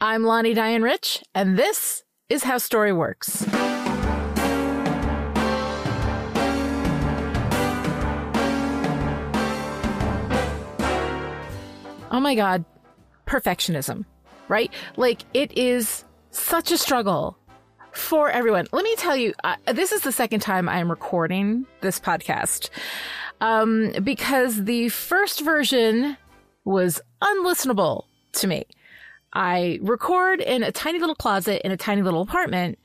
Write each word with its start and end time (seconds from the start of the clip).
I'm 0.00 0.22
Lani 0.22 0.54
Diane 0.54 0.82
Rich, 0.82 1.24
and 1.34 1.58
this 1.58 2.04
is 2.28 2.44
How 2.44 2.58
Story 2.58 2.92
Works. 2.92 3.44
Oh 12.12 12.20
my 12.20 12.36
God, 12.36 12.64
perfectionism, 13.26 14.04
right? 14.46 14.72
Like 14.96 15.22
it 15.34 15.58
is 15.58 16.04
such 16.30 16.70
a 16.70 16.78
struggle 16.78 17.36
for 17.90 18.30
everyone. 18.30 18.68
Let 18.70 18.84
me 18.84 18.94
tell 18.94 19.16
you, 19.16 19.34
uh, 19.42 19.56
this 19.72 19.90
is 19.90 20.02
the 20.02 20.12
second 20.12 20.38
time 20.40 20.68
I'm 20.68 20.88
recording 20.88 21.66
this 21.80 21.98
podcast 21.98 22.70
um, 23.40 23.90
because 24.04 24.62
the 24.62 24.90
first 24.90 25.40
version 25.40 26.16
was 26.64 27.00
unlistenable 27.20 28.04
to 28.34 28.46
me. 28.46 28.64
I 29.32 29.78
record 29.82 30.40
in 30.40 30.62
a 30.62 30.72
tiny 30.72 30.98
little 30.98 31.14
closet 31.14 31.64
in 31.64 31.70
a 31.70 31.76
tiny 31.76 32.02
little 32.02 32.22
apartment 32.22 32.78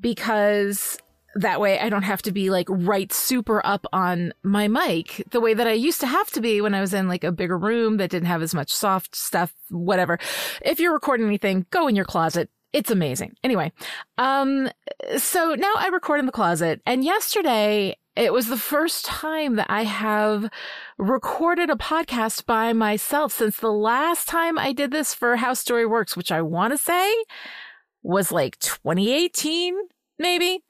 because 0.00 0.98
that 1.36 1.60
way 1.60 1.78
I 1.78 1.90
don't 1.90 2.02
have 2.02 2.22
to 2.22 2.32
be 2.32 2.50
like 2.50 2.66
right 2.70 3.12
super 3.12 3.64
up 3.64 3.86
on 3.92 4.32
my 4.42 4.68
mic 4.68 5.22
the 5.30 5.40
way 5.40 5.52
that 5.52 5.66
I 5.66 5.72
used 5.72 6.00
to 6.00 6.06
have 6.06 6.30
to 6.30 6.40
be 6.40 6.60
when 6.60 6.74
I 6.74 6.80
was 6.80 6.94
in 6.94 7.08
like 7.08 7.24
a 7.24 7.32
bigger 7.32 7.58
room 7.58 7.98
that 7.98 8.10
didn't 8.10 8.28
have 8.28 8.42
as 8.42 8.54
much 8.54 8.72
soft 8.72 9.14
stuff, 9.14 9.54
whatever. 9.68 10.18
If 10.62 10.80
you're 10.80 10.94
recording 10.94 11.26
anything, 11.26 11.66
go 11.70 11.88
in 11.88 11.96
your 11.96 12.06
closet. 12.06 12.50
It's 12.72 12.90
amazing. 12.90 13.34
Anyway, 13.44 13.72
um, 14.18 14.68
so 15.18 15.54
now 15.54 15.72
I 15.76 15.88
record 15.88 16.20
in 16.20 16.26
the 16.26 16.32
closet 16.32 16.80
and 16.86 17.04
yesterday 17.04 17.96
it 18.16 18.32
was 18.32 18.48
the 18.48 18.56
first 18.56 19.04
time 19.04 19.56
that 19.56 19.66
I 19.68 19.84
have 19.84 20.50
recorded 20.98 21.68
a 21.68 21.76
podcast 21.76 22.46
by 22.46 22.72
myself 22.72 23.32
since 23.32 23.58
the 23.58 23.72
last 23.72 24.26
time 24.26 24.58
I 24.58 24.72
did 24.72 24.90
this 24.90 25.12
for 25.12 25.36
How 25.36 25.52
Story 25.52 25.86
Works, 25.86 26.16
which 26.16 26.32
I 26.32 26.40
want 26.40 26.72
to 26.72 26.78
say 26.78 27.14
was 28.02 28.32
like 28.32 28.58
2018, 28.60 29.76
maybe. 30.18 30.64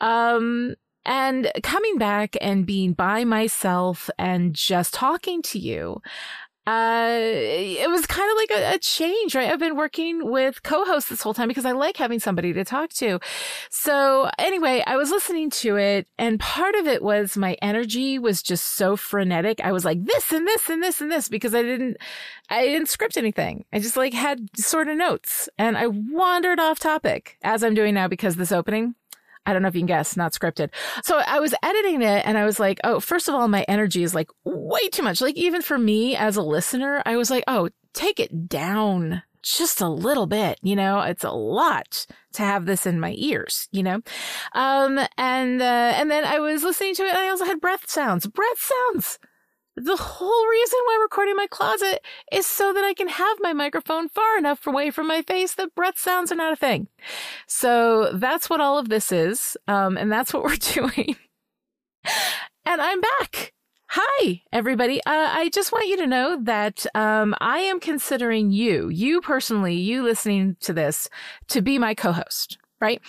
Um, 0.00 0.74
and 1.04 1.50
coming 1.62 1.98
back 1.98 2.36
and 2.40 2.66
being 2.66 2.92
by 2.92 3.24
myself 3.24 4.10
and 4.18 4.54
just 4.54 4.92
talking 4.92 5.40
to 5.42 5.58
you 5.58 6.02
uh, 6.68 7.08
it 7.10 7.88
was 7.88 8.04
kind 8.04 8.30
of 8.30 8.36
like 8.36 8.50
a, 8.50 8.74
a, 8.74 8.78
change, 8.78 9.34
right? 9.34 9.48
I've 9.48 9.58
been 9.58 9.74
working 9.74 10.30
with 10.30 10.62
co-hosts 10.62 11.08
this 11.08 11.22
whole 11.22 11.32
time 11.32 11.48
because 11.48 11.64
I 11.64 11.72
like 11.72 11.96
having 11.96 12.20
somebody 12.20 12.52
to 12.52 12.62
talk 12.62 12.90
to. 12.94 13.20
So 13.70 14.30
anyway, 14.38 14.84
I 14.86 14.98
was 14.98 15.10
listening 15.10 15.48
to 15.50 15.78
it 15.78 16.08
and 16.18 16.38
part 16.38 16.74
of 16.74 16.86
it 16.86 17.02
was 17.02 17.38
my 17.38 17.56
energy 17.62 18.18
was 18.18 18.42
just 18.42 18.64
so 18.74 18.96
frenetic. 18.96 19.62
I 19.64 19.72
was 19.72 19.86
like 19.86 20.04
this 20.04 20.30
and 20.30 20.46
this 20.46 20.68
and 20.68 20.82
this 20.82 21.00
and 21.00 21.10
this 21.10 21.30
because 21.30 21.54
I 21.54 21.62
didn't, 21.62 21.96
I 22.50 22.66
didn't 22.66 22.90
script 22.90 23.16
anything. 23.16 23.64
I 23.72 23.78
just 23.78 23.96
like 23.96 24.12
had 24.12 24.50
sort 24.54 24.88
of 24.88 24.98
notes 24.98 25.48
and 25.56 25.78
I 25.78 25.86
wandered 25.86 26.60
off 26.60 26.78
topic 26.78 27.38
as 27.42 27.64
I'm 27.64 27.72
doing 27.72 27.94
now 27.94 28.08
because 28.08 28.36
this 28.36 28.52
opening 28.52 28.94
I 29.48 29.54
don't 29.54 29.62
know 29.62 29.68
if 29.68 29.74
you 29.74 29.80
can 29.80 29.86
guess, 29.86 30.14
not 30.14 30.32
scripted. 30.32 30.68
So 31.02 31.22
I 31.26 31.40
was 31.40 31.54
editing 31.62 32.02
it 32.02 32.26
and 32.26 32.36
I 32.36 32.44
was 32.44 32.60
like, 32.60 32.80
oh, 32.84 33.00
first 33.00 33.28
of 33.28 33.34
all, 33.34 33.48
my 33.48 33.64
energy 33.66 34.02
is 34.02 34.14
like 34.14 34.28
way 34.44 34.88
too 34.90 35.02
much. 35.02 35.22
Like 35.22 35.36
even 35.36 35.62
for 35.62 35.78
me 35.78 36.14
as 36.14 36.36
a 36.36 36.42
listener, 36.42 37.02
I 37.06 37.16
was 37.16 37.30
like, 37.30 37.44
oh, 37.48 37.70
take 37.94 38.20
it 38.20 38.46
down 38.46 39.22
just 39.42 39.80
a 39.80 39.88
little 39.88 40.26
bit, 40.26 40.58
you 40.62 40.76
know, 40.76 41.00
it's 41.00 41.24
a 41.24 41.30
lot 41.30 42.06
to 42.34 42.42
have 42.42 42.66
this 42.66 42.84
in 42.84 43.00
my 43.00 43.14
ears, 43.16 43.68
you 43.72 43.82
know? 43.82 44.02
Um, 44.52 44.98
and, 45.16 45.62
uh, 45.62 45.92
and 45.96 46.10
then 46.10 46.24
I 46.24 46.40
was 46.40 46.62
listening 46.62 46.94
to 46.96 47.04
it 47.04 47.10
and 47.10 47.18
I 47.18 47.30
also 47.30 47.46
had 47.46 47.60
breath 47.60 47.88
sounds, 47.88 48.26
breath 48.26 48.58
sounds. 48.92 49.18
The 49.78 49.96
whole 49.96 50.46
reason 50.48 50.78
why 50.84 50.94
I'm 50.96 51.02
recording 51.02 51.36
my 51.36 51.46
closet 51.46 52.04
is 52.32 52.46
so 52.46 52.72
that 52.72 52.82
I 52.82 52.94
can 52.94 53.08
have 53.08 53.38
my 53.40 53.52
microphone 53.52 54.08
far 54.08 54.36
enough 54.36 54.66
away 54.66 54.90
from 54.90 55.06
my 55.06 55.22
face 55.22 55.54
that 55.54 55.74
breath 55.76 55.98
sounds 55.98 56.32
are 56.32 56.36
not 56.36 56.52
a 56.52 56.56
thing. 56.56 56.88
So 57.46 58.10
that's 58.12 58.50
what 58.50 58.60
all 58.60 58.78
of 58.78 58.88
this 58.88 59.12
is. 59.12 59.56
Um, 59.68 59.96
and 59.96 60.10
that's 60.10 60.34
what 60.34 60.42
we're 60.44 60.56
doing. 60.56 61.16
and 62.64 62.80
I'm 62.80 63.00
back. 63.00 63.52
Hi, 63.90 64.42
everybody. 64.52 64.98
Uh, 65.04 65.30
I 65.32 65.48
just 65.48 65.70
want 65.72 65.86
you 65.86 65.96
to 65.98 66.06
know 66.06 66.38
that 66.42 66.84
um, 66.94 67.34
I 67.40 67.60
am 67.60 67.78
considering 67.78 68.50
you, 68.50 68.88
you 68.88 69.20
personally, 69.20 69.74
you 69.74 70.02
listening 70.02 70.56
to 70.60 70.72
this, 70.72 71.08
to 71.48 71.62
be 71.62 71.78
my 71.78 71.94
co 71.94 72.12
host 72.12 72.58
right? 72.80 73.00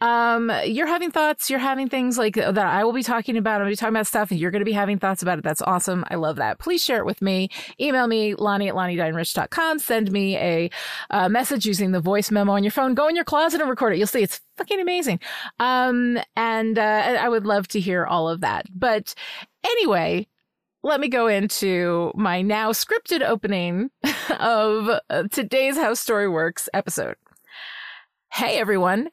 Um, 0.00 0.50
you're 0.64 0.86
having 0.86 1.10
thoughts, 1.10 1.50
you're 1.50 1.58
having 1.58 1.88
things 1.88 2.16
like 2.16 2.34
that 2.34 2.56
I 2.58 2.84
will 2.84 2.92
be 2.92 3.02
talking 3.02 3.36
about. 3.36 3.60
I'll 3.60 3.68
be 3.68 3.76
talking 3.76 3.94
about 3.94 4.06
stuff 4.06 4.30
and 4.30 4.40
you're 4.40 4.50
going 4.50 4.60
to 4.60 4.64
be 4.66 4.72
having 4.72 4.98
thoughts 4.98 5.22
about 5.22 5.38
it. 5.38 5.44
That's 5.44 5.62
awesome. 5.62 6.04
I 6.10 6.14
love 6.14 6.36
that. 6.36 6.58
Please 6.58 6.82
share 6.82 6.98
it 6.98 7.06
with 7.06 7.20
me. 7.20 7.50
Email 7.80 8.06
me, 8.06 8.34
Lani 8.34 8.68
at 8.68 8.74
LaniDianeRich.com. 8.74 9.78
Send 9.80 10.10
me 10.10 10.36
a, 10.36 10.70
a 11.10 11.28
message 11.28 11.66
using 11.66 11.92
the 11.92 12.00
voice 12.00 12.30
memo 12.30 12.52
on 12.52 12.64
your 12.64 12.70
phone. 12.70 12.94
Go 12.94 13.08
in 13.08 13.16
your 13.16 13.24
closet 13.24 13.60
and 13.60 13.68
record 13.68 13.92
it. 13.92 13.98
You'll 13.98 14.06
see 14.06 14.22
it's 14.22 14.40
fucking 14.56 14.80
amazing. 14.80 15.20
Um, 15.58 16.18
and, 16.36 16.78
uh, 16.78 17.16
I 17.20 17.28
would 17.28 17.46
love 17.46 17.68
to 17.68 17.80
hear 17.80 18.06
all 18.06 18.28
of 18.28 18.40
that. 18.40 18.66
But 18.74 19.14
anyway, 19.64 20.26
let 20.82 21.00
me 21.00 21.08
go 21.08 21.26
into 21.26 22.12
my 22.14 22.42
now 22.42 22.72
scripted 22.72 23.22
opening 23.22 23.90
of 24.38 25.00
uh, 25.10 25.24
today's 25.30 25.76
How 25.76 25.94
Story 25.94 26.28
Works 26.28 26.68
episode. 26.72 27.16
Hey 28.30 28.60
everyone. 28.60 29.08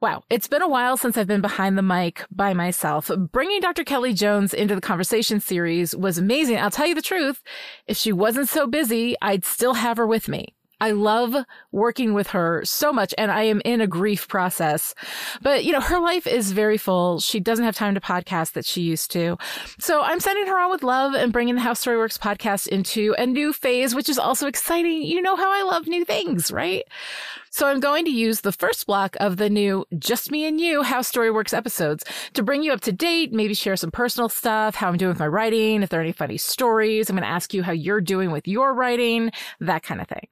Wow, 0.00 0.22
it's 0.30 0.46
been 0.46 0.62
a 0.62 0.68
while 0.68 0.96
since 0.96 1.18
I've 1.18 1.26
been 1.26 1.40
behind 1.40 1.76
the 1.76 1.82
mic 1.82 2.24
by 2.30 2.54
myself. 2.54 3.10
Bringing 3.32 3.60
Dr. 3.60 3.82
Kelly 3.82 4.12
Jones 4.14 4.54
into 4.54 4.74
the 4.74 4.80
conversation 4.80 5.40
series 5.40 5.94
was 5.94 6.18
amazing. 6.18 6.58
I'll 6.58 6.70
tell 6.70 6.86
you 6.86 6.94
the 6.94 7.02
truth. 7.02 7.42
If 7.88 7.96
she 7.96 8.12
wasn't 8.12 8.48
so 8.48 8.66
busy, 8.68 9.16
I'd 9.20 9.44
still 9.44 9.74
have 9.74 9.96
her 9.96 10.06
with 10.06 10.28
me. 10.28 10.54
I 10.80 10.92
love 10.92 11.34
working 11.72 12.14
with 12.14 12.28
her 12.28 12.64
so 12.64 12.92
much 12.92 13.14
and 13.18 13.30
I 13.30 13.42
am 13.44 13.60
in 13.64 13.80
a 13.80 13.86
grief 13.86 14.28
process. 14.28 14.94
But, 15.42 15.64
you 15.64 15.72
know, 15.72 15.80
her 15.80 16.00
life 16.00 16.26
is 16.26 16.52
very 16.52 16.78
full. 16.78 17.20
She 17.20 17.40
doesn't 17.40 17.64
have 17.64 17.76
time 17.76 17.94
to 17.94 18.00
podcast 18.00 18.52
that 18.52 18.64
she 18.64 18.82
used 18.82 19.10
to. 19.12 19.36
So 19.78 20.02
I'm 20.02 20.20
sending 20.20 20.46
her 20.46 20.58
on 20.58 20.70
with 20.70 20.82
love 20.82 21.14
and 21.14 21.32
bringing 21.32 21.54
the 21.54 21.60
How 21.60 21.74
Story 21.74 21.96
Works 21.96 22.18
podcast 22.18 22.68
into 22.68 23.14
a 23.18 23.26
new 23.26 23.52
phase, 23.52 23.94
which 23.94 24.08
is 24.08 24.18
also 24.18 24.46
exciting. 24.46 25.02
You 25.02 25.20
know 25.20 25.36
how 25.36 25.52
I 25.52 25.62
love 25.62 25.86
new 25.86 26.04
things, 26.04 26.50
right? 26.50 26.84
So 27.50 27.66
I'm 27.66 27.80
going 27.80 28.04
to 28.04 28.12
use 28.12 28.42
the 28.42 28.52
first 28.52 28.86
block 28.86 29.16
of 29.18 29.36
the 29.36 29.50
new 29.50 29.84
Just 29.98 30.30
Me 30.30 30.46
and 30.46 30.60
You 30.60 30.82
How 30.82 31.02
Story 31.02 31.30
Works 31.30 31.52
episodes 31.52 32.04
to 32.34 32.42
bring 32.44 32.62
you 32.62 32.72
up 32.72 32.80
to 32.82 32.92
date, 32.92 33.32
maybe 33.32 33.54
share 33.54 33.76
some 33.76 33.90
personal 33.90 34.28
stuff, 34.28 34.76
how 34.76 34.88
I'm 34.88 34.96
doing 34.96 35.10
with 35.10 35.18
my 35.18 35.26
writing, 35.26 35.82
if 35.82 35.88
there 35.88 35.98
are 35.98 36.02
any 36.02 36.12
funny 36.12 36.38
stories. 36.38 37.10
I'm 37.10 37.16
going 37.16 37.24
to 37.24 37.28
ask 37.28 37.52
you 37.52 37.64
how 37.64 37.72
you're 37.72 38.00
doing 38.00 38.30
with 38.30 38.46
your 38.46 38.72
writing, 38.72 39.32
that 39.58 39.82
kind 39.82 40.00
of 40.00 40.06
thing. 40.06 40.28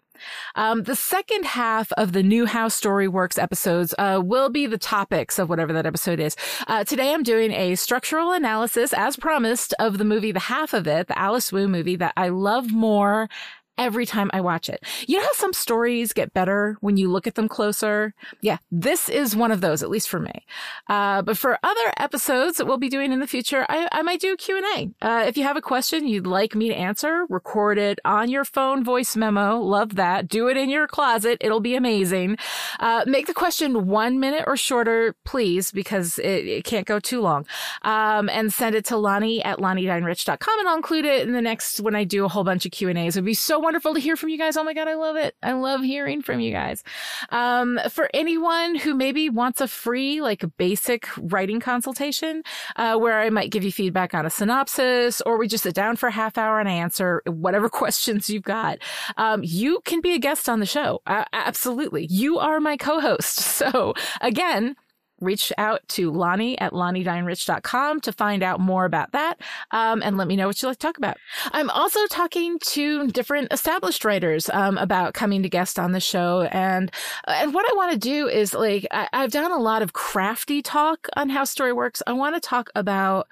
Um, 0.54 0.84
the 0.84 0.96
second 0.96 1.44
half 1.44 1.92
of 1.92 2.12
the 2.12 2.22
new 2.22 2.46
How 2.46 2.68
Story 2.68 3.08
Works 3.08 3.38
episodes 3.38 3.94
uh, 3.98 4.20
will 4.24 4.50
be 4.50 4.66
the 4.66 4.78
topics 4.78 5.38
of 5.38 5.48
whatever 5.48 5.72
that 5.72 5.86
episode 5.86 6.20
is. 6.20 6.36
Uh, 6.66 6.84
today 6.84 7.12
I'm 7.12 7.22
doing 7.22 7.52
a 7.52 7.74
structural 7.74 8.32
analysis, 8.32 8.92
as 8.92 9.16
promised, 9.16 9.74
of 9.78 9.98
the 9.98 10.04
movie, 10.04 10.32
the 10.32 10.40
half 10.40 10.72
of 10.72 10.86
it, 10.86 11.08
the 11.08 11.18
Alice 11.18 11.52
Wu 11.52 11.68
movie 11.68 11.96
that 11.96 12.12
I 12.16 12.28
love 12.28 12.72
more 12.72 13.28
every 13.78 14.04
time 14.04 14.30
I 14.34 14.40
watch 14.40 14.68
it. 14.68 14.84
You 15.06 15.16
know 15.16 15.22
how 15.22 15.32
some 15.32 15.52
stories 15.52 16.12
get 16.12 16.34
better 16.34 16.76
when 16.80 16.96
you 16.96 17.10
look 17.10 17.26
at 17.26 17.36
them 17.36 17.48
closer? 17.48 18.14
Yeah, 18.40 18.58
this 18.70 19.08
is 19.08 19.36
one 19.36 19.52
of 19.52 19.60
those, 19.60 19.82
at 19.82 19.90
least 19.90 20.08
for 20.08 20.20
me. 20.20 20.44
Uh, 20.88 21.22
but 21.22 21.38
for 21.38 21.58
other 21.62 21.92
episodes 21.96 22.58
that 22.58 22.66
we'll 22.66 22.78
be 22.78 22.88
doing 22.88 23.12
in 23.12 23.20
the 23.20 23.26
future, 23.26 23.64
I, 23.68 23.88
I 23.92 24.02
might 24.02 24.20
do 24.20 24.32
a 24.32 24.36
Q&A. 24.36 24.90
Uh, 25.00 25.24
if 25.26 25.36
you 25.36 25.44
have 25.44 25.56
a 25.56 25.62
question 25.62 26.06
you'd 26.06 26.26
like 26.26 26.54
me 26.54 26.68
to 26.68 26.74
answer, 26.74 27.24
record 27.28 27.78
it 27.78 28.00
on 28.04 28.30
your 28.30 28.44
phone 28.44 28.84
voice 28.84 29.16
memo. 29.16 29.58
Love 29.58 29.94
that. 29.94 30.28
Do 30.28 30.48
it 30.48 30.56
in 30.56 30.68
your 30.68 30.86
closet. 30.86 31.38
It'll 31.40 31.60
be 31.60 31.76
amazing. 31.76 32.36
Uh, 32.80 33.04
make 33.06 33.26
the 33.26 33.34
question 33.34 33.86
one 33.86 34.18
minute 34.18 34.44
or 34.46 34.56
shorter, 34.56 35.14
please, 35.24 35.70
because 35.70 36.18
it, 36.18 36.46
it 36.46 36.64
can't 36.64 36.86
go 36.86 36.98
too 36.98 37.20
long. 37.20 37.46
Um, 37.82 38.28
and 38.28 38.52
send 38.52 38.74
it 38.74 38.84
to 38.86 38.96
Lani 38.96 39.42
at 39.44 39.58
LaniDianeRich.com 39.58 40.58
and 40.58 40.68
I'll 40.68 40.76
include 40.76 41.04
it 41.04 41.26
in 41.26 41.32
the 41.32 41.42
next 41.42 41.80
when 41.80 41.94
I 41.94 42.04
do 42.04 42.24
a 42.24 42.28
whole 42.28 42.44
bunch 42.44 42.66
of 42.66 42.72
Q&As. 42.72 43.16
It'd 43.16 43.24
be 43.24 43.34
so 43.34 43.58
wonderful 43.68 43.92
to 43.92 44.00
hear 44.00 44.16
from 44.16 44.30
you 44.30 44.38
guys. 44.38 44.56
Oh 44.56 44.64
my 44.64 44.72
God, 44.72 44.88
I 44.88 44.94
love 44.94 45.16
it. 45.16 45.36
I 45.42 45.52
love 45.52 45.82
hearing 45.82 46.22
from 46.22 46.40
you 46.40 46.50
guys. 46.50 46.82
Um, 47.28 47.78
for 47.90 48.08
anyone 48.14 48.76
who 48.76 48.94
maybe 48.94 49.28
wants 49.28 49.60
a 49.60 49.68
free, 49.68 50.22
like 50.22 50.42
basic 50.56 51.06
writing 51.18 51.60
consultation, 51.60 52.44
uh, 52.76 52.96
where 52.96 53.20
I 53.20 53.28
might 53.28 53.50
give 53.50 53.64
you 53.64 53.70
feedback 53.70 54.14
on 54.14 54.24
a 54.24 54.30
synopsis 54.30 55.20
or 55.20 55.36
we 55.36 55.48
just 55.48 55.64
sit 55.64 55.74
down 55.74 55.96
for 55.96 56.06
a 56.06 56.12
half 56.12 56.38
hour 56.38 56.58
and 56.58 56.66
I 56.66 56.72
answer 56.72 57.20
whatever 57.26 57.68
questions 57.82 58.30
you've 58.30 58.42
got. 58.42 58.78
Um, 59.18 59.42
you 59.44 59.82
can 59.84 60.00
be 60.00 60.14
a 60.14 60.18
guest 60.18 60.48
on 60.48 60.60
the 60.60 60.66
show. 60.66 61.02
Uh, 61.06 61.26
absolutely. 61.34 62.06
You 62.06 62.38
are 62.38 62.60
my 62.60 62.78
co-host. 62.78 63.58
So 63.58 63.92
again, 64.20 64.76
reach 65.20 65.52
out 65.58 65.80
to 65.88 66.10
Lani 66.10 66.58
at 66.58 66.72
LaniDianeRich.com 66.72 68.00
to 68.00 68.12
find 68.12 68.42
out 68.42 68.60
more 68.60 68.84
about 68.84 69.12
that. 69.12 69.40
Um, 69.70 70.02
and 70.02 70.16
let 70.16 70.28
me 70.28 70.36
know 70.36 70.46
what 70.46 70.60
you'd 70.60 70.68
like 70.68 70.78
to 70.78 70.86
talk 70.86 70.98
about. 70.98 71.16
I'm 71.52 71.70
also 71.70 72.06
talking 72.06 72.58
to 72.60 73.08
different 73.08 73.52
established 73.52 74.04
writers, 74.04 74.50
um, 74.50 74.78
about 74.78 75.14
coming 75.14 75.42
to 75.42 75.48
guest 75.48 75.78
on 75.78 75.92
the 75.92 76.00
show. 76.00 76.42
And, 76.52 76.92
and 77.26 77.54
what 77.54 77.70
I 77.70 77.74
want 77.76 77.92
to 77.92 77.98
do 77.98 78.28
is 78.28 78.54
like, 78.54 78.86
I, 78.90 79.08
I've 79.12 79.32
done 79.32 79.52
a 79.52 79.58
lot 79.58 79.82
of 79.82 79.92
crafty 79.92 80.62
talk 80.62 81.08
on 81.16 81.28
how 81.28 81.44
story 81.44 81.72
works. 81.72 82.02
I 82.06 82.12
want 82.12 82.34
to 82.34 82.40
talk 82.40 82.70
about 82.74 83.28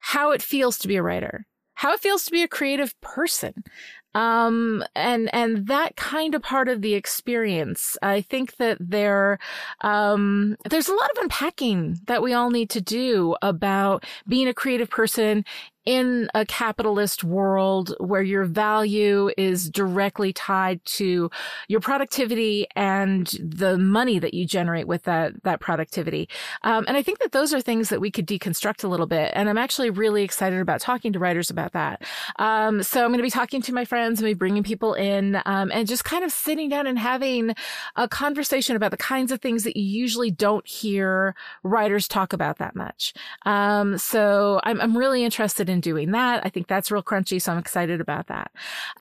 how 0.00 0.32
it 0.32 0.42
feels 0.42 0.78
to 0.78 0.88
be 0.88 0.96
a 0.96 1.02
writer 1.02 1.46
how 1.74 1.92
it 1.92 2.00
feels 2.00 2.24
to 2.24 2.30
be 2.30 2.42
a 2.42 2.48
creative 2.48 2.98
person. 3.00 3.64
Um, 4.14 4.84
and, 4.94 5.32
and 5.34 5.66
that 5.66 5.96
kind 5.96 6.34
of 6.34 6.42
part 6.42 6.68
of 6.68 6.82
the 6.82 6.94
experience, 6.94 7.96
I 8.02 8.20
think 8.20 8.56
that 8.56 8.78
there, 8.80 9.38
um, 9.80 10.56
there's 10.68 10.88
a 10.88 10.94
lot 10.94 11.10
of 11.10 11.22
unpacking 11.22 12.00
that 12.06 12.22
we 12.22 12.32
all 12.32 12.50
need 12.50 12.70
to 12.70 12.80
do 12.80 13.36
about 13.42 14.04
being 14.28 14.48
a 14.48 14.54
creative 14.54 14.90
person 14.90 15.44
in 15.84 16.28
a 16.34 16.46
capitalist 16.46 17.22
world 17.24 17.94
where 17.98 18.22
your 18.22 18.44
value 18.44 19.30
is 19.36 19.68
directly 19.68 20.32
tied 20.32 20.84
to 20.84 21.30
your 21.68 21.80
productivity 21.80 22.66
and 22.74 23.26
the 23.42 23.76
money 23.76 24.18
that 24.18 24.34
you 24.34 24.46
generate 24.46 24.86
with 24.86 25.02
that 25.04 25.42
that 25.42 25.60
productivity. 25.60 26.28
Um, 26.62 26.84
and 26.88 26.96
I 26.96 27.02
think 27.02 27.18
that 27.18 27.32
those 27.32 27.52
are 27.52 27.60
things 27.60 27.88
that 27.88 28.00
we 28.00 28.10
could 28.10 28.26
deconstruct 28.26 28.84
a 28.84 28.88
little 28.88 29.06
bit. 29.06 29.32
And 29.34 29.48
I'm 29.48 29.58
actually 29.58 29.90
really 29.90 30.22
excited 30.22 30.60
about 30.60 30.80
talking 30.80 31.12
to 31.12 31.18
writers 31.18 31.50
about 31.50 31.72
that. 31.72 32.02
Um, 32.38 32.82
so 32.82 33.02
I'm 33.02 33.10
going 33.10 33.18
to 33.18 33.22
be 33.22 33.30
talking 33.30 33.62
to 33.62 33.74
my 33.74 33.84
friends 33.84 34.20
and 34.20 34.26
be 34.26 34.34
bringing 34.34 34.62
people 34.62 34.94
in 34.94 35.40
um, 35.44 35.70
and 35.72 35.86
just 35.86 36.04
kind 36.04 36.24
of 36.24 36.32
sitting 36.32 36.68
down 36.68 36.86
and 36.86 36.98
having 36.98 37.54
a 37.96 38.08
conversation 38.08 38.76
about 38.76 38.90
the 38.90 38.96
kinds 38.96 39.32
of 39.32 39.40
things 39.40 39.64
that 39.64 39.76
you 39.76 39.84
usually 39.84 40.30
don't 40.30 40.66
hear 40.66 41.34
writers 41.62 42.08
talk 42.08 42.32
about 42.32 42.58
that 42.58 42.74
much. 42.74 43.12
Um, 43.44 43.98
so 43.98 44.60
I'm, 44.64 44.80
I'm 44.80 44.96
really 44.96 45.24
interested 45.24 45.68
in 45.68 45.73
in 45.74 45.80
doing 45.80 46.12
that. 46.12 46.46
I 46.46 46.48
think 46.48 46.68
that's 46.68 46.90
real 46.90 47.02
crunchy. 47.02 47.42
So 47.42 47.52
I'm 47.52 47.58
excited 47.58 48.00
about 48.00 48.28
that. 48.28 48.50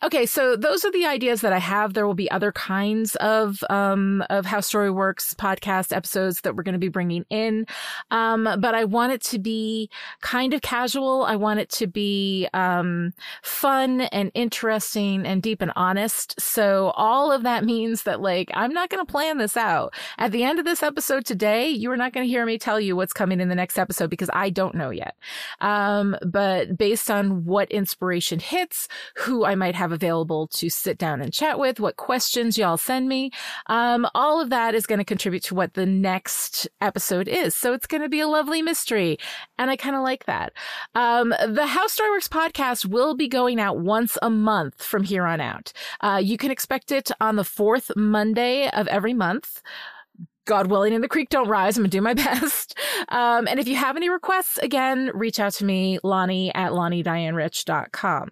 Okay. 0.04 0.26
So 0.26 0.58
those 0.58 0.84
are 0.84 0.92
the 0.92 1.06
ideas 1.06 1.40
that 1.42 1.54
I 1.54 1.60
have. 1.60 1.94
There 1.94 2.06
will 2.06 2.14
be 2.14 2.30
other 2.32 2.52
kinds 2.52 3.16
of, 3.18 3.64
um, 3.70 4.24
of 4.30 4.46
how 4.46 4.60
story 4.60 4.92
works 4.92 5.34
podcast 5.34 5.96
episodes 5.96 6.42
that 6.42 6.56
we're 6.56 6.64
going 6.64 6.74
to 6.74 6.80
be 6.80 6.90
bringing 6.90 7.26
in. 7.30 7.66
Um, 8.12 8.44
but 8.60 8.76
I 8.76 8.84
want 8.84 9.14
it 9.14 9.22
to 9.22 9.40
be 9.40 9.90
kind 10.22 10.54
of 10.54 10.62
casual. 10.62 11.24
I 11.24 11.36
want 11.36 11.60
it 11.60 11.70
to 11.72 11.88
be, 11.88 12.48
um, 12.54 13.14
fun 13.44 14.02
and 14.02 14.32
interesting 14.34 15.26
and 15.26 15.42
deep 15.42 15.62
and 15.62 15.72
honest. 15.76 16.40
So 16.42 16.92
all 16.96 17.32
of 17.32 17.44
that 17.44 17.64
means 17.64 18.04
that 18.04 18.20
like, 18.20 18.52
I'm 18.54 18.74
not 18.74 18.90
going 18.90 19.06
to 19.06 19.12
plan 19.12 19.38
this 19.38 19.56
out. 19.56 19.94
At 20.18 20.32
the 20.32 20.44
end 20.44 20.60
of 20.60 20.66
this 20.66 20.82
episode 20.84 21.26
today, 21.26 21.70
you 21.70 21.92
are 21.92 21.98
not 21.98 22.14
going 22.14 22.26
to 22.26 22.30
hear 22.30 22.46
me 22.46 22.58
tell 22.58 22.80
you 22.80 22.96
what's 22.96 23.14
coming 23.14 23.40
in 23.40 23.50
the 23.50 23.56
next 23.56 23.78
episode 23.78 24.10
because 24.10 24.30
I 24.34 24.50
don't 24.50 24.76
know 24.76 24.90
yet. 24.90 25.16
Um, 25.62 26.18
but 26.26 26.63
based 26.66 27.10
on 27.10 27.46
what 27.46 27.72
inspiration 27.72 28.40
hits, 28.40 28.88
who 29.18 29.46
I 29.46 29.56
might 29.56 29.76
have 29.76 29.92
available 29.92 30.48
to 30.48 30.70
sit 30.70 30.98
down 30.98 31.22
and 31.22 31.34
chat 31.34 31.60
with, 31.60 31.80
what 31.80 31.98
questions 31.98 32.58
y'all 32.58 32.78
send 32.78 33.08
me. 33.10 33.32
Um, 33.68 34.08
all 34.14 34.42
of 34.42 34.50
that 34.50 34.76
is 34.76 34.86
going 34.86 35.00
to 35.00 35.06
contribute 35.06 35.44
to 35.44 35.56
what 35.56 35.74
the 35.74 35.86
next 35.86 36.68
episode 36.82 37.28
is. 37.28 37.56
So 37.56 37.74
it's 37.74 37.88
going 37.88 38.04
to 38.04 38.10
be 38.10 38.20
a 38.20 38.28
lovely 38.28 38.62
mystery. 38.62 39.18
And 39.58 39.70
I 39.70 39.76
kind 39.76 39.96
of 39.96 40.02
like 40.02 40.26
that. 40.26 40.54
Um, 40.96 41.34
the 41.48 41.68
How 41.68 41.88
Story 41.88 42.10
Works 42.12 42.28
podcast 42.28 42.86
will 42.86 43.16
be 43.16 43.28
going 43.28 43.60
out 43.60 43.80
once 43.80 44.18
a 44.22 44.30
month 44.30 44.84
from 44.84 45.04
here 45.04 45.26
on 45.26 45.42
out. 45.42 45.74
Uh, 46.02 46.22
you 46.24 46.38
can 46.38 46.52
expect 46.52 46.92
it 46.92 47.12
on 47.20 47.36
the 47.36 47.44
fourth 47.44 47.92
Monday 47.96 48.70
of 48.70 48.88
every 48.88 49.14
month. 49.14 49.62
God 50.46 50.68
willing 50.68 50.94
and 50.94 51.04
the 51.04 51.08
creek 51.08 51.30
don't 51.30 51.48
rise. 51.48 51.78
I'm 51.78 51.84
gonna 51.84 51.90
do 51.90 52.02
my 52.02 52.14
best. 52.14 52.78
Um, 53.10 53.48
and 53.48 53.60
if 53.60 53.68
you 53.68 53.76
have 53.76 53.96
any 53.96 54.10
requests, 54.10 54.58
again, 54.60 55.12
reach 55.14 55.40
out 55.40 55.54
to 55.54 55.66
me, 55.66 56.00
Lani 56.04 56.54
at 56.54 56.72
LaniDianeRich.com. 56.72 58.30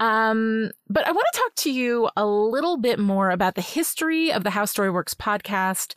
Um, 0.00 0.70
but 0.88 1.06
I 1.06 1.12
want 1.12 1.26
to 1.32 1.38
talk 1.38 1.54
to 1.56 1.72
you 1.72 2.08
a 2.16 2.26
little 2.26 2.76
bit 2.76 2.98
more 2.98 3.30
about 3.30 3.54
the 3.54 3.60
history 3.60 4.32
of 4.32 4.44
the 4.44 4.50
How 4.50 4.64
Story 4.64 4.90
Works 4.90 5.14
podcast 5.14 5.94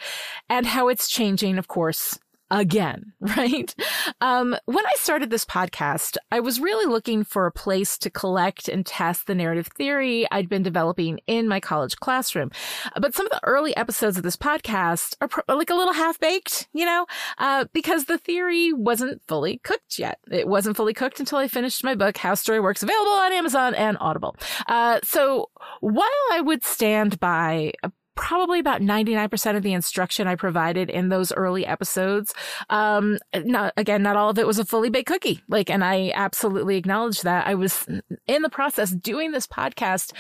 and 0.50 0.66
how 0.66 0.88
it's 0.88 1.10
changing, 1.10 1.58
of 1.58 1.68
course, 1.68 2.18
again, 2.52 3.14
right? 3.20 3.74
Um, 4.20 4.56
when 4.66 4.86
I 4.86 4.94
started 4.98 5.30
this 5.30 5.46
podcast, 5.46 6.18
I 6.32 6.40
was 6.42 6.60
really 6.60 6.86
looking 6.86 7.24
for 7.24 7.48
a 7.48 7.52
place 7.52 7.98
to 8.00 8.10
collect 8.10 8.68
and 8.68 8.86
test 8.86 9.26
the 9.26 9.34
narrative 9.34 9.68
theory 9.68 10.28
I'd 10.30 10.50
been 10.50 10.62
developing 10.62 11.20
in 11.26 11.48
my 11.48 11.60
college 11.60 11.96
classroom. 11.96 12.52
But 13.00 13.16
some 13.16 13.26
of 13.26 13.32
the 13.32 13.44
early 13.44 13.76
episodes 13.76 14.18
of 14.18 14.24
this 14.24 14.36
podcast 14.36 15.16
are 15.22 15.30
pro- 15.30 15.56
like 15.56 15.70
a 15.70 15.76
little 15.76 15.94
half 15.94 16.20
baked, 16.20 16.68
you 16.74 16.86
know, 16.86 17.06
uh, 17.38 17.66
because 17.74 18.06
the 18.06 18.18
theory 18.18 18.74
wasn't 18.74 19.22
fully 19.28 19.60
cooked 19.64 19.98
yet. 19.98 20.20
It 20.30 20.48
wasn't 20.48 20.76
fully 20.76 20.94
cooked 20.94 21.20
until 21.20 21.38
I 21.38 21.48
finished 21.48 21.84
my 21.84 21.96
book, 21.96 22.18
How 22.18 22.36
Story 22.36 22.60
Works, 22.60 22.84
available 22.84 23.14
on 23.14 23.32
Amazon 23.32 23.74
and 23.76 23.98
Audible. 24.02 24.36
Uh, 24.68 25.00
so 25.04 25.50
while 25.80 26.08
I 26.34 26.42
would 26.42 26.64
stand 26.66 27.20
by 27.20 27.72
probably 28.16 28.60
about 28.60 28.82
99% 28.82 29.56
of 29.56 29.64
the 29.64 29.74
instruction 29.74 30.28
I 30.28 30.36
provided 30.36 30.90
in 30.90 31.10
those 31.10 31.32
early 31.32 31.66
episodes. 31.66 32.34
Um, 32.70 33.18
not, 33.34 33.74
again, 33.78 34.04
not 34.04 34.18
all 34.18 34.30
of 34.30 34.38
it 34.38 34.48
was 34.48 34.60
a 34.60 34.66
fully 34.66 34.90
baked 34.90 35.08
cookie. 35.08 35.42
Like, 35.48 35.70
and 35.70 35.84
I 35.84 36.12
absolutely 36.14 36.78
acknowledge 36.78 37.22
that 37.22 37.48
I 37.48 37.56
was 37.56 37.88
in 38.28 38.42
the 38.42 38.50
process 38.50 38.92
doing 38.92 39.32
this 39.32 39.48
podcast 39.48 40.14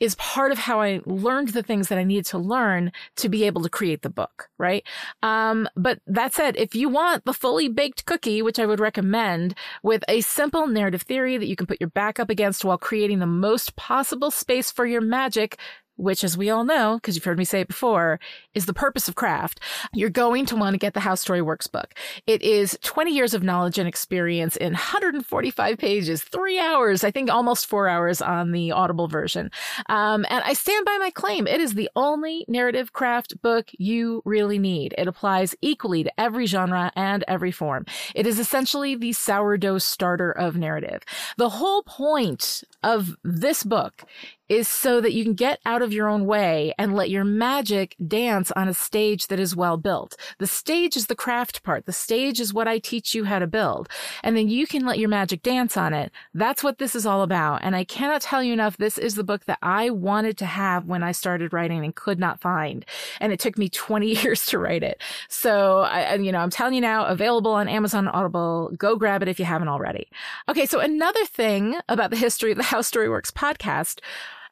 is 0.00 0.14
part 0.16 0.52
of 0.52 0.58
how 0.58 0.80
I 0.80 1.00
learned 1.04 1.48
the 1.48 1.62
things 1.62 1.88
that 1.88 1.98
I 1.98 2.04
needed 2.04 2.26
to 2.26 2.38
learn 2.38 2.92
to 3.16 3.28
be 3.28 3.44
able 3.44 3.62
to 3.62 3.68
create 3.68 4.02
the 4.02 4.10
book. 4.10 4.48
Right. 4.58 4.84
Um, 5.22 5.68
but 5.76 5.98
that 6.06 6.34
said, 6.34 6.56
if 6.56 6.74
you 6.74 6.88
want 6.88 7.24
the 7.24 7.34
fully 7.34 7.68
baked 7.68 8.06
cookie, 8.06 8.42
which 8.42 8.58
I 8.58 8.66
would 8.66 8.80
recommend 8.80 9.54
with 9.82 10.04
a 10.08 10.20
simple 10.20 10.66
narrative 10.66 11.02
theory 11.02 11.38
that 11.38 11.46
you 11.46 11.56
can 11.56 11.66
put 11.66 11.80
your 11.80 11.90
back 11.90 12.20
up 12.20 12.30
against 12.30 12.64
while 12.64 12.78
creating 12.78 13.18
the 13.18 13.26
most 13.26 13.76
possible 13.76 14.30
space 14.30 14.70
for 14.70 14.86
your 14.86 15.00
magic, 15.00 15.58
which, 16.02 16.24
as 16.24 16.36
we 16.36 16.50
all 16.50 16.64
know, 16.64 16.96
because 16.96 17.14
you've 17.14 17.24
heard 17.24 17.38
me 17.38 17.44
say 17.44 17.60
it 17.60 17.68
before, 17.68 18.18
is 18.54 18.66
the 18.66 18.74
purpose 18.74 19.08
of 19.08 19.14
craft, 19.14 19.60
you're 19.94 20.10
going 20.10 20.46
to 20.46 20.56
want 20.56 20.74
to 20.74 20.78
get 20.78 20.94
the 20.94 21.00
How 21.00 21.14
Story 21.14 21.42
Works 21.42 21.66
book. 21.66 21.94
It 22.26 22.42
is 22.42 22.78
20 22.82 23.14
years 23.14 23.34
of 23.34 23.42
knowledge 23.42 23.78
and 23.78 23.88
experience 23.88 24.56
in 24.56 24.72
145 24.72 25.78
pages, 25.78 26.22
three 26.22 26.58
hours, 26.58 27.04
I 27.04 27.10
think 27.10 27.30
almost 27.30 27.66
four 27.66 27.88
hours 27.88 28.20
on 28.20 28.52
the 28.52 28.72
Audible 28.72 29.08
version. 29.08 29.50
Um, 29.88 30.26
and 30.28 30.42
I 30.44 30.52
stand 30.52 30.84
by 30.84 30.96
my 30.98 31.10
claim. 31.10 31.46
It 31.46 31.60
is 31.60 31.74
the 31.74 31.90
only 31.96 32.44
narrative 32.48 32.92
craft 32.92 33.40
book 33.42 33.70
you 33.72 34.22
really 34.24 34.58
need. 34.58 34.94
It 34.98 35.08
applies 35.08 35.54
equally 35.60 36.04
to 36.04 36.20
every 36.20 36.46
genre 36.46 36.92
and 36.94 37.24
every 37.28 37.52
form. 37.52 37.86
It 38.14 38.26
is 38.26 38.38
essentially 38.38 38.94
the 38.94 39.12
sourdough 39.12 39.78
starter 39.78 40.30
of 40.30 40.56
narrative. 40.56 41.02
The 41.36 41.48
whole 41.50 41.82
point 41.82 42.64
of 42.82 43.16
this 43.22 43.62
book 43.62 44.04
is 44.48 44.68
so 44.68 45.00
that 45.00 45.12
you 45.12 45.24
can 45.24 45.34
get 45.34 45.58
out 45.64 45.80
of 45.80 45.92
your 45.92 46.08
own 46.08 46.26
way 46.26 46.74
and 46.78 46.94
let 46.94 47.08
your 47.08 47.24
magic 47.24 47.96
dance 48.06 48.41
on 48.52 48.68
a 48.68 48.74
stage 48.74 49.28
that 49.28 49.38
is 49.38 49.54
well 49.54 49.76
built. 49.76 50.16
The 50.38 50.46
stage 50.46 50.96
is 50.96 51.06
the 51.06 51.14
craft 51.14 51.62
part. 51.62 51.86
The 51.86 51.92
stage 51.92 52.40
is 52.40 52.52
what 52.52 52.68
I 52.68 52.78
teach 52.78 53.14
you 53.14 53.24
how 53.24 53.38
to 53.38 53.46
build. 53.46 53.88
And 54.22 54.36
then 54.36 54.48
you 54.48 54.66
can 54.66 54.84
let 54.84 54.98
your 54.98 55.08
magic 55.08 55.42
dance 55.42 55.76
on 55.76 55.94
it. 55.94 56.10
That's 56.34 56.64
what 56.64 56.78
this 56.78 56.94
is 56.94 57.06
all 57.06 57.22
about. 57.22 57.60
And 57.62 57.76
I 57.76 57.84
cannot 57.84 58.22
tell 58.22 58.42
you 58.42 58.52
enough. 58.52 58.76
This 58.76 58.98
is 58.98 59.14
the 59.14 59.24
book 59.24 59.44
that 59.44 59.58
I 59.62 59.90
wanted 59.90 60.36
to 60.38 60.46
have 60.46 60.86
when 60.86 61.02
I 61.02 61.12
started 61.12 61.52
writing 61.52 61.84
and 61.84 61.94
could 61.94 62.18
not 62.18 62.40
find. 62.40 62.84
And 63.20 63.32
it 63.32 63.40
took 63.40 63.56
me 63.58 63.68
20 63.82 64.06
years 64.06 64.46
to 64.46 64.58
write 64.58 64.82
it. 64.82 65.00
So 65.28 65.80
I, 65.80 66.14
you 66.14 66.32
know, 66.32 66.38
I'm 66.38 66.50
telling 66.50 66.74
you 66.74 66.80
now, 66.80 67.06
available 67.06 67.52
on 67.52 67.68
Amazon 67.68 68.08
Audible. 68.08 68.72
Go 68.76 68.96
grab 68.96 69.22
it 69.22 69.28
if 69.28 69.38
you 69.38 69.44
haven't 69.44 69.68
already. 69.68 70.08
Okay. 70.48 70.66
So 70.66 70.80
another 70.80 71.24
thing 71.26 71.76
about 71.88 72.10
the 72.10 72.16
history 72.16 72.50
of 72.50 72.56
the 72.56 72.64
How 72.64 72.80
Story 72.80 73.08
Works 73.08 73.30
podcast 73.30 74.00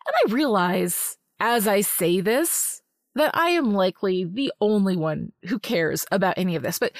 and 0.07 0.15
I 0.25 0.35
realize 0.35 1.17
as 1.39 1.67
I 1.67 1.81
say 1.81 2.21
this 2.21 2.83
that 3.21 3.37
I 3.37 3.51
am 3.51 3.75
likely 3.75 4.25
the 4.25 4.51
only 4.63 4.97
one 4.97 5.33
who 5.47 5.59
cares 5.59 6.07
about 6.11 6.39
any 6.39 6.57
of 6.57 6.63
this. 6.63 6.79
But 6.79 6.93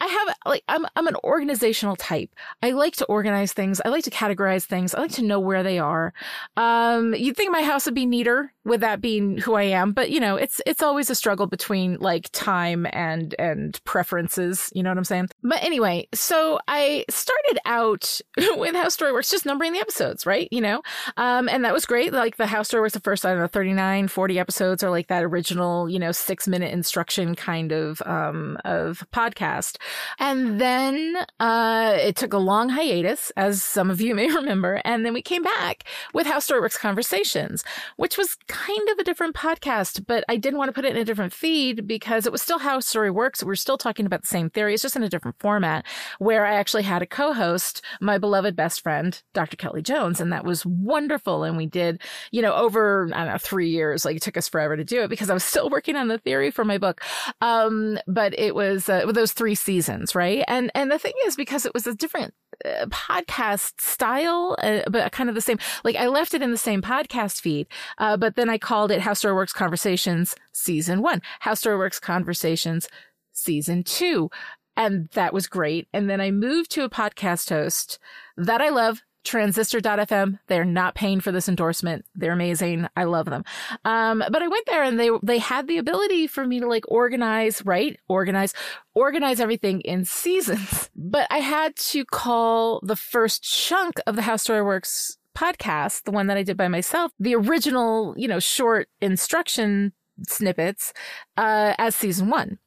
I 0.00 0.06
have 0.06 0.36
like 0.44 0.62
I'm 0.68 0.86
I'm 0.94 1.06
an 1.06 1.16
organizational 1.24 1.96
type. 1.96 2.30
I 2.62 2.72
like 2.72 2.96
to 2.96 3.06
organize 3.06 3.52
things. 3.52 3.80
I 3.84 3.88
like 3.88 4.04
to 4.04 4.10
categorize 4.10 4.64
things. 4.64 4.94
I 4.94 5.00
like 5.00 5.12
to 5.12 5.22
know 5.22 5.40
where 5.40 5.62
they 5.62 5.78
are. 5.78 6.12
Um, 6.56 7.14
you'd 7.14 7.36
think 7.36 7.50
my 7.50 7.62
house 7.62 7.86
would 7.86 7.94
be 7.94 8.04
neater 8.04 8.52
with 8.64 8.80
that 8.80 9.00
being 9.00 9.38
who 9.38 9.54
I 9.54 9.62
am, 9.62 9.92
but 9.92 10.10
you 10.10 10.20
know, 10.20 10.36
it's 10.36 10.60
it's 10.66 10.82
always 10.82 11.08
a 11.08 11.14
struggle 11.14 11.46
between 11.46 11.96
like 11.96 12.28
time 12.32 12.86
and 12.92 13.34
and 13.38 13.82
preferences. 13.84 14.70
You 14.74 14.82
know 14.82 14.90
what 14.90 14.98
I'm 14.98 15.04
saying? 15.04 15.28
But 15.42 15.62
anyway, 15.62 16.08
so 16.12 16.58
I 16.68 17.04
started 17.08 17.58
out 17.64 18.20
with 18.56 18.74
How 18.74 18.90
Story 18.90 19.12
Works, 19.12 19.30
just 19.30 19.46
numbering 19.46 19.72
the 19.72 19.80
episodes, 19.80 20.26
right? 20.26 20.48
You 20.50 20.60
know, 20.60 20.82
um, 21.16 21.48
and 21.48 21.64
that 21.64 21.72
was 21.72 21.86
great. 21.86 22.12
Like 22.12 22.36
the 22.36 22.46
How 22.46 22.62
Story 22.62 22.82
Works, 22.82 22.94
the 22.94 23.00
first 23.00 23.24
I 23.24 23.30
don't 23.30 23.40
know 23.40 23.46
39, 23.46 24.08
40 24.08 24.38
episodes 24.38 24.82
are 24.82 24.90
like 24.90 25.06
that 25.08 25.24
original, 25.24 25.88
you 25.88 25.98
know, 25.98 26.12
six 26.12 26.46
minute 26.46 26.72
instruction 26.72 27.34
kind 27.34 27.72
of 27.72 28.02
um 28.04 28.58
of 28.64 29.06
podcast. 29.10 29.78
And 30.18 30.60
then 30.60 31.16
uh, 31.40 31.96
it 31.98 32.16
took 32.16 32.32
a 32.32 32.38
long 32.38 32.68
hiatus, 32.68 33.30
as 33.36 33.62
some 33.62 33.90
of 33.90 34.00
you 34.00 34.14
may 34.14 34.28
remember. 34.34 34.80
And 34.84 35.04
then 35.04 35.14
we 35.14 35.22
came 35.22 35.42
back 35.42 35.84
with 36.12 36.26
How 36.26 36.38
Story 36.38 36.60
Works 36.60 36.78
Conversations, 36.78 37.64
which 37.96 38.18
was 38.18 38.36
kind 38.48 38.88
of 38.90 38.98
a 38.98 39.04
different 39.04 39.34
podcast, 39.34 40.04
but 40.06 40.24
I 40.28 40.36
didn't 40.36 40.58
want 40.58 40.68
to 40.68 40.72
put 40.72 40.84
it 40.84 40.94
in 40.94 41.00
a 41.00 41.04
different 41.04 41.32
feed 41.32 41.86
because 41.86 42.26
it 42.26 42.32
was 42.32 42.42
still 42.42 42.58
How 42.58 42.80
Story 42.80 43.10
Works. 43.10 43.42
We're 43.42 43.54
still 43.54 43.78
talking 43.78 44.06
about 44.06 44.22
the 44.22 44.26
same 44.26 44.50
theory. 44.50 44.74
It's 44.74 44.82
just 44.82 44.96
in 44.96 45.02
a 45.02 45.08
different 45.08 45.38
format 45.38 45.86
where 46.18 46.44
I 46.44 46.54
actually 46.54 46.82
had 46.82 47.02
a 47.02 47.06
co-host, 47.06 47.82
my 48.00 48.18
beloved 48.18 48.56
best 48.56 48.82
friend, 48.82 49.20
Dr. 49.34 49.56
Kelly 49.56 49.82
Jones. 49.82 50.20
And 50.20 50.32
that 50.32 50.44
was 50.44 50.66
wonderful. 50.66 51.44
And 51.44 51.56
we 51.56 51.66
did, 51.66 52.02
you 52.30 52.42
know, 52.42 52.54
over, 52.54 53.08
I 53.14 53.24
don't 53.24 53.32
know, 53.32 53.38
three 53.38 53.70
years, 53.70 54.04
like 54.04 54.16
it 54.16 54.22
took 54.22 54.36
us 54.36 54.48
forever 54.48 54.76
to 54.76 54.84
do 54.84 55.02
it 55.02 55.08
because 55.08 55.30
I 55.30 55.34
was 55.34 55.44
still 55.44 55.70
working 55.70 55.96
on 55.96 56.08
the 56.08 56.18
theory 56.18 56.50
for 56.50 56.64
my 56.64 56.78
book. 56.78 57.02
Um, 57.40 57.98
but 58.06 58.38
it 58.38 58.54
was 58.54 58.88
uh, 58.88 59.06
those 59.12 59.32
three 59.32 59.54
seasons 59.54 59.75
seasons, 59.76 60.14
right? 60.14 60.44
And 60.48 60.70
and 60.74 60.90
the 60.90 60.98
thing 60.98 61.12
is, 61.26 61.36
because 61.36 61.66
it 61.66 61.74
was 61.74 61.86
a 61.86 61.94
different 61.94 62.34
uh, 62.64 62.86
podcast 62.86 63.80
style, 63.80 64.56
uh, 64.62 64.82
but 64.90 65.12
kind 65.12 65.28
of 65.28 65.34
the 65.34 65.40
same. 65.40 65.58
Like 65.84 65.96
I 65.96 66.06
left 66.08 66.34
it 66.34 66.42
in 66.42 66.50
the 66.50 66.58
same 66.58 66.82
podcast 66.82 67.40
feed, 67.40 67.66
uh, 67.98 68.16
but 68.16 68.36
then 68.36 68.48
I 68.48 68.58
called 68.58 68.90
it 68.90 69.00
How 69.00 69.12
Story 69.14 69.34
Works 69.34 69.52
Conversations 69.52 70.34
Season 70.52 71.02
One, 71.02 71.20
How 71.40 71.54
Story 71.54 71.76
Works 71.76 71.98
Conversations 71.98 72.88
Season 73.32 73.82
Two. 73.82 74.30
And 74.78 75.08
that 75.12 75.32
was 75.32 75.46
great. 75.46 75.88
And 75.92 76.08
then 76.10 76.20
I 76.20 76.30
moved 76.30 76.70
to 76.72 76.84
a 76.84 76.90
podcast 76.90 77.48
host 77.48 77.98
that 78.36 78.60
I 78.60 78.68
love, 78.68 79.02
transistor.fm. 79.26 80.38
They're 80.46 80.64
not 80.64 80.94
paying 80.94 81.20
for 81.20 81.32
this 81.32 81.48
endorsement. 81.48 82.04
They're 82.14 82.32
amazing. 82.32 82.88
I 82.96 83.04
love 83.04 83.26
them. 83.26 83.44
Um, 83.84 84.24
but 84.30 84.42
I 84.42 84.48
went 84.48 84.66
there 84.66 84.82
and 84.82 84.98
they, 84.98 85.10
they 85.22 85.38
had 85.38 85.66
the 85.66 85.78
ability 85.78 86.26
for 86.26 86.46
me 86.46 86.60
to 86.60 86.66
like 86.66 86.84
organize, 86.88 87.64
right? 87.64 87.98
Organize, 88.08 88.54
organize 88.94 89.40
everything 89.40 89.80
in 89.82 90.04
seasons. 90.04 90.90
But 91.08 91.28
I 91.30 91.38
had 91.38 91.76
to 91.76 92.04
call 92.04 92.80
the 92.82 92.96
first 92.96 93.42
chunk 93.42 93.94
of 94.06 94.16
the 94.16 94.22
How 94.22 94.36
Story 94.36 94.62
Works 94.62 95.18
podcast, 95.36 96.02
the 96.02 96.10
one 96.10 96.26
that 96.26 96.36
I 96.36 96.42
did 96.42 96.56
by 96.56 96.66
myself, 96.68 97.12
the 97.20 97.36
original, 97.36 98.12
you 98.16 98.26
know, 98.26 98.40
short 98.40 98.88
instruction 99.00 99.92
snippets, 100.26 100.92
uh, 101.36 101.74
as 101.78 101.94
season 101.94 102.28
one. 102.28 102.58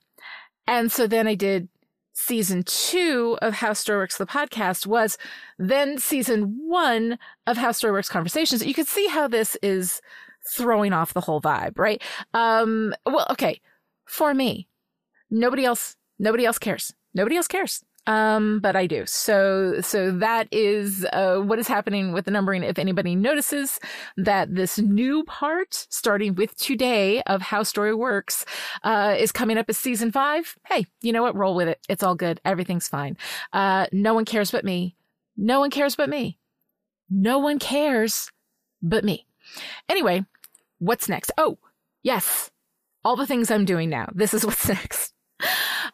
And 0.67 0.91
so 0.91 1.05
then 1.05 1.27
I 1.27 1.35
did 1.35 1.67
season 2.19 2.63
two 2.63 3.37
of 3.41 3.53
How 3.53 3.73
Story 3.73 3.99
Works, 3.99 4.17
the 4.17 4.25
podcast, 4.25 4.85
was 4.85 5.17
then 5.57 5.97
season 5.97 6.57
one 6.67 7.17
of 7.47 7.57
How 7.57 7.71
Story 7.71 7.93
Works 7.93 8.09
Conversations. 8.09 8.65
You 8.65 8.73
can 8.73 8.85
see 8.85 9.07
how 9.07 9.27
this 9.27 9.57
is 9.63 10.01
throwing 10.47 10.93
off 10.93 11.13
the 11.13 11.21
whole 11.21 11.41
vibe, 11.41 11.77
right? 11.77 12.01
Um, 12.33 12.93
well, 13.05 13.25
okay. 13.31 13.61
For 14.05 14.33
me, 14.33 14.67
nobody 15.29 15.65
else, 15.65 15.95
nobody 16.17 16.45
else 16.45 16.57
cares. 16.57 16.93
Nobody 17.13 17.37
else 17.37 17.47
cares. 17.47 17.83
Um, 18.09 18.59
but 18.59 18.75
I 18.75 18.87
do. 18.87 19.05
So, 19.05 19.81
so 19.81 20.11
that 20.11 20.47
is, 20.51 21.05
uh, 21.13 21.37
what 21.37 21.59
is 21.59 21.67
happening 21.67 22.11
with 22.11 22.25
the 22.25 22.31
numbering. 22.31 22.63
If 22.63 22.79
anybody 22.79 23.15
notices 23.15 23.79
that 24.17 24.55
this 24.55 24.79
new 24.79 25.23
part, 25.25 25.85
starting 25.91 26.33
with 26.33 26.57
today 26.57 27.21
of 27.23 27.43
How 27.43 27.61
Story 27.61 27.93
Works, 27.93 28.45
uh, 28.83 29.15
is 29.15 29.31
coming 29.31 29.59
up 29.59 29.69
as 29.69 29.77
season 29.77 30.11
five, 30.11 30.57
hey, 30.65 30.87
you 31.01 31.13
know 31.13 31.21
what? 31.21 31.35
Roll 31.35 31.53
with 31.53 31.67
it. 31.67 31.79
It's 31.87 32.01
all 32.01 32.15
good. 32.15 32.41
Everything's 32.43 32.87
fine. 32.87 33.15
Uh, 33.53 33.85
no 33.91 34.15
one 34.15 34.25
cares 34.25 34.49
but 34.49 34.65
me. 34.65 34.95
No 35.37 35.59
one 35.59 35.69
cares 35.69 35.95
but 35.95 36.09
me. 36.09 36.39
No 37.11 37.37
one 37.37 37.59
cares 37.59 38.31
but 38.81 39.03
me. 39.03 39.27
Anyway, 39.87 40.25
what's 40.79 41.09
next? 41.09 41.31
Oh, 41.37 41.59
yes. 42.01 42.49
All 43.05 43.15
the 43.15 43.27
things 43.27 43.51
I'm 43.51 43.65
doing 43.65 43.87
now. 43.87 44.09
This 44.15 44.33
is 44.33 44.43
what's 44.43 44.67
next. 44.67 45.13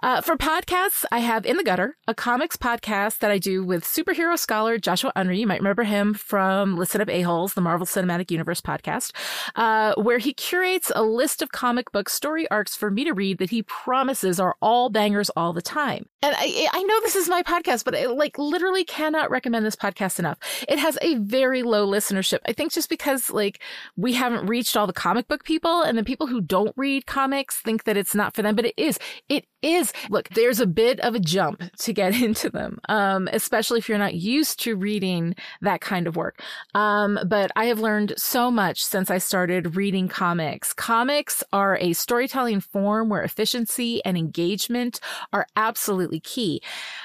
Uh, 0.02 0.22
for 0.22 0.36
podcasts, 0.36 1.06
I 1.12 1.20
have 1.20 1.46
In 1.46 1.58
the 1.58 1.64
Gutter, 1.64 1.98
a 2.08 2.14
comics 2.14 2.58
podcast 2.58 3.20
that 3.20 3.32
I 3.32 3.38
do 3.38 3.64
with 3.64 3.84
superhero 3.84 4.38
scholar 4.38 4.78
Joshua 4.78 5.12
Unruh. 5.16 5.38
You 5.38 5.48
might 5.48 5.60
remember 5.60 5.84
him 5.84 6.14
from 6.14 6.76
Listen 6.76 7.02
Up 7.02 7.10
A-Holes, 7.10 7.54
the 7.54 7.62
Marvel 7.62 7.88
Cinematic 7.88 8.32
Universe 8.32 8.62
podcast, 8.62 9.12
uh, 9.56 9.94
where 9.96 10.18
he 10.18 10.34
curates 10.34 10.92
a 10.96 11.04
list 11.04 11.42
of 11.42 11.52
comic 11.52 11.92
book 11.92 12.10
story 12.10 12.50
arcs 12.50 12.76
for 12.76 12.92
me 12.92 13.04
to 13.06 13.14
read 13.14 13.38
that 13.38 13.50
he 13.50 13.64
promises 13.64 14.40
are 14.40 14.56
all 14.62 14.90
bangers 14.90 15.30
all 15.36 15.54
the 15.54 15.62
time. 15.62 16.06
And 16.22 16.36
I, 16.38 16.68
I 16.74 16.84
know 16.84 17.00
this 17.02 17.16
is 17.16 17.30
my 17.30 17.44
podcast, 17.44 17.86
but 17.86 17.96
I 17.96 18.08
like 18.08 18.38
literally 18.38 18.84
cannot 18.84 19.30
recommend 19.30 19.66
this 19.66 19.76
podcast 19.76 20.20
enough. 20.20 20.40
It 20.68 20.80
has 20.80 20.98
a 21.02 21.16
very 21.16 21.64
low 21.64 21.88
listenership. 21.88 22.40
I 22.48 22.54
think 22.54 22.72
just 22.72 22.90
because 22.90 23.30
like 23.30 23.62
we 23.96 24.14
haven't 24.14 24.48
reached 24.48 24.76
all 24.76 24.88
the 24.88 24.94
comic 24.94 25.28
book 25.28 25.44
people 25.44 25.84
and 25.84 25.98
the 25.98 26.04
people 26.04 26.28
who 26.28 26.42
don't 26.42 26.74
read 26.76 27.06
comics 27.06 27.58
think 27.58 27.84
that 27.84 27.98
it's 27.98 28.16
not 28.16 28.36
for 28.36 28.42
them, 28.42 28.56
but 28.56 28.66
it 28.66 28.74
is. 28.78 28.98
It 29.30 29.46
is. 29.66 29.92
Look, 30.10 30.30
there's 30.30 30.60
a 30.60 30.68
bit 30.68 31.00
of 31.02 31.16
a 31.16 31.20
jump 31.20 31.64
to 31.80 31.94
get 31.94 32.22
into 32.22 32.50
them, 32.50 32.80
um, 32.88 33.28
especially 33.34 33.80
if 33.80 33.90
you're 33.90 33.98
not 33.98 34.16
used 34.16 34.60
to 34.62 34.76
reading 34.76 35.36
that 35.62 35.82
kind 35.82 36.08
of 36.08 36.16
work. 36.16 36.42
Um, 36.74 37.20
but 37.28 37.52
I 37.56 37.66
have 37.66 37.80
learned 37.80 38.14
so 38.18 38.52
much 38.52 38.84
since 38.84 39.10
I 39.10 39.18
started 39.18 39.76
reading 39.76 40.08
comics. 40.08 40.74
Comics 40.74 41.44
are 41.52 41.78
a 41.82 41.94
storytelling 41.94 42.62
form 42.62 43.10
where 43.10 43.24
efficiency 43.24 44.04
and 44.06 44.18
engagement 44.18 45.00
are 45.34 45.48
absolutely 45.56 46.20
key. 46.20 46.62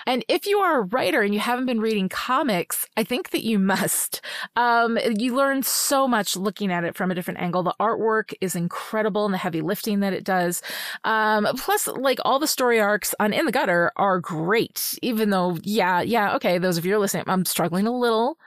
And 0.06 0.24
if 0.28 0.46
you 0.46 0.58
are 0.58 0.80
a 0.80 0.84
writer 0.84 1.22
and 1.22 1.32
you 1.32 1.40
haven't 1.40 1.66
been 1.66 1.80
reading 1.80 2.08
comics, 2.08 2.86
I 2.96 3.04
think 3.04 3.30
that 3.30 3.44
you 3.44 3.58
must. 3.58 4.20
Um, 4.56 4.98
you 5.16 5.34
learn 5.34 5.62
so 5.62 6.06
much 6.06 6.36
looking 6.36 6.72
at 6.72 6.84
it 6.84 6.96
from 6.96 7.10
a 7.10 7.14
different 7.14 7.40
angle. 7.40 7.62
The 7.62 7.74
artwork 7.80 8.34
is 8.40 8.54
incredible 8.54 9.24
and 9.24 9.34
the 9.34 9.38
heavy 9.38 9.60
lifting 9.60 10.00
that 10.00 10.12
it 10.12 10.24
does. 10.24 10.62
Um, 11.04 11.46
plus, 11.56 11.86
like 11.86 12.18
all 12.24 12.38
the 12.38 12.46
story 12.50 12.80
arcs 12.80 13.14
on 13.20 13.32
In 13.32 13.46
the 13.46 13.52
Gutter 13.52 13.92
are 13.96 14.20
great, 14.20 14.98
even 15.02 15.30
though, 15.30 15.58
yeah, 15.62 16.00
yeah, 16.00 16.34
okay, 16.36 16.58
those 16.58 16.76
of 16.78 16.84
you 16.84 16.94
are 16.94 16.98
listening, 16.98 17.24
I'm 17.26 17.44
struggling 17.44 17.86
a 17.86 17.96
little 17.96 18.38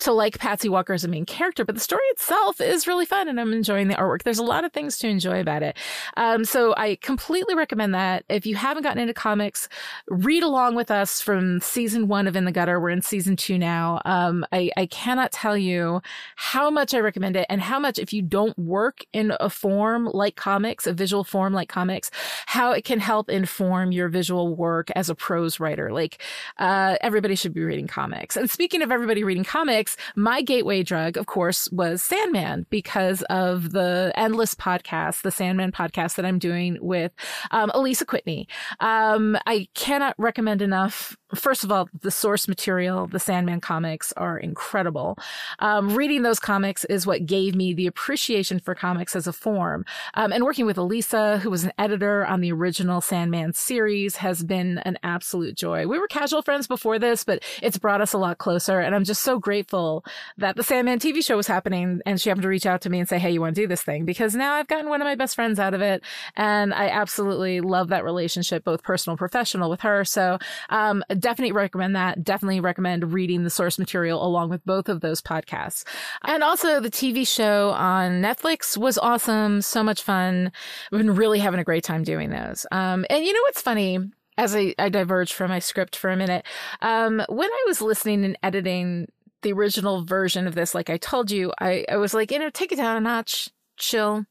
to 0.00 0.12
like 0.12 0.38
Patsy 0.38 0.68
Walker 0.68 0.92
as 0.92 1.04
a 1.04 1.08
main 1.08 1.24
character, 1.24 1.64
but 1.64 1.76
the 1.76 1.80
story 1.80 2.02
itself 2.10 2.60
is 2.60 2.86
really 2.88 3.06
fun 3.06 3.28
and 3.28 3.40
I'm 3.40 3.52
enjoying 3.52 3.86
the 3.86 3.94
artwork. 3.94 4.24
There's 4.24 4.38
a 4.38 4.44
lot 4.44 4.64
of 4.64 4.72
things 4.72 4.98
to 4.98 5.08
enjoy 5.08 5.40
about 5.40 5.62
it. 5.62 5.76
Um, 6.16 6.44
so 6.44 6.74
I 6.76 6.96
completely 6.96 7.54
recommend 7.54 7.94
that. 7.94 8.24
If 8.28 8.44
you 8.44 8.56
haven't 8.56 8.82
gotten 8.82 9.00
into 9.00 9.14
comics, 9.14 9.68
read 10.08 10.42
along 10.42 10.74
with 10.74 10.90
us 10.90 11.20
from 11.20 11.60
season 11.60 12.08
one 12.08 12.26
of 12.26 12.34
In 12.34 12.44
the 12.44 12.52
Gutter. 12.52 12.80
We're 12.80 12.90
in 12.90 13.02
season 13.02 13.36
two 13.36 13.58
now. 13.58 14.02
Um, 14.04 14.44
I, 14.50 14.70
I 14.76 14.86
cannot 14.86 15.30
tell 15.30 15.56
you 15.56 16.02
how 16.36 16.68
much 16.68 16.94
I 16.94 16.98
recommend 16.98 17.36
it 17.36 17.46
and 17.48 17.60
how 17.60 17.78
much 17.78 17.98
if 17.98 18.12
you 18.12 18.22
don't 18.22 18.58
work 18.58 19.04
in 19.12 19.32
a 19.38 19.48
form 19.48 20.06
like 20.12 20.34
comics, 20.34 20.86
a 20.86 20.92
visual 20.92 21.22
form 21.22 21.52
like 21.52 21.68
comics, 21.68 22.10
how 22.46 22.72
it 22.72 22.84
can 22.84 22.98
help 22.98 23.30
inform 23.30 23.92
your 23.92 24.08
visual 24.08 24.56
work 24.56 24.90
as 24.96 25.08
a 25.08 25.14
prose 25.14 25.60
writer. 25.60 25.92
Like, 25.92 26.20
uh, 26.58 26.96
everybody 27.02 27.36
should 27.36 27.54
be 27.54 27.62
reading 27.62 27.86
comics. 27.86 28.36
And 28.36 28.50
speaking 28.50 28.82
of 28.82 28.90
everybody 28.90 29.22
reading 29.22 29.44
comics, 29.44 29.81
my 30.16 30.42
gateway 30.42 30.82
drug, 30.82 31.16
of 31.16 31.26
course, 31.26 31.70
was 31.70 32.02
Sandman 32.02 32.66
because 32.70 33.22
of 33.22 33.72
the 33.72 34.12
endless 34.16 34.54
podcast, 34.54 35.22
the 35.22 35.30
Sandman 35.30 35.72
podcast 35.72 36.16
that 36.16 36.24
I'm 36.24 36.38
doing 36.38 36.78
with 36.80 37.12
um, 37.50 37.70
Alisa 37.70 38.04
Kwitney. 38.04 38.46
Um, 38.80 39.36
I 39.46 39.68
cannot 39.74 40.14
recommend 40.18 40.62
enough. 40.62 41.16
First 41.34 41.64
of 41.64 41.72
all, 41.72 41.88
the 42.02 42.10
source 42.10 42.46
material, 42.46 43.06
the 43.06 43.18
Sandman 43.18 43.60
comics 43.60 44.12
are 44.16 44.38
incredible. 44.38 45.18
Um, 45.60 45.94
reading 45.94 46.22
those 46.22 46.38
comics 46.38 46.84
is 46.84 47.06
what 47.06 47.24
gave 47.24 47.54
me 47.54 47.72
the 47.72 47.86
appreciation 47.86 48.58
for 48.58 48.74
comics 48.74 49.16
as 49.16 49.26
a 49.26 49.32
form. 49.32 49.84
Um, 50.14 50.32
and 50.32 50.44
working 50.44 50.66
with 50.66 50.76
Elisa, 50.76 51.38
who 51.38 51.50
was 51.50 51.64
an 51.64 51.72
editor 51.78 52.26
on 52.26 52.40
the 52.40 52.52
original 52.52 53.00
Sandman 53.00 53.54
series, 53.54 54.16
has 54.16 54.42
been 54.42 54.78
an 54.78 54.98
absolute 55.02 55.56
joy. 55.56 55.86
We 55.86 55.98
were 55.98 56.08
casual 56.08 56.42
friends 56.42 56.66
before 56.66 56.98
this, 56.98 57.24
but 57.24 57.42
it's 57.62 57.78
brought 57.78 58.00
us 58.00 58.12
a 58.12 58.18
lot 58.18 58.38
closer. 58.38 58.80
And 58.80 58.94
I'm 58.94 59.04
just 59.04 59.22
so 59.22 59.38
grateful 59.38 59.71
grateful 59.72 60.04
that 60.36 60.56
the 60.56 60.62
Sandman 60.62 60.98
TV 60.98 61.24
show 61.24 61.36
was 61.36 61.46
happening 61.46 62.00
and 62.04 62.20
she 62.20 62.28
happened 62.28 62.42
to 62.42 62.48
reach 62.48 62.66
out 62.66 62.82
to 62.82 62.90
me 62.90 62.98
and 62.98 63.08
say, 63.08 63.18
Hey, 63.18 63.30
you 63.30 63.40
want 63.40 63.54
to 63.54 63.60
do 63.60 63.66
this 63.66 63.82
thing? 63.82 64.04
Because 64.04 64.34
now 64.34 64.54
I've 64.54 64.68
gotten 64.68 64.88
one 64.88 65.00
of 65.00 65.06
my 65.06 65.14
best 65.14 65.34
friends 65.34 65.58
out 65.58 65.72
of 65.74 65.80
it. 65.80 66.02
And 66.36 66.74
I 66.74 66.88
absolutely 66.88 67.60
love 67.60 67.88
that 67.88 68.04
relationship, 68.04 68.64
both 68.64 68.82
personal 68.82 69.12
and 69.12 69.18
professional 69.18 69.70
with 69.70 69.80
her. 69.80 70.04
So, 70.04 70.38
um, 70.68 71.02
definitely 71.18 71.52
recommend 71.52 71.96
that. 71.96 72.22
Definitely 72.22 72.60
recommend 72.60 73.12
reading 73.12 73.44
the 73.44 73.50
source 73.50 73.78
material 73.78 74.24
along 74.24 74.50
with 74.50 74.64
both 74.66 74.88
of 74.88 75.00
those 75.00 75.22
podcasts. 75.22 75.84
And 76.22 76.42
also 76.42 76.80
the 76.80 76.90
TV 76.90 77.26
show 77.26 77.70
on 77.70 78.22
Netflix 78.22 78.76
was 78.76 78.98
awesome. 78.98 79.62
So 79.62 79.82
much 79.82 80.02
fun. 80.02 80.52
We've 80.90 81.00
been 81.00 81.14
really 81.14 81.38
having 81.38 81.60
a 81.60 81.64
great 81.64 81.84
time 81.84 82.02
doing 82.02 82.30
those. 82.30 82.66
Um, 82.72 83.06
and 83.08 83.24
you 83.24 83.32
know 83.32 83.42
what's 83.42 83.62
funny? 83.62 83.98
as 84.38 84.56
I, 84.56 84.74
I 84.78 84.88
diverge 84.88 85.32
from 85.32 85.50
my 85.50 85.58
script 85.58 85.96
for 85.96 86.10
a 86.10 86.16
minute, 86.16 86.44
um, 86.80 87.22
when 87.28 87.50
I 87.50 87.64
was 87.66 87.82
listening 87.82 88.24
and 88.24 88.38
editing 88.42 89.08
the 89.42 89.52
original 89.52 90.04
version 90.04 90.46
of 90.46 90.54
this, 90.54 90.74
like 90.74 90.90
I 90.90 90.96
told 90.96 91.30
you, 91.30 91.52
I, 91.60 91.84
I 91.88 91.96
was 91.96 92.14
like, 92.14 92.30
you 92.30 92.38
know, 92.38 92.50
take 92.50 92.72
it 92.72 92.76
down 92.76 92.96
a 92.96 93.00
notch, 93.00 93.50
chill. 93.76 94.24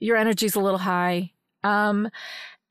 Your 0.00 0.16
energy's 0.16 0.54
a 0.54 0.60
little 0.60 0.78
high. 0.78 1.32
Um, 1.62 2.08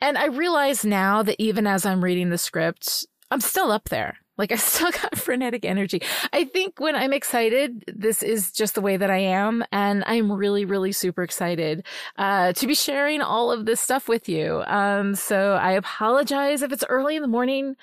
and 0.01 0.17
I 0.17 0.25
realize 0.25 0.86
now 0.86 1.24
that 1.24 1.41
even 1.41 1.65
as 1.65 1.86
I'm 1.86 2.03
reading 2.03 2.29
the 2.29 2.38
script, 2.38 3.05
I'm 3.32 3.41
still 3.41 3.72
up 3.72 3.89
there. 3.89 4.17
Like 4.38 4.51
I 4.51 4.55
still 4.58 4.91
got 4.91 5.17
frenetic 5.17 5.65
energy. 5.65 6.01
I 6.32 6.46
think 6.46 6.79
when 6.79 6.96
I'm 6.96 7.13
excited, 7.13 7.84
this 7.88 8.24
is 8.24 8.51
just 8.51 8.75
the 8.75 8.82
way 8.82 8.98
that 8.98 9.10
I 9.10 9.20
am. 9.20 9.63
And 9.72 10.03
I'm 10.05 10.32
really, 10.32 10.65
really 10.65 10.91
super 10.91 11.24
excited, 11.24 11.86
uh, 12.17 12.53
to 12.53 12.67
be 12.67 12.75
sharing 12.75 13.22
all 13.22 13.51
of 13.51 13.65
this 13.65 13.79
stuff 13.79 14.08
with 14.08 14.27
you. 14.27 14.63
Um, 14.67 15.15
so 15.15 15.53
I 15.53 15.72
apologize 15.72 16.62
if 16.62 16.72
it's 16.72 16.86
early 16.89 17.15
in 17.15 17.22
the 17.22 17.27
morning 17.27 17.75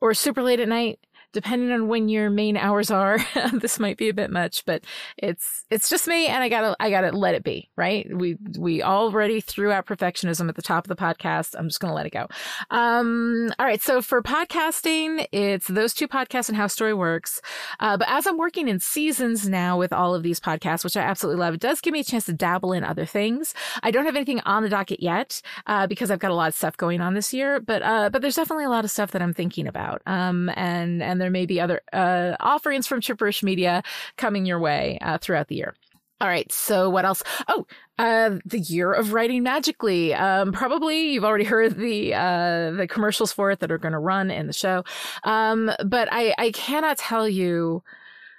or 0.00 0.14
super 0.14 0.42
late 0.42 0.60
at 0.60 0.68
night 0.68 0.98
depending 1.32 1.72
on 1.72 1.88
when 1.88 2.08
your 2.08 2.30
main 2.30 2.56
hours 2.56 2.90
are, 2.90 3.18
this 3.52 3.78
might 3.78 3.96
be 3.96 4.08
a 4.08 4.14
bit 4.14 4.30
much, 4.30 4.64
but 4.64 4.84
it's, 5.16 5.64
it's 5.70 5.88
just 5.88 6.08
me 6.08 6.26
and 6.26 6.42
I 6.42 6.48
gotta, 6.48 6.76
I 6.80 6.90
gotta 6.90 7.12
let 7.12 7.34
it 7.34 7.44
be, 7.44 7.70
right? 7.76 8.08
We, 8.12 8.38
we 8.58 8.82
already 8.82 9.40
threw 9.40 9.70
out 9.70 9.86
perfectionism 9.86 10.48
at 10.48 10.56
the 10.56 10.62
top 10.62 10.84
of 10.84 10.88
the 10.88 10.96
podcast. 10.96 11.54
I'm 11.56 11.68
just 11.68 11.80
to 11.90 11.94
let 11.94 12.06
it 12.06 12.10
go. 12.10 12.26
Um, 12.70 13.52
all 13.58 13.66
right. 13.66 13.80
So 13.80 14.02
for 14.02 14.22
podcasting, 14.22 15.26
it's 15.32 15.66
those 15.66 15.94
two 15.94 16.08
podcasts 16.08 16.48
and 16.48 16.56
how 16.56 16.66
story 16.66 16.94
works. 16.94 17.40
Uh, 17.80 17.96
but 17.96 18.08
as 18.08 18.26
I'm 18.26 18.38
working 18.38 18.68
in 18.68 18.80
seasons 18.80 19.48
now 19.48 19.78
with 19.78 19.92
all 19.92 20.14
of 20.14 20.22
these 20.22 20.40
podcasts, 20.40 20.84
which 20.84 20.96
I 20.96 21.02
absolutely 21.02 21.40
love, 21.40 21.54
it 21.54 21.60
does 21.60 21.80
give 21.80 21.92
me 21.92 22.00
a 22.00 22.04
chance 22.04 22.26
to 22.26 22.32
dabble 22.32 22.72
in 22.72 22.84
other 22.84 23.06
things. 23.06 23.54
I 23.82 23.90
don't 23.90 24.06
have 24.06 24.16
anything 24.16 24.40
on 24.40 24.62
the 24.62 24.68
docket 24.68 25.02
yet, 25.02 25.42
uh, 25.66 25.86
because 25.86 26.10
I've 26.10 26.18
got 26.18 26.30
a 26.30 26.34
lot 26.34 26.48
of 26.48 26.54
stuff 26.54 26.76
going 26.76 27.00
on 27.00 27.14
this 27.14 27.32
year, 27.32 27.60
but, 27.60 27.82
uh, 27.82 28.10
but 28.10 28.22
there's 28.22 28.36
definitely 28.36 28.64
a 28.64 28.70
lot 28.70 28.84
of 28.84 28.90
stuff 28.90 29.10
that 29.12 29.22
I'm 29.22 29.34
thinking 29.34 29.66
about. 29.66 30.02
Um, 30.06 30.50
and, 30.54 31.02
and 31.02 31.20
there 31.22 31.30
may 31.30 31.46
be 31.46 31.60
other 31.60 31.80
uh, 31.92 32.36
offerings 32.40 32.86
from 32.86 33.00
Chipperish 33.00 33.42
Media 33.42 33.82
coming 34.16 34.46
your 34.46 34.58
way 34.58 34.98
uh, 35.00 35.18
throughout 35.18 35.48
the 35.48 35.56
year. 35.56 35.74
All 36.20 36.28
right. 36.28 36.50
So 36.52 36.88
what 36.88 37.04
else? 37.04 37.24
Oh, 37.48 37.66
uh, 37.98 38.38
the 38.44 38.60
year 38.60 38.92
of 38.92 39.12
writing 39.12 39.42
magically. 39.42 40.14
Um, 40.14 40.52
probably 40.52 41.10
you've 41.12 41.24
already 41.24 41.44
heard 41.44 41.76
the 41.76 42.14
uh, 42.14 42.70
the 42.70 42.86
commercials 42.86 43.32
for 43.32 43.50
it 43.50 43.58
that 43.58 43.72
are 43.72 43.78
going 43.78 43.92
to 43.92 43.98
run 43.98 44.30
in 44.30 44.46
the 44.46 44.52
show. 44.52 44.84
Um, 45.24 45.72
but 45.84 46.08
I 46.12 46.32
I 46.38 46.52
cannot 46.52 46.98
tell 46.98 47.28
you 47.28 47.82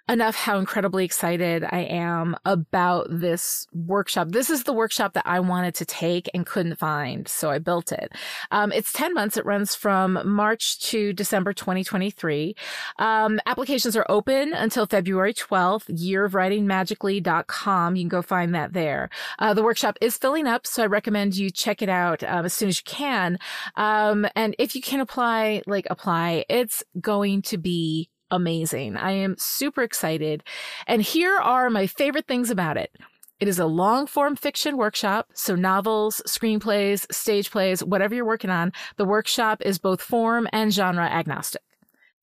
enough 0.09 0.35
how 0.35 0.57
incredibly 0.57 1.05
excited 1.05 1.63
I 1.63 1.79
am 1.79 2.35
about 2.43 3.07
this 3.09 3.65
workshop. 3.73 4.31
This 4.31 4.49
is 4.49 4.63
the 4.63 4.73
workshop 4.73 5.13
that 5.13 5.25
I 5.25 5.39
wanted 5.39 5.75
to 5.75 5.85
take 5.85 6.29
and 6.33 6.45
couldn't 6.45 6.75
find, 6.75 7.25
so 7.27 7.49
I 7.49 7.59
built 7.59 7.93
it. 7.93 8.11
Um, 8.51 8.73
it's 8.73 8.91
10 8.91 9.13
months. 9.13 9.37
It 9.37 9.45
runs 9.45 9.75
from 9.75 10.19
March 10.25 10.81
to 10.89 11.13
December 11.13 11.53
2023. 11.53 12.53
Um, 12.99 13.39
applications 13.45 13.95
are 13.95 14.05
open 14.09 14.51
until 14.53 14.85
February 14.85 15.33
12th, 15.33 15.85
yearofwritingmagically.com. 15.89 17.95
You 17.95 18.03
can 18.03 18.09
go 18.09 18.21
find 18.21 18.53
that 18.55 18.73
there. 18.73 19.09
Uh, 19.39 19.53
the 19.53 19.63
workshop 19.63 19.97
is 20.01 20.17
filling 20.17 20.47
up, 20.47 20.67
so 20.67 20.83
I 20.83 20.87
recommend 20.87 21.37
you 21.37 21.49
check 21.49 21.81
it 21.81 21.89
out 21.89 22.23
um, 22.23 22.43
as 22.45 22.53
soon 22.53 22.67
as 22.67 22.79
you 22.79 22.83
can. 22.85 23.39
Um, 23.75 24.27
and 24.35 24.53
if 24.59 24.75
you 24.75 24.81
can 24.81 24.99
apply, 24.99 25.61
like 25.65 25.87
apply, 25.89 26.43
it's 26.49 26.83
going 26.99 27.41
to 27.43 27.57
be 27.57 28.09
amazing. 28.33 28.97
I 28.97 29.11
am 29.11 29.35
super 29.37 29.83
excited. 29.83 30.43
And 30.87 31.01
here 31.01 31.37
are 31.37 31.69
my 31.69 31.87
favorite 31.87 32.27
things 32.27 32.49
about 32.49 32.77
it. 32.77 32.91
It 33.39 33.47
is 33.47 33.59
a 33.59 33.65
long 33.65 34.07
form 34.07 34.35
fiction 34.35 34.77
workshop. 34.77 35.29
So 35.33 35.55
novels, 35.55 36.21
screenplays, 36.27 37.11
stage 37.13 37.51
plays, 37.51 37.83
whatever 37.83 38.15
you're 38.15 38.25
working 38.25 38.49
on. 38.49 38.71
The 38.97 39.05
workshop 39.05 39.61
is 39.61 39.77
both 39.77 40.01
form 40.01 40.47
and 40.51 40.73
genre 40.73 41.05
agnostic. 41.05 41.61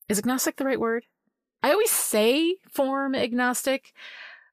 Is 0.08 0.18
agnostic 0.18 0.56
the 0.56 0.64
right 0.64 0.80
word? 0.80 1.04
I 1.62 1.72
always 1.72 1.90
say 1.90 2.56
form 2.68 3.14
agnostic, 3.14 3.92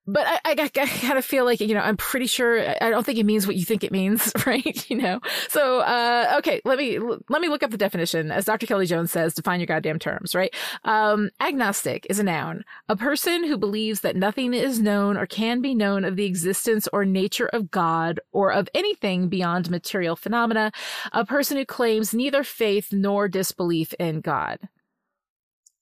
but 0.07 0.25
I, 0.25 0.39
I, 0.45 0.55
I 0.57 0.87
kind 0.87 1.17
of 1.17 1.25
feel 1.25 1.43
like, 1.43 1.59
you 1.59 1.73
know, 1.73 1.81
I'm 1.81 1.97
pretty 1.97 2.27
sure, 2.27 2.59
I 2.81 2.89
don't 2.89 3.05
think 3.05 3.19
it 3.19 3.25
means 3.25 3.45
what 3.45 3.57
you 3.57 3.65
think 3.65 3.83
it 3.83 3.91
means, 3.91 4.31
right? 4.45 4.89
You 4.89 4.97
know? 4.97 5.19
So, 5.49 5.81
uh, 5.81 6.35
okay, 6.37 6.61
let 6.63 6.77
me, 6.77 6.97
let 6.97 7.41
me 7.41 7.49
look 7.49 7.61
up 7.61 7.71
the 7.71 7.77
definition. 7.77 8.31
As 8.31 8.45
Dr. 8.45 8.65
Kelly 8.65 8.85
Jones 8.85 9.11
says, 9.11 9.33
define 9.33 9.59
your 9.59 9.67
goddamn 9.67 9.99
terms, 9.99 10.33
right? 10.33 10.53
Um, 10.85 11.29
agnostic 11.41 12.07
is 12.09 12.19
a 12.19 12.23
noun, 12.23 12.63
a 12.87 12.95
person 12.95 13.43
who 13.43 13.57
believes 13.57 13.99
that 14.01 14.15
nothing 14.15 14.53
is 14.53 14.79
known 14.79 15.17
or 15.17 15.25
can 15.25 15.61
be 15.61 15.75
known 15.75 16.05
of 16.05 16.15
the 16.15 16.25
existence 16.25 16.87
or 16.93 17.03
nature 17.03 17.47
of 17.47 17.69
God 17.69 18.21
or 18.31 18.51
of 18.51 18.69
anything 18.73 19.27
beyond 19.27 19.69
material 19.69 20.15
phenomena, 20.15 20.71
a 21.11 21.25
person 21.25 21.57
who 21.57 21.65
claims 21.65 22.13
neither 22.13 22.43
faith 22.43 22.93
nor 22.93 23.27
disbelief 23.27 23.93
in 23.99 24.21
God. 24.21 24.69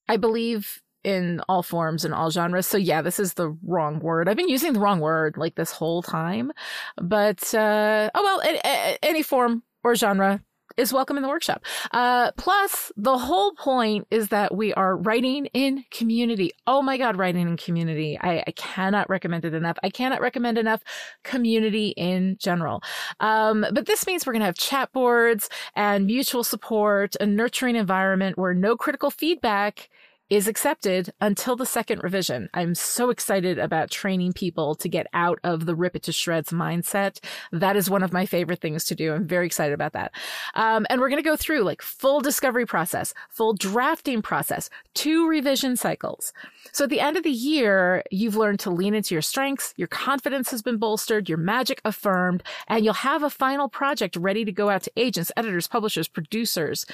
I 0.08 0.16
believe 0.16 0.82
in 1.06 1.40
all 1.48 1.62
forms 1.62 2.04
and 2.04 2.12
all 2.12 2.30
genres. 2.30 2.66
So 2.66 2.76
yeah, 2.76 3.00
this 3.00 3.20
is 3.20 3.34
the 3.34 3.56
wrong 3.64 4.00
word. 4.00 4.28
I've 4.28 4.36
been 4.36 4.48
using 4.48 4.72
the 4.72 4.80
wrong 4.80 4.98
word 4.98 5.36
like 5.36 5.54
this 5.54 5.70
whole 5.70 6.02
time, 6.02 6.52
but 7.00 7.54
uh, 7.54 8.10
oh 8.12 8.22
well, 8.22 8.96
any 9.02 9.22
form 9.22 9.62
or 9.84 9.94
genre 9.94 10.42
is 10.76 10.92
welcome 10.92 11.16
in 11.16 11.22
the 11.22 11.28
workshop. 11.28 11.64
Uh, 11.92 12.32
plus, 12.32 12.92
the 12.96 13.16
whole 13.16 13.52
point 13.52 14.06
is 14.10 14.28
that 14.28 14.54
we 14.54 14.74
are 14.74 14.96
writing 14.96 15.46
in 15.54 15.84
community. 15.90 16.50
Oh 16.66 16.82
my 16.82 16.98
God, 16.98 17.16
writing 17.16 17.48
in 17.48 17.56
community. 17.56 18.18
I, 18.20 18.42
I 18.46 18.50
cannot 18.50 19.08
recommend 19.08 19.44
it 19.44 19.54
enough. 19.54 19.78
I 19.82 19.90
cannot 19.90 20.20
recommend 20.20 20.58
enough 20.58 20.82
community 21.22 21.94
in 21.96 22.36
general. 22.38 22.82
Um, 23.20 23.64
but 23.72 23.86
this 23.86 24.06
means 24.06 24.26
we're 24.26 24.34
going 24.34 24.40
to 24.40 24.46
have 24.46 24.56
chat 24.56 24.92
boards 24.92 25.48
and 25.74 26.04
mutual 26.04 26.44
support, 26.44 27.16
a 27.20 27.26
nurturing 27.26 27.76
environment 27.76 28.36
where 28.36 28.54
no 28.54 28.76
critical 28.76 29.10
feedback 29.10 29.88
is 30.28 30.48
accepted 30.48 31.12
until 31.20 31.54
the 31.54 31.66
second 31.66 32.02
revision. 32.02 32.48
I'm 32.52 32.74
so 32.74 33.10
excited 33.10 33.58
about 33.58 33.90
training 33.90 34.32
people 34.32 34.74
to 34.76 34.88
get 34.88 35.06
out 35.12 35.38
of 35.44 35.66
the 35.66 35.74
rip 35.74 35.94
it 35.94 36.02
to 36.04 36.12
shreds 36.12 36.50
mindset. 36.50 37.20
That 37.52 37.76
is 37.76 37.88
one 37.88 38.02
of 38.02 38.12
my 38.12 38.26
favorite 38.26 38.60
things 38.60 38.84
to 38.86 38.96
do. 38.96 39.12
I'm 39.12 39.26
very 39.26 39.46
excited 39.46 39.72
about 39.72 39.92
that. 39.92 40.12
Um, 40.54 40.84
and 40.90 41.00
we're 41.00 41.08
going 41.08 41.22
to 41.22 41.28
go 41.28 41.36
through 41.36 41.60
like 41.60 41.80
full 41.80 42.20
discovery 42.20 42.66
process, 42.66 43.14
full 43.30 43.52
drafting 43.52 44.20
process, 44.20 44.68
two 44.94 45.28
revision 45.28 45.76
cycles. 45.76 46.32
So 46.72 46.84
at 46.84 46.90
the 46.90 47.00
end 47.00 47.16
of 47.16 47.22
the 47.22 47.30
year, 47.30 48.02
you've 48.10 48.36
learned 48.36 48.60
to 48.60 48.70
lean 48.70 48.94
into 48.94 49.14
your 49.14 49.22
strengths, 49.22 49.74
your 49.76 49.88
confidence 49.88 50.50
has 50.50 50.60
been 50.60 50.78
bolstered, 50.78 51.28
your 51.28 51.38
magic 51.38 51.80
affirmed, 51.84 52.42
and 52.66 52.84
you'll 52.84 52.94
have 52.94 53.22
a 53.22 53.30
final 53.30 53.68
project 53.68 54.16
ready 54.16 54.44
to 54.44 54.52
go 54.52 54.70
out 54.70 54.82
to 54.82 54.92
agents, 54.96 55.30
editors, 55.36 55.68
publishers, 55.68 56.08
producers 56.08 56.84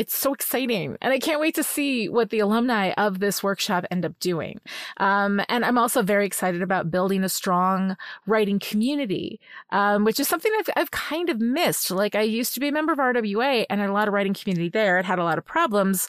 it's 0.00 0.16
so 0.16 0.32
exciting. 0.32 0.96
And 1.02 1.12
I 1.12 1.18
can't 1.18 1.42
wait 1.42 1.54
to 1.56 1.62
see 1.62 2.08
what 2.08 2.30
the 2.30 2.38
alumni 2.38 2.92
of 2.96 3.18
this 3.18 3.42
workshop 3.42 3.84
end 3.90 4.06
up 4.06 4.18
doing. 4.18 4.58
Um, 4.96 5.42
and 5.50 5.62
I'm 5.62 5.76
also 5.76 6.00
very 6.00 6.24
excited 6.24 6.62
about 6.62 6.90
building 6.90 7.22
a 7.22 7.28
strong 7.28 7.98
writing 8.26 8.58
community, 8.58 9.40
um, 9.68 10.06
which 10.06 10.18
is 10.18 10.26
something 10.26 10.50
I've, 10.58 10.70
I've 10.74 10.90
kind 10.90 11.28
of 11.28 11.38
missed. 11.38 11.90
Like 11.90 12.14
I 12.14 12.22
used 12.22 12.54
to 12.54 12.60
be 12.60 12.68
a 12.68 12.72
member 12.72 12.94
of 12.94 12.98
RWA 12.98 13.66
and 13.68 13.78
had 13.78 13.90
a 13.90 13.92
lot 13.92 14.08
of 14.08 14.14
writing 14.14 14.32
community 14.32 14.70
there. 14.70 14.98
It 14.98 15.04
had 15.04 15.18
a 15.18 15.24
lot 15.24 15.36
of 15.36 15.44
problems, 15.44 16.08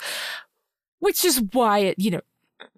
which 0.99 1.25
is 1.25 1.43
why 1.51 1.79
it, 1.79 1.99
you 1.99 2.11
know, 2.11 2.21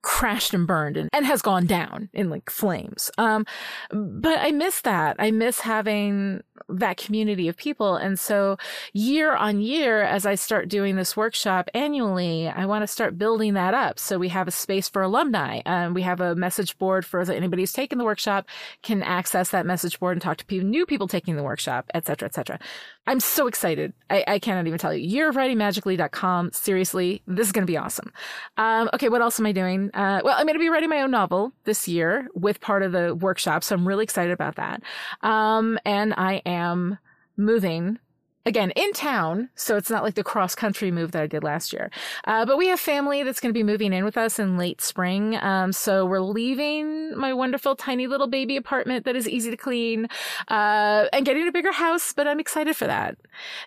crashed 0.01 0.55
and 0.55 0.65
burned 0.65 0.97
and, 0.97 1.09
and 1.13 1.27
has 1.27 1.43
gone 1.43 1.67
down 1.67 2.09
in 2.11 2.31
like 2.31 2.49
flames. 2.49 3.11
Um, 3.19 3.45
but 3.91 4.39
I 4.39 4.49
miss 4.49 4.81
that. 4.81 5.15
I 5.19 5.29
miss 5.29 5.59
having 5.59 6.41
that 6.69 6.97
community 6.97 7.47
of 7.47 7.57
people. 7.57 7.95
And 7.95 8.19
so 8.19 8.57
year 8.93 9.35
on 9.35 9.61
year, 9.61 10.01
as 10.03 10.25
I 10.25 10.35
start 10.35 10.69
doing 10.69 10.95
this 10.95 11.17
workshop 11.17 11.69
annually, 11.73 12.47
I 12.47 12.65
want 12.65 12.83
to 12.83 12.87
start 12.87 13.17
building 13.17 13.53
that 13.55 13.73
up. 13.73 13.99
So 13.99 14.17
we 14.17 14.29
have 14.29 14.47
a 14.47 14.51
space 14.51 14.87
for 14.87 15.01
alumni. 15.01 15.61
Um, 15.65 15.93
we 15.93 16.03
have 16.03 16.21
a 16.21 16.35
message 16.35 16.77
board 16.77 17.05
for 17.05 17.21
anybody 17.31 17.63
who's 17.63 17.73
taken 17.73 17.97
the 17.97 18.03
workshop 18.03 18.47
can 18.81 19.03
access 19.03 19.49
that 19.49 19.65
message 19.65 19.99
board 19.99 20.13
and 20.13 20.21
talk 20.21 20.37
to 20.37 20.45
people, 20.45 20.67
new 20.67 20.85
people 20.85 21.07
taking 21.07 21.35
the 21.35 21.43
workshop, 21.43 21.89
et 21.93 22.05
cetera, 22.05 22.27
et 22.27 22.33
cetera. 22.33 22.59
I'm 23.05 23.19
so 23.19 23.47
excited. 23.47 23.93
I, 24.09 24.23
I 24.27 24.39
cannot 24.39 24.65
even 24.65 24.79
tell 24.79 24.93
you. 24.93 25.19
Yearofwritingmagically.com. 25.19 26.51
Seriously, 26.53 27.21
this 27.27 27.47
is 27.47 27.51
going 27.51 27.65
to 27.65 27.71
be 27.71 27.77
awesome. 27.77 28.13
Um, 28.55 28.89
okay, 28.93 29.09
what 29.09 29.21
else 29.21 29.39
am 29.39 29.45
I 29.45 29.51
doing? 29.51 29.89
Uh, 29.93 30.21
well, 30.23 30.35
I'm 30.37 30.45
going 30.45 30.55
to 30.55 30.59
be 30.59 30.69
writing 30.69 30.89
my 30.89 31.01
own 31.01 31.11
novel 31.11 31.51
this 31.65 31.87
year 31.87 32.29
with 32.33 32.61
part 32.61 32.81
of 32.81 32.93
the 32.93 33.13
workshop, 33.15 33.63
so 33.63 33.75
I'm 33.75 33.85
really 33.87 34.03
excited 34.03 34.31
about 34.31 34.55
that. 34.55 34.83
Um, 35.21 35.77
and 35.83 36.13
I 36.13 36.41
am 36.45 36.97
moving 37.37 37.99
again 38.45 38.71
in 38.71 38.91
town 38.91 39.49
so 39.55 39.77
it's 39.77 39.89
not 39.89 40.03
like 40.03 40.15
the 40.15 40.23
cross 40.23 40.53
country 40.53 40.91
move 40.91 41.11
that 41.11 41.21
i 41.21 41.27
did 41.27 41.43
last 41.43 41.71
year. 41.71 41.89
Uh, 42.25 42.45
but 42.45 42.57
we 42.57 42.67
have 42.67 42.79
family 42.79 43.23
that's 43.23 43.39
going 43.39 43.49
to 43.49 43.57
be 43.57 43.63
moving 43.63 43.93
in 43.93 44.03
with 44.03 44.17
us 44.17 44.37
in 44.37 44.57
late 44.57 44.81
spring 44.81 45.37
um, 45.37 45.71
so 45.71 46.05
we're 46.05 46.19
leaving 46.19 47.15
my 47.17 47.33
wonderful 47.33 47.75
tiny 47.75 48.07
little 48.07 48.27
baby 48.27 48.57
apartment 48.57 49.05
that 49.05 49.15
is 49.15 49.29
easy 49.29 49.49
to 49.49 49.57
clean 49.57 50.07
uh, 50.49 51.05
and 51.13 51.25
getting 51.25 51.47
a 51.47 51.51
bigger 51.51 51.71
house 51.71 52.11
but 52.13 52.27
i'm 52.27 52.39
excited 52.39 52.75
for 52.75 52.87
that. 52.87 53.17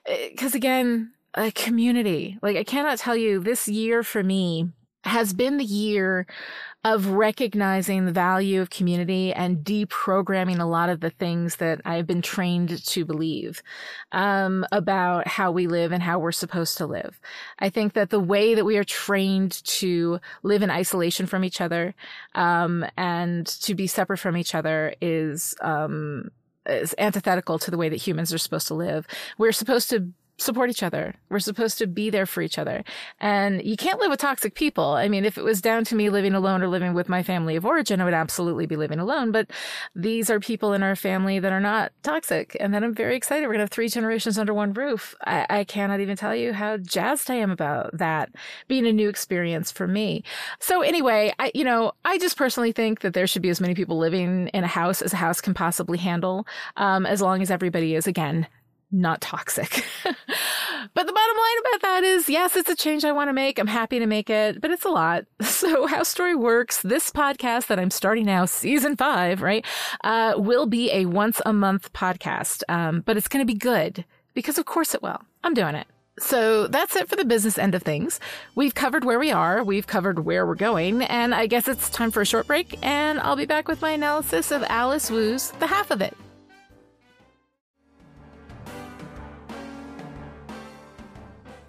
Because 0.07 0.55
uh, 0.55 0.59
again 0.59 1.13
a 1.37 1.51
community. 1.53 2.39
Like 2.43 2.57
i 2.57 2.65
cannot 2.65 2.99
tell 2.99 3.17
you 3.17 3.41
this 3.41 3.69
year 3.69 4.03
for 4.03 4.23
me 4.23 4.71
has 5.05 5.33
been 5.33 5.57
the 5.57 5.65
year 5.65 6.27
of 6.87 7.09
recognizing 7.09 8.07
the 8.07 8.13
value 8.13 8.61
of 8.63 8.71
community 8.71 9.33
and 9.33 9.65
deprogramming 9.65 10.61
a 10.61 10.65
lot 10.65 10.89
of 10.89 11.01
the 11.01 11.11
things 11.11 11.57
that 11.57 11.81
I've 11.85 12.07
been 12.07 12.23
trained 12.23 12.81
to 12.87 13.05
believe 13.05 13.61
um, 14.13 14.65
about 14.71 15.27
how 15.27 15.51
we 15.51 15.67
live 15.67 15.91
and 15.91 16.01
how 16.01 16.21
we're 16.21 16.31
supposed 16.31 16.79
to 16.79 16.87
live. 16.87 17.19
I 17.59 17.71
think 17.71 17.95
that 17.95 18.11
the 18.11 18.21
way 18.21 18.55
that 18.55 18.65
we 18.65 18.77
are 18.77 18.85
trained 18.85 19.65
to 19.65 20.21
live 20.45 20.63
in 20.63 20.71
isolation 20.71 21.27
from 21.27 21.43
each 21.43 21.61
other 21.61 21.93
um, 22.37 22.87
and 22.97 23.45
to 23.49 23.75
be 23.75 23.89
separate 23.89 24.19
from 24.19 24.37
each 24.37 24.55
other 24.55 24.95
is 25.01 25.57
um, 25.63 26.31
is 26.67 26.95
antithetical 26.99 27.59
to 27.59 27.73
the 27.73 27.79
way 27.79 27.89
that 27.89 27.97
humans 27.97 28.33
are 28.33 28.39
supposed 28.39 28.69
to 28.69 28.75
live. 28.75 29.09
We're 29.39 29.51
supposed 29.51 29.91
to 29.91 30.13
support 30.39 30.71
each 30.71 30.83
other. 30.83 31.15
We're 31.31 31.39
supposed 31.39 31.79
to 31.79 31.87
be 31.87 32.11
there 32.11 32.27
for 32.27 32.43
each 32.43 32.59
other. 32.59 32.85
And 33.21 33.63
you 33.65 33.77
can't 33.77 34.01
live 34.01 34.11
with 34.11 34.21
toxic 34.21 34.55
people. 34.55 34.85
I 34.85 35.09
mean, 35.09 35.25
if 35.25 35.39
it 35.39 35.45
was 35.45 35.61
down 35.61 35.85
to 35.85 35.95
me 35.95 36.11
living 36.11 36.35
alone 36.35 36.63
or 36.63 36.69
living 36.69 36.95
with 36.95 37.09
my 37.09 37.23
family 37.23 37.57
of 37.57 37.65
origin, 37.65 38.01
I 38.01 38.05
would 38.05 38.15
absolutely 38.15 38.67
be 38.67 38.77
living 38.77 38.99
alone. 38.99 39.33
But 39.33 39.51
these 39.95 40.29
are 40.29 40.39
people 40.39 40.73
in 40.75 40.83
our 40.83 40.95
family 40.95 41.39
that 41.39 41.53
are 41.53 41.61
not 41.61 41.93
toxic 42.03 42.57
and 42.61 42.75
that 42.75 42.85
I'm 42.85 42.95
very 42.95 43.17
excited. 43.17 43.47
We're 43.47 43.55
going 43.55 43.59
to 43.59 43.65
have 43.65 43.71
three 43.71 43.89
generations 43.89 44.39
under 44.39 44.53
one 44.53 44.73
roof. 44.75 45.15
I, 45.25 45.47
I 45.49 45.65
cannot 45.65 46.01
even 46.01 46.17
tell 46.17 46.35
you 46.35 46.53
how 46.53 46.77
jazzed 46.77 47.31
I 47.31 47.37
am 47.37 47.51
about 47.51 47.97
that 47.97 48.31
being 48.69 48.87
a 48.87 48.93
new 48.93 49.09
experience 49.09 49.71
for 49.71 49.87
me. 49.87 50.23
So 50.61 50.83
anyway, 50.83 51.33
I, 51.39 51.51
you 51.55 51.65
know, 51.65 51.93
I 52.05 52.19
just 52.19 52.37
personally 52.37 52.73
think 52.73 53.01
that 53.01 53.15
there 53.15 53.27
should 53.27 53.43
be 53.43 53.51
as 53.51 53.61
many 53.61 53.75
people 53.75 53.97
living 53.97 54.49
in 54.49 54.65
a 54.65 54.69
house 54.69 55.01
as 55.01 55.13
a 55.13 55.17
house 55.17 55.41
can 55.41 55.55
possibly 55.55 55.99
handle, 55.99 56.47
um, 56.77 57.07
as 57.07 57.23
long 57.23 57.41
as 57.41 57.51
everybody 57.51 57.95
is 57.95 58.07
again 58.07 58.47
not 58.91 59.21
toxic. 59.21 59.85
but 60.05 60.15
the 60.15 61.13
bottom 61.13 61.37
line 61.37 61.59
about 61.61 61.83
that 61.83 62.05
is 62.05 62.29
yes, 62.29 62.57
it's 62.57 62.71
a 62.71 62.77
change 62.77 63.05
I 63.05 63.13
want 63.13 63.29
to 63.29 63.33
make. 63.33 63.59
I'm 63.59 63.67
happy 63.67 63.99
to 63.99 64.07
make 64.07 64.31
it, 64.31 64.61
but 64.61 64.71
it's 64.71 64.85
a 64.85 64.91
lot. 64.91 65.25
So, 65.57 65.87
how 65.87 66.03
story 66.03 66.35
works, 66.35 66.83
this 66.83 67.11
podcast 67.11 67.69
that 67.69 67.79
I'm 67.79 67.91
starting 67.91 68.27
now, 68.27 68.45
season 68.45 68.95
five, 68.95 69.41
right, 69.41 69.65
uh, 70.05 70.35
will 70.37 70.67
be 70.67 70.93
a 70.93 71.07
once 71.07 71.41
a 71.47 71.53
month 71.55 71.95
podcast. 71.95 72.63
Um, 72.69 73.01
but 73.07 73.17
it's 73.17 73.27
going 73.27 73.41
to 73.41 73.51
be 73.51 73.59
good 73.59 74.05
because, 74.35 74.59
of 74.59 74.67
course, 74.67 74.95
it 74.95 75.03
will. 75.03 75.23
I'm 75.43 75.55
doing 75.55 75.75
it. 75.75 75.87
So 76.19 76.67
that's 76.67 76.95
it 76.95 77.09
for 77.09 77.17
the 77.17 77.25
business 77.25 77.59
end 77.59 77.75
of 77.75 77.83
things. 77.83 78.21
We've 78.55 78.75
covered 78.75 79.05
where 79.05 79.19
we 79.19 79.31
are, 79.31 79.65
we've 79.65 79.87
covered 79.87 80.21
where 80.21 80.47
we're 80.47 80.55
going, 80.55 81.03
and 81.03 81.35
I 81.35 81.47
guess 81.47 81.69
it's 81.69 81.89
time 81.91 82.11
for 82.11 82.21
a 82.21 82.27
short 82.27 82.47
break, 82.47 82.79
and 82.83 83.19
I'll 83.21 83.37
be 83.37 83.47
back 83.47 83.67
with 83.67 83.81
my 83.81 83.91
analysis 83.91 84.51
of 84.51 84.63
Alice 84.65 85.11
Wu's 85.11 85.53
The 85.53 85.67
Half 85.67 85.91
of 85.91 86.01
It. 86.01 86.17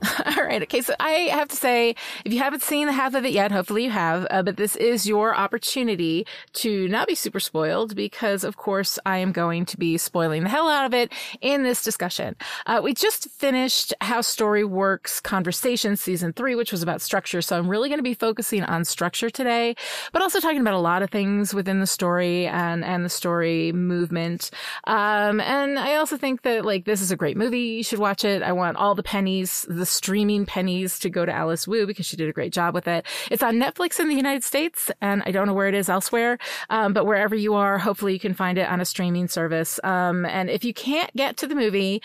All 0.25 0.43
right. 0.43 0.61
Okay. 0.63 0.81
So 0.81 0.93
I 0.99 1.11
have 1.31 1.47
to 1.49 1.55
say, 1.55 1.95
if 2.25 2.33
you 2.33 2.39
haven't 2.39 2.61
seen 2.61 2.87
the 2.87 2.93
half 2.93 3.13
of 3.13 3.25
it 3.25 3.31
yet, 3.31 3.51
hopefully 3.51 3.85
you 3.85 3.89
have, 3.91 4.27
uh, 4.29 4.43
but 4.43 4.57
this 4.57 4.75
is 4.75 5.07
your 5.07 5.35
opportunity 5.35 6.25
to 6.53 6.87
not 6.87 7.07
be 7.07 7.15
super 7.15 7.39
spoiled 7.39 7.95
because, 7.95 8.43
of 8.43 8.57
course, 8.57 8.99
I 9.05 9.17
am 9.17 9.31
going 9.31 9.65
to 9.65 9.77
be 9.77 9.97
spoiling 9.97 10.43
the 10.43 10.49
hell 10.49 10.69
out 10.69 10.85
of 10.85 10.93
it 10.93 11.11
in 11.41 11.63
this 11.63 11.83
discussion. 11.83 12.35
Uh, 12.65 12.81
we 12.83 12.93
just 12.93 13.29
finished 13.31 13.93
How 14.01 14.21
Story 14.21 14.63
Works 14.63 15.19
Conversation 15.19 15.95
Season 15.97 16.33
3, 16.33 16.55
which 16.55 16.71
was 16.71 16.83
about 16.83 17.01
structure. 17.01 17.41
So 17.41 17.57
I'm 17.57 17.67
really 17.67 17.89
going 17.89 17.99
to 17.99 18.03
be 18.03 18.13
focusing 18.13 18.63
on 18.63 18.85
structure 18.85 19.29
today, 19.29 19.75
but 20.11 20.21
also 20.21 20.39
talking 20.39 20.61
about 20.61 20.73
a 20.73 20.79
lot 20.79 21.01
of 21.01 21.09
things 21.09 21.53
within 21.53 21.79
the 21.79 21.87
story 21.87 22.47
and, 22.47 22.83
and 22.83 23.03
the 23.03 23.09
story 23.09 23.71
movement. 23.71 24.51
Um, 24.85 25.39
and 25.41 25.79
I 25.79 25.95
also 25.95 26.17
think 26.17 26.43
that, 26.43 26.65
like, 26.65 26.85
this 26.85 27.01
is 27.01 27.11
a 27.11 27.15
great 27.15 27.37
movie. 27.37 27.59
You 27.59 27.83
should 27.83 27.99
watch 27.99 28.23
it. 28.23 28.43
I 28.43 28.51
want 28.51 28.77
all 28.77 28.95
the 28.95 29.03
pennies, 29.03 29.65
the 29.69 29.85
streaming 29.97 30.45
pennies 30.45 30.99
to 30.99 31.09
go 31.09 31.25
to 31.25 31.31
Alice 31.31 31.67
Wu 31.67 31.85
because 31.85 32.05
she 32.05 32.15
did 32.15 32.29
a 32.29 32.33
great 32.33 32.53
job 32.53 32.73
with 32.73 32.87
it. 32.87 33.05
It's 33.29 33.43
on 33.43 33.55
Netflix 33.55 33.99
in 33.99 34.07
the 34.07 34.15
United 34.15 34.43
States, 34.43 34.91
and 35.01 35.23
I 35.25 35.31
don't 35.31 35.47
know 35.47 35.53
where 35.53 35.67
it 35.67 35.75
is 35.75 35.89
elsewhere. 35.89 36.37
Um, 36.69 36.93
but 36.93 37.05
wherever 37.05 37.35
you 37.35 37.55
are, 37.55 37.77
hopefully 37.77 38.13
you 38.13 38.19
can 38.19 38.33
find 38.33 38.57
it 38.57 38.69
on 38.69 38.79
a 38.79 38.85
streaming 38.85 39.27
service. 39.27 39.79
Um, 39.83 40.25
and 40.25 40.49
if 40.49 40.63
you 40.63 40.73
can't 40.73 41.13
get 41.15 41.37
to 41.37 41.47
the 41.47 41.55
movie, 41.55 42.01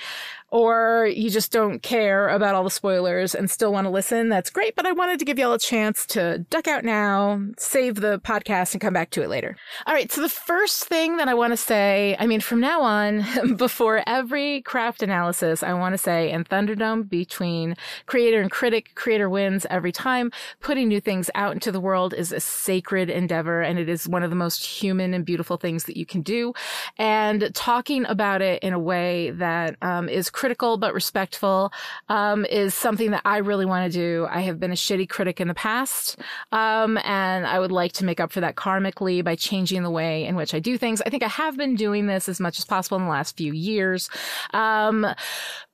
or 0.53 1.11
you 1.11 1.31
just 1.31 1.51
don't 1.51 1.83
care 1.83 2.29
about 2.29 2.55
all 2.55 2.63
the 2.63 2.71
spoilers 2.71 3.35
and 3.35 3.51
still 3.51 3.73
want 3.73 3.87
to 3.87 3.91
listen, 3.91 4.29
that's 4.29 4.51
great. 4.51 4.77
But 4.77 4.85
I 4.85 4.93
wanted 4.93 5.19
to 5.19 5.25
give 5.25 5.39
y'all 5.39 5.55
a 5.55 5.59
chance 5.59 6.05
to 6.09 6.45
duck 6.51 6.69
out 6.69 6.85
now, 6.85 7.43
save 7.57 7.95
the 7.97 8.21
podcast, 8.21 8.75
and 8.75 8.81
come 8.81 8.93
back 8.93 9.09
to 9.11 9.23
it 9.23 9.31
later. 9.31 9.57
All 9.87 9.95
right. 9.95 10.13
So 10.13 10.21
the 10.21 10.29
first 10.29 10.85
thing 10.85 11.17
that 11.17 11.27
I 11.27 11.33
want 11.33 11.55
to 11.55 11.57
say, 11.57 12.17
I 12.19 12.27
mean, 12.27 12.41
from 12.41 12.61
now 12.61 12.83
on, 12.83 13.25
before 13.57 14.03
every 14.07 14.61
craft 14.61 15.03
analysis, 15.03 15.63
I 15.63 15.73
want 15.73 15.95
to 15.95 15.99
say 15.99 16.31
in 16.31 16.45
Thunderdome 16.45 17.09
between 17.09 17.75
creator 18.05 18.43
and 18.43 18.51
critic, 18.51 18.91
creator 18.95 19.31
wins 19.31 19.65
every 19.71 19.91
time. 19.91 20.31
Putting 20.61 20.87
new 20.87 21.01
things 21.01 21.31
out 21.35 21.55
into 21.55 21.73
the 21.73 21.81
world 21.81 22.13
is 22.13 22.31
a 22.31 22.41
sacred 22.41 23.09
endeavor 23.09 23.63
and 23.63 23.79
it 23.79 23.89
is 23.89 24.07
one 24.07 24.23
of 24.23 24.29
the 24.29 24.37
most 24.37 24.67
human 24.67 25.15
and 25.15 25.25
beautiful 25.25 25.57
things 25.57 25.85
that 25.85 25.97
you 25.97 26.05
can 26.05 26.21
do. 26.21 26.53
And 26.99 27.55
talking 27.55 28.05
about 28.05 28.43
it 28.43 28.63
in 28.63 28.75
a 28.75 28.79
way 28.79 29.31
that 29.31 29.77
um, 29.81 30.11
is 30.11 30.29
critical 30.43 30.77
but 30.77 30.93
respectful 30.93 31.73
um, 32.09 32.45
is 32.47 32.75
something 32.75 33.13
that 33.13 33.23
I 33.25 33.37
really 33.37 33.65
want 33.65 33.93
to 33.93 33.97
do. 33.97 34.27
I 34.29 34.41
have 34.41 34.59
been 34.59 34.73
a 34.73 34.75
shitty 34.75 35.09
critic 35.09 35.41
in 35.41 35.47
the 35.47 35.55
past, 35.55 36.19
um, 36.51 36.99
and 37.05 37.47
I 37.47 37.61
would 37.61 37.71
like 37.71 37.93
to 37.93 38.05
make 38.05 38.19
up 38.19 38.33
for 38.33 38.41
that 38.41 38.57
karmically 38.57 39.23
by 39.23 39.37
changing 39.37 39.85
the 39.85 39.91
way 39.91 40.25
in 40.25 40.35
which 40.35 40.53
I 40.53 40.59
do 40.59 40.77
things. 40.77 41.01
I 41.07 41.11
think 41.11 41.23
I 41.23 41.29
have 41.29 41.57
been 41.57 41.77
doing 41.77 42.09
this 42.09 42.29
as 42.29 42.41
much 42.41 42.59
as 42.59 42.65
possible 42.65 42.99
in 42.99 43.05
the 43.05 43.11
last 43.11 43.37
few 43.37 43.53
years. 43.53 44.11
Um, 44.53 45.07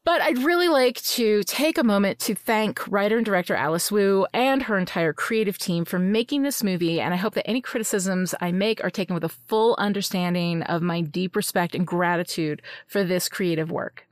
but 0.04 0.20
I'd 0.20 0.38
really 0.38 0.68
like 0.68 1.00
to 1.02 1.42
take 1.44 1.78
a 1.78 1.82
moment 1.84 2.18
to 2.20 2.34
thank 2.34 2.86
writer 2.88 3.16
and 3.16 3.24
director 3.24 3.54
Alice 3.54 3.90
Wu 3.90 4.26
and 4.34 4.62
her 4.64 4.76
entire 4.76 5.14
creative 5.14 5.56
team 5.56 5.86
for 5.86 5.98
making 5.98 6.42
this 6.42 6.62
movie. 6.62 7.00
And 7.00 7.14
I 7.14 7.16
hope 7.16 7.32
that 7.34 7.48
any 7.48 7.62
criticisms 7.62 8.34
I 8.38 8.52
make 8.52 8.84
are 8.84 8.90
taken 8.90 9.14
with 9.14 9.24
a 9.24 9.30
full 9.30 9.76
understanding 9.78 10.62
of 10.64 10.82
my 10.82 11.00
deep 11.00 11.36
respect 11.36 11.74
and 11.74 11.86
gratitude 11.86 12.60
for 12.86 13.02
this 13.02 13.30
creative 13.30 13.70
work. 13.70 14.07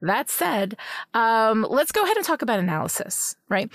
That 0.00 0.28
said, 0.28 0.76
um, 1.14 1.66
let's 1.68 1.92
go 1.92 2.04
ahead 2.04 2.16
and 2.16 2.26
talk 2.26 2.42
about 2.42 2.58
analysis, 2.58 3.36
right? 3.48 3.70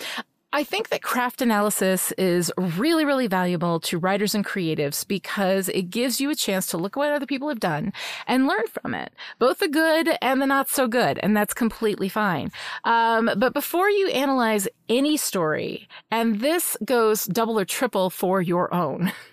I 0.54 0.66
think 0.66 0.90
that 0.90 1.02
craft 1.02 1.42
analysis 1.42 2.12
is 2.18 2.52
really, 2.58 3.06
really 3.06 3.28
valuable 3.28 3.80
to 3.82 3.98
writers 3.98 4.36
and 4.36 4.46
creatives 4.46 5.08
because 5.08 5.70
it 5.70 5.84
gives 5.84 6.20
you 6.20 6.30
a 6.30 6.36
chance 6.36 6.68
to 6.68 6.78
look 6.78 6.98
at 6.98 7.00
what 7.00 7.14
other 7.14 7.26
people 7.26 7.48
have 7.48 7.62
done 7.62 7.94
and 8.28 8.48
learn 8.48 8.68
from 8.68 8.94
it, 8.94 9.14
both 9.40 9.60
the 9.60 9.70
good 9.70 10.18
and 10.22 10.42
the 10.42 10.46
not 10.46 10.68
so 10.68 10.90
good. 10.90 11.20
And 11.24 11.38
that's 11.38 11.54
completely 11.54 12.10
fine. 12.10 12.52
Um, 12.84 13.30
but 13.38 13.54
before 13.54 13.90
you 13.90 14.10
analyze 14.10 14.68
any 14.90 15.16
story, 15.16 15.88
and 16.12 16.42
this 16.42 16.76
goes 16.84 17.26
double 17.28 17.58
or 17.58 17.64
triple 17.64 18.10
for 18.10 18.42
your 18.42 18.74
own, 18.74 19.14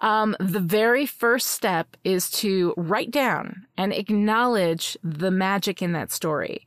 um, 0.00 0.36
the 0.40 0.60
very 0.60 1.06
first 1.06 1.48
step 1.48 1.96
is 2.04 2.30
to 2.30 2.74
write 2.76 3.10
down 3.10 3.66
and 3.76 3.92
acknowledge 3.92 4.96
the 5.02 5.30
magic 5.30 5.82
in 5.82 5.92
that 5.92 6.12
story 6.12 6.64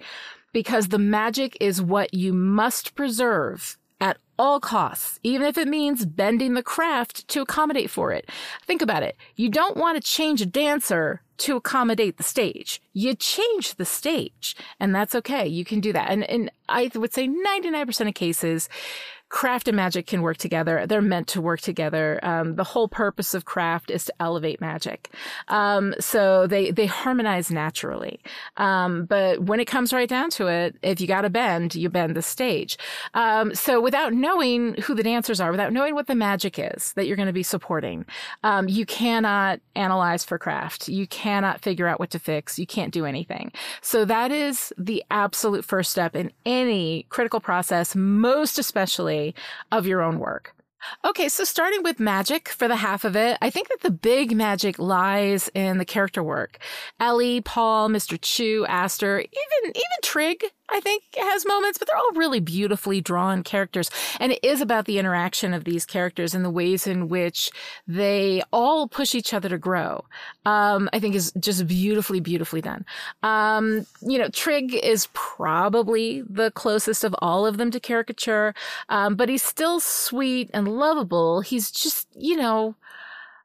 because 0.54 0.90
the 0.90 1.00
magic 1.00 1.58
is 1.60 1.82
what 1.82 2.14
you 2.14 2.34
must 2.34 2.96
preserve 2.96 3.78
at 4.02 4.18
all 4.40 4.60
costs, 4.60 5.20
even 5.22 5.46
if 5.46 5.58
it 5.58 5.68
means 5.68 6.06
bending 6.06 6.56
the 6.56 6.64
craft 6.64 7.28
to 7.28 7.42
accommodate 7.42 7.90
for 7.90 8.12
it. 8.12 8.28
Think 8.66 8.82
about 8.82 9.04
it. 9.04 9.16
You 9.36 9.48
don't 9.48 9.78
want 9.78 9.96
to 9.96 10.02
change 10.02 10.42
a 10.42 10.46
dancer 10.46 11.22
to 11.38 11.56
accommodate 11.56 12.18
the 12.18 12.24
stage. 12.24 12.82
You 12.94 13.14
change 13.16 13.76
the 13.76 13.86
stage, 13.86 14.56
and 14.80 14.94
that's 14.94 15.16
okay. 15.16 15.48
You 15.48 15.64
can 15.64 15.80
do 15.80 15.94
that. 15.94 16.10
And, 16.10 16.24
and 16.24 16.52
I 16.68 16.90
would 16.96 17.14
say 17.14 17.28
99% 17.28 18.08
of 18.08 18.14
cases, 18.16 18.70
craft 19.32 19.70
and 19.70 19.78
magic 19.78 20.08
can 20.08 20.22
work 20.22 20.36
together. 20.36 20.86
They're 20.86 21.02
meant 21.02 21.28
to 21.30 21.42
work 21.42 21.62
together. 21.62 22.20
Um, 22.22 22.56
the 22.56 22.66
whole 22.66 22.90
purpose 22.90 23.34
of 23.34 23.46
craft 23.46 23.90
is 23.90 24.06
to 24.06 24.14
elevate 24.20 24.60
magic. 24.60 25.10
Um, 25.48 25.96
so 26.00 26.48
they, 26.48 26.70
they 26.70 26.86
harmonize 26.86 27.50
naturally. 27.50 28.20
Um, 28.58 29.06
but 29.06 29.44
when 29.44 29.62
it 29.62 29.66
comes 29.66 29.94
right 29.94 30.10
down 30.10 30.32
to 30.32 30.48
it, 30.48 30.76
if 30.82 31.00
you 31.00 31.08
got 31.08 31.22
to 31.22 31.30
bend, 31.30 31.76
you 31.76 31.90
bend 31.90 32.16
the 32.16 32.22
stage. 32.22 32.78
Um, 33.14 33.56
so 33.56 33.80
without 33.80 34.14
knowing 34.14 34.76
who 34.82 34.94
the 34.94 35.04
dancers 35.04 35.40
are, 35.40 35.52
without 35.52 35.72
knowing 35.72 35.96
what 35.96 36.08
the 36.08 36.16
magic 36.16 36.60
is 36.60 36.92
that 36.94 37.08
you're 37.08 37.16
going 37.16 37.28
to 37.28 37.34
be 37.34 37.42
supporting, 37.42 38.06
um, 38.44 38.68
you 38.68 38.86
cannot 38.86 39.62
analyze 39.76 40.26
for 40.26 40.38
craft. 40.38 40.90
You 40.90 41.08
cannot 41.08 41.62
figure 41.62 41.88
out 41.88 42.02
what 42.02 42.10
to 42.12 42.20
fix. 42.20 42.60
You 42.60 42.68
can't 42.68 42.94
do 42.94 43.06
anything. 43.06 43.54
So 43.82 44.04
that 44.04 44.32
is 44.32 44.74
the 44.78 45.06
absolute 45.10 45.64
first 45.64 45.92
step 45.92 46.18
in 46.18 46.34
any 46.46 47.06
critical 47.08 47.40
process, 47.40 47.96
most 47.96 48.60
especially 48.60 49.21
of 49.72 49.88
your 49.88 50.02
own 50.02 50.20
work. 50.20 50.56
Okay, 51.06 51.30
so 51.30 51.44
starting 51.44 51.84
with 51.84 52.00
magic 52.00 52.50
for 52.50 52.68
the 52.68 52.76
half 52.76 53.04
of 53.04 53.16
it, 53.16 53.38
I 53.42 53.50
think 53.50 53.70
that 53.70 53.82
the 53.82 53.92
big 53.92 54.36
magic 54.36 54.80
lies 54.80 55.50
in 55.54 55.78
the 55.78 55.86
character 55.86 56.24
work. 56.24 56.58
Ellie, 57.00 57.42
Paul, 57.42 57.90
Mr. 57.90 58.18
Chu, 58.20 58.66
Aster, 58.68 59.20
even 59.20 59.70
even 59.70 60.02
Trig 60.02 60.44
I 60.72 60.80
think 60.80 61.04
has 61.18 61.46
moments, 61.46 61.78
but 61.78 61.88
they're 61.88 61.98
all 61.98 62.12
really 62.14 62.40
beautifully 62.40 63.02
drawn 63.02 63.44
characters. 63.44 63.90
And 64.20 64.32
it 64.32 64.40
is 64.44 64.62
about 64.62 64.86
the 64.86 65.00
interaction 65.00 65.54
of 65.54 65.64
these 65.64 65.86
characters 65.86 66.34
and 66.34 66.46
the 66.46 66.50
ways 66.50 66.88
in 66.88 67.10
which 67.10 67.52
they 67.88 68.42
all 68.52 68.88
push 68.88 69.16
each 69.16 69.34
other 69.34 69.50
to 69.50 69.58
grow. 69.58 70.06
Um, 70.46 70.90
I 70.94 71.00
think 71.00 71.16
is 71.16 71.32
just 71.40 71.68
beautifully, 71.68 72.20
beautifully 72.20 72.62
done. 72.62 72.86
Um, 73.24 73.86
you 74.02 74.18
know, 74.18 74.30
Trig 74.30 74.74
is 74.74 75.08
probably 75.14 76.24
the 76.30 76.52
closest 76.52 77.04
of 77.04 77.16
all 77.20 77.46
of 77.46 77.58
them 77.58 77.72
to 77.72 77.80
caricature, 77.80 78.54
um, 78.90 79.16
but 79.16 79.30
he's 79.30 79.44
still 79.44 79.80
sweet 79.80 80.50
and 80.54 80.68
lovable. 80.68 81.42
He's 81.42 81.72
just, 81.72 82.08
you 82.16 82.36
know, 82.36 82.76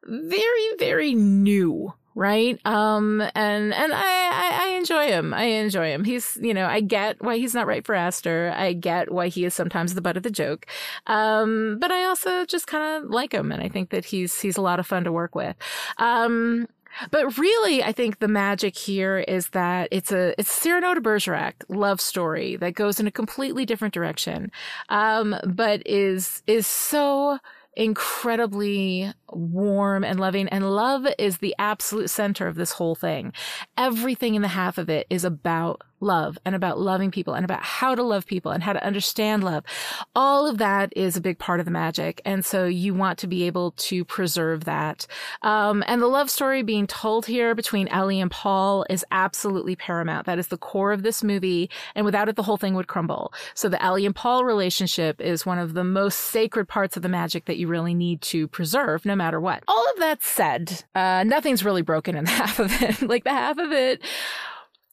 very, 0.04 0.68
very 0.78 1.14
new 1.14 1.92
right? 2.16 2.58
Um, 2.64 3.20
and 3.34 3.74
and 3.74 3.92
I, 3.92 3.98
I, 4.02 4.60
I 4.62 4.68
enjoy 4.70 5.06
him. 5.08 5.34
I 5.34 5.44
enjoy 5.44 5.92
him. 5.92 6.02
He's 6.02 6.36
you 6.40 6.54
know 6.54 6.66
I 6.66 6.80
get 6.80 7.22
why 7.22 7.36
he's 7.36 7.54
not 7.54 7.68
right 7.68 7.84
for 7.84 7.94
Aster. 7.94 8.52
I 8.56 8.72
get 8.72 9.12
why 9.12 9.28
he 9.28 9.44
is 9.44 9.54
sometimes 9.54 9.94
the 9.94 10.00
butt 10.00 10.16
of 10.16 10.24
the 10.24 10.30
joke. 10.30 10.66
Um, 11.06 11.78
but 11.78 11.92
I 11.92 12.04
also 12.04 12.44
just 12.46 12.66
kind 12.66 13.04
of 13.04 13.10
like 13.10 13.32
him, 13.32 13.52
and 13.52 13.62
I 13.62 13.68
think 13.68 13.90
that 13.90 14.06
he's 14.06 14.40
he's 14.40 14.56
a 14.56 14.62
lot 14.62 14.80
of 14.80 14.86
fun 14.86 15.04
to 15.04 15.12
work 15.12 15.34
with. 15.34 15.54
Um, 15.98 16.66
but 17.10 17.36
really, 17.36 17.84
I 17.84 17.92
think 17.92 18.18
the 18.18 18.28
magic 18.28 18.74
here 18.74 19.18
is 19.18 19.50
that 19.50 19.88
it's 19.90 20.10
a 20.10 20.34
it's 20.40 20.50
Cyrano 20.50 20.94
de 20.94 21.02
Bergerac 21.02 21.64
love 21.68 22.00
story 22.00 22.56
that 22.56 22.74
goes 22.74 22.98
in 22.98 23.06
a 23.06 23.10
completely 23.10 23.66
different 23.66 23.92
direction, 23.92 24.50
um, 24.88 25.36
but 25.44 25.86
is 25.86 26.42
is 26.46 26.66
so 26.66 27.38
incredibly 27.76 29.12
warm 29.30 30.04
and 30.04 30.20
loving. 30.20 30.48
And 30.48 30.70
love 30.70 31.06
is 31.18 31.38
the 31.38 31.54
absolute 31.58 32.08
center 32.10 32.46
of 32.46 32.56
this 32.56 32.72
whole 32.72 32.94
thing. 32.94 33.32
Everything 33.76 34.34
in 34.34 34.42
the 34.42 34.48
half 34.48 34.78
of 34.78 34.88
it 34.88 35.06
is 35.10 35.24
about 35.24 35.82
love 36.00 36.38
and 36.44 36.54
about 36.54 36.78
loving 36.78 37.10
people 37.10 37.34
and 37.34 37.44
about 37.44 37.62
how 37.62 37.94
to 37.94 38.02
love 38.02 38.26
people 38.26 38.52
and 38.52 38.62
how 38.62 38.72
to 38.72 38.84
understand 38.84 39.42
love. 39.42 39.64
All 40.14 40.46
of 40.46 40.58
that 40.58 40.92
is 40.94 41.16
a 41.16 41.20
big 41.20 41.38
part 41.38 41.60
of 41.60 41.66
the 41.66 41.72
magic. 41.72 42.20
And 42.24 42.44
so 42.44 42.66
you 42.66 42.94
want 42.94 43.18
to 43.20 43.26
be 43.26 43.44
able 43.44 43.72
to 43.72 44.04
preserve 44.04 44.64
that. 44.64 45.06
Um, 45.42 45.82
and 45.86 46.00
the 46.02 46.06
love 46.06 46.30
story 46.30 46.62
being 46.62 46.86
told 46.86 47.26
here 47.26 47.54
between 47.54 47.88
Ellie 47.88 48.20
and 48.20 48.30
Paul 48.30 48.84
is 48.90 49.04
absolutely 49.10 49.76
paramount. 49.76 50.26
That 50.26 50.38
is 50.38 50.48
the 50.48 50.58
core 50.58 50.92
of 50.92 51.02
this 51.02 51.24
movie. 51.24 51.70
And 51.94 52.04
without 52.04 52.28
it, 52.28 52.36
the 52.36 52.42
whole 52.42 52.56
thing 52.56 52.74
would 52.74 52.88
crumble. 52.88 53.32
So 53.54 53.68
the 53.68 53.82
Ellie 53.82 54.06
and 54.06 54.14
Paul 54.14 54.44
relationship 54.44 55.20
is 55.20 55.46
one 55.46 55.58
of 55.58 55.74
the 55.74 55.84
most 55.84 56.16
sacred 56.16 56.68
parts 56.68 56.96
of 56.96 57.02
the 57.02 57.08
magic 57.08 57.46
that 57.46 57.56
you 57.56 57.68
really 57.68 57.94
need 57.94 58.20
to 58.22 58.48
preserve 58.48 59.06
no 59.06 59.15
matter 59.16 59.40
what. 59.40 59.62
All 59.68 59.84
of 59.94 59.98
that 60.00 60.22
said, 60.22 60.84
uh, 60.94 61.24
nothing's 61.24 61.64
really 61.64 61.82
broken 61.82 62.16
in 62.16 62.24
the 62.24 62.30
half 62.42 62.58
of 62.58 62.70
it. 62.82 63.02
like 63.02 63.24
the 63.24 63.30
half 63.30 63.58
of 63.58 63.72
it 63.72 64.02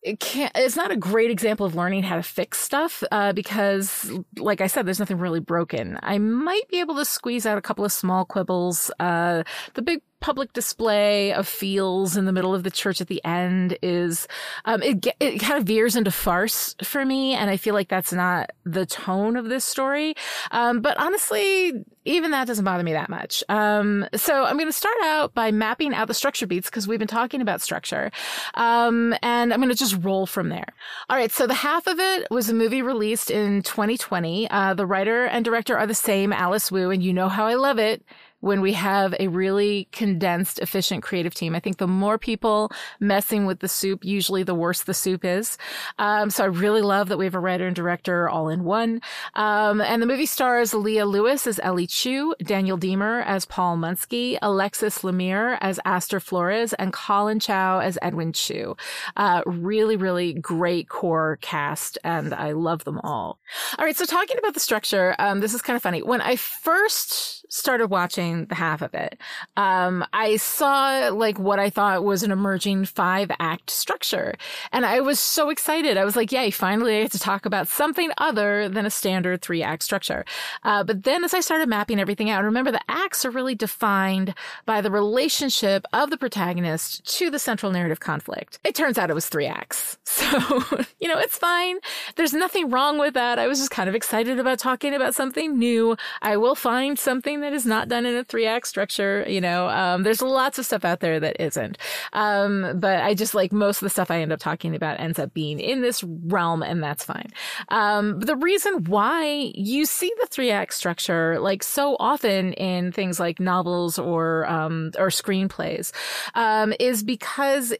it 0.03 0.19
can't, 0.19 0.51
it's 0.55 0.75
not 0.75 0.91
a 0.91 0.97
great 0.97 1.31
example 1.31 1.65
of 1.65 1.75
learning 1.75 2.03
how 2.03 2.17
to 2.17 2.23
fix 2.23 2.59
stuff 2.59 3.03
uh, 3.11 3.31
because, 3.31 4.11
like 4.37 4.59
I 4.59 4.67
said, 4.67 4.85
there's 4.85 4.99
nothing 4.99 5.17
really 5.17 5.39
broken. 5.39 5.97
I 6.03 6.17
might 6.17 6.67
be 6.69 6.81
able 6.81 6.95
to 6.95 7.05
squeeze 7.05 7.45
out 7.45 7.57
a 7.57 7.61
couple 7.61 7.85
of 7.85 7.91
small 7.91 8.25
quibbles. 8.25 8.91
Uh, 8.99 9.43
the 9.75 9.81
big 9.81 10.01
public 10.23 10.53
display 10.53 11.33
of 11.33 11.45
feels 11.45 12.15
in 12.15 12.23
the 12.23 12.31
middle 12.31 12.55
of 12.55 12.63
the 12.63 12.71
church 12.71 13.01
at 13.01 13.07
the 13.07 13.23
end 13.25 13.77
is 13.81 14.25
um, 14.63 14.81
it 14.81 15.05
it 15.19 15.39
kind 15.39 15.59
of 15.59 15.65
veers 15.65 15.97
into 15.97 16.11
farce 16.11 16.77
for 16.81 17.05
me, 17.05 17.33
and 17.33 17.49
I 17.49 17.57
feel 17.57 17.73
like 17.73 17.89
that's 17.89 18.13
not 18.13 18.51
the 18.63 18.85
tone 18.85 19.35
of 19.35 19.49
this 19.49 19.65
story. 19.65 20.15
Um, 20.51 20.79
but 20.79 20.97
honestly, 20.97 21.73
even 22.05 22.31
that 22.31 22.47
doesn't 22.47 22.63
bother 22.63 22.83
me 22.83 22.93
that 22.93 23.09
much. 23.09 23.43
Um, 23.49 24.07
so 24.15 24.45
I'm 24.45 24.55
going 24.55 24.69
to 24.69 24.71
start 24.71 24.95
out 25.03 25.33
by 25.33 25.51
mapping 25.51 25.93
out 25.93 26.07
the 26.07 26.13
structure 26.13 26.47
beats 26.47 26.69
because 26.69 26.87
we've 26.87 26.99
been 26.99 27.07
talking 27.07 27.41
about 27.41 27.61
structure, 27.61 28.09
um, 28.53 29.13
and 29.21 29.53
I'm 29.53 29.59
going 29.59 29.73
to 29.73 29.75
just 29.75 30.01
roll 30.05 30.25
from 30.25 30.47
there. 30.47 30.73
All 31.09 31.17
right, 31.17 31.33
so 31.33 31.47
the 31.47 31.53
half 31.53 31.85
of 31.85 31.99
it 31.99 32.27
was 32.31 32.49
a 32.49 32.53
movie 32.53 32.81
released 32.81 33.29
in 33.29 33.61
2020. 33.61 34.49
Uh, 34.49 34.73
the 34.73 34.85
writer 34.85 35.25
and 35.25 35.43
director 35.43 35.77
are 35.77 35.85
the 35.85 35.93
same, 35.93 36.31
Alice 36.31 36.71
Wu, 36.71 36.91
and 36.91 37.03
you 37.03 37.11
know 37.11 37.27
how 37.27 37.45
I 37.45 37.55
love 37.55 37.77
it 37.77 38.05
when 38.43 38.59
we 38.59 38.73
have 38.73 39.15
a 39.21 39.29
really 39.29 39.87
condensed, 39.93 40.59
efficient 40.59 41.01
creative 41.01 41.33
team. 41.33 41.55
I 41.55 41.61
think 41.61 41.77
the 41.77 41.87
more 41.87 42.17
people 42.17 42.73
messing 42.99 43.45
with 43.45 43.61
the 43.61 43.69
soup, 43.69 44.03
usually 44.03 44.43
the 44.43 44.53
worse 44.53 44.83
the 44.83 44.93
soup 44.93 45.23
is. 45.23 45.57
Um, 45.97 46.29
so 46.29 46.43
I 46.43 46.47
really 46.47 46.81
love 46.81 47.07
that 47.07 47.17
we 47.17 47.23
have 47.23 47.35
a 47.35 47.39
writer 47.39 47.65
and 47.65 47.73
director 47.73 48.27
all 48.27 48.49
in 48.49 48.65
one. 48.65 48.99
Um, 49.35 49.79
and 49.79 50.01
the 50.01 50.05
movie 50.05 50.25
stars 50.25 50.73
Leah 50.73 51.05
Lewis 51.05 51.47
as 51.47 51.57
Ellie 51.63 51.87
Chu, 51.87 52.35
Daniel 52.43 52.77
Diemer 52.77 53.23
as 53.25 53.45
Paul 53.45 53.77
Munsky, 53.77 54.37
Alexis 54.41 55.03
Lemire 55.03 55.57
as 55.61 55.79
Aster 55.85 56.19
Flores, 56.19 56.73
and 56.73 56.91
Collin 56.91 57.39
Chou 57.39 57.53
as 57.53 57.97
Edwin 58.01 58.33
Chu. 58.33 58.75
Uh, 59.15 59.41
really, 59.45 59.95
really 59.95 60.33
great 60.33 60.89
core 60.89 61.37
cast, 61.39 61.97
and 62.03 62.33
I 62.33 62.51
love 62.51 62.83
them 62.83 62.99
all. 63.05 63.39
All 63.79 63.85
right, 63.85 63.95
so 63.95 64.03
talking 64.03 64.37
about 64.37 64.53
the 64.53 64.59
structure, 64.59 65.15
um, 65.17 65.39
this 65.39 65.53
is 65.53 65.61
kind 65.61 65.77
of 65.77 65.81
funny. 65.81 66.01
When 66.01 66.19
I 66.19 66.35
first 66.35 67.42
started 67.53 67.87
watching 67.87 68.45
the 68.45 68.55
half 68.55 68.81
of 68.81 68.93
it, 68.95 69.19
um, 69.57 70.03
I 70.11 70.37
saw 70.37 71.09
like 71.09 71.37
what 71.37 71.59
I 71.59 71.69
thought 71.69 72.03
was 72.03 72.23
an 72.23 72.31
emerging 72.31 72.85
five 72.85 73.29
act 73.39 73.69
structure. 73.69 74.33
And 74.71 74.85
I 74.85 75.01
was 75.01 75.19
so 75.19 75.51
excited. 75.51 75.95
I 75.95 76.03
was 76.03 76.15
like, 76.15 76.31
yay, 76.31 76.49
finally 76.49 76.97
I 76.97 77.01
get 77.03 77.11
to 77.11 77.19
talk 77.19 77.45
about 77.45 77.67
something 77.67 78.11
other 78.17 78.67
than 78.69 78.87
a 78.87 78.89
standard 78.89 79.43
three 79.43 79.61
act 79.61 79.83
structure. 79.83 80.25
Uh, 80.63 80.83
but 80.83 81.03
then 81.03 81.23
as 81.23 81.35
I 81.35 81.41
started 81.41 81.69
mapping 81.69 81.99
everything 81.99 82.31
out, 82.31 82.43
remember 82.43 82.71
the 82.71 82.81
acts 82.87 83.23
are 83.23 83.29
really 83.29 83.55
defined 83.55 84.33
by 84.65 84.81
the 84.81 84.89
relationship 84.89 85.85
of 85.93 86.09
the 86.09 86.17
protagonist 86.17 87.05
to 87.17 87.29
the 87.29 87.39
central 87.39 87.71
narrative 87.71 87.99
conflict. 87.99 88.57
It 88.63 88.73
turns 88.73 88.97
out 88.97 89.11
it 89.11 89.15
was 89.15 89.29
three 89.29 89.47
acts. 89.47 89.97
So, 90.23 90.63
you 90.99 91.07
know, 91.07 91.17
it's 91.17 91.37
fine. 91.37 91.79
There's 92.15 92.33
nothing 92.33 92.69
wrong 92.69 92.97
with 92.97 93.15
that. 93.15 93.39
I 93.39 93.47
was 93.47 93.59
just 93.59 93.71
kind 93.71 93.89
of 93.89 93.95
excited 93.95 94.39
about 94.39 94.59
talking 94.59 94.93
about 94.93 95.15
something 95.15 95.57
new. 95.57 95.97
I 96.21 96.37
will 96.37 96.55
find 96.55 96.97
something 96.97 97.41
that 97.43 97.53
is 97.53 97.65
not 97.65 97.87
done 97.87 98.05
in 98.05 98.15
a 98.15 98.23
three 98.23 98.45
act 98.45 98.67
structure. 98.67 99.25
You 99.27 99.41
know, 99.41 99.69
um, 99.69 100.03
there's 100.03 100.21
lots 100.21 100.59
of 100.59 100.65
stuff 100.65 100.83
out 100.83 100.99
there 100.99 101.19
that 101.19 101.37
isn't. 101.39 101.77
Um, 102.13 102.79
but 102.79 103.01
I 103.01 103.13
just 103.13 103.35
like 103.35 103.51
most 103.51 103.77
of 103.77 103.85
the 103.85 103.89
stuff 103.89 104.11
I 104.11 104.21
end 104.21 104.31
up 104.31 104.39
talking 104.39 104.75
about 104.75 104.99
ends 104.99 105.19
up 105.19 105.33
being 105.33 105.59
in 105.59 105.81
this 105.81 106.03
realm, 106.03 106.63
and 106.63 106.81
that's 106.81 107.03
fine. 107.03 107.29
Um, 107.69 108.19
the 108.19 108.35
reason 108.35 108.85
why 108.85 109.51
you 109.55 109.85
see 109.85 110.11
the 110.21 110.27
three 110.27 110.51
act 110.51 110.73
structure 110.73 111.39
like 111.39 111.63
so 111.63 111.95
often 111.99 112.53
in 112.53 112.91
things 112.91 113.19
like 113.19 113.39
novels 113.39 113.99
or 113.99 114.45
um, 114.47 114.91
or 114.97 115.07
screenplays 115.07 115.91
um, 116.35 116.73
is 116.79 117.03
because 117.03 117.73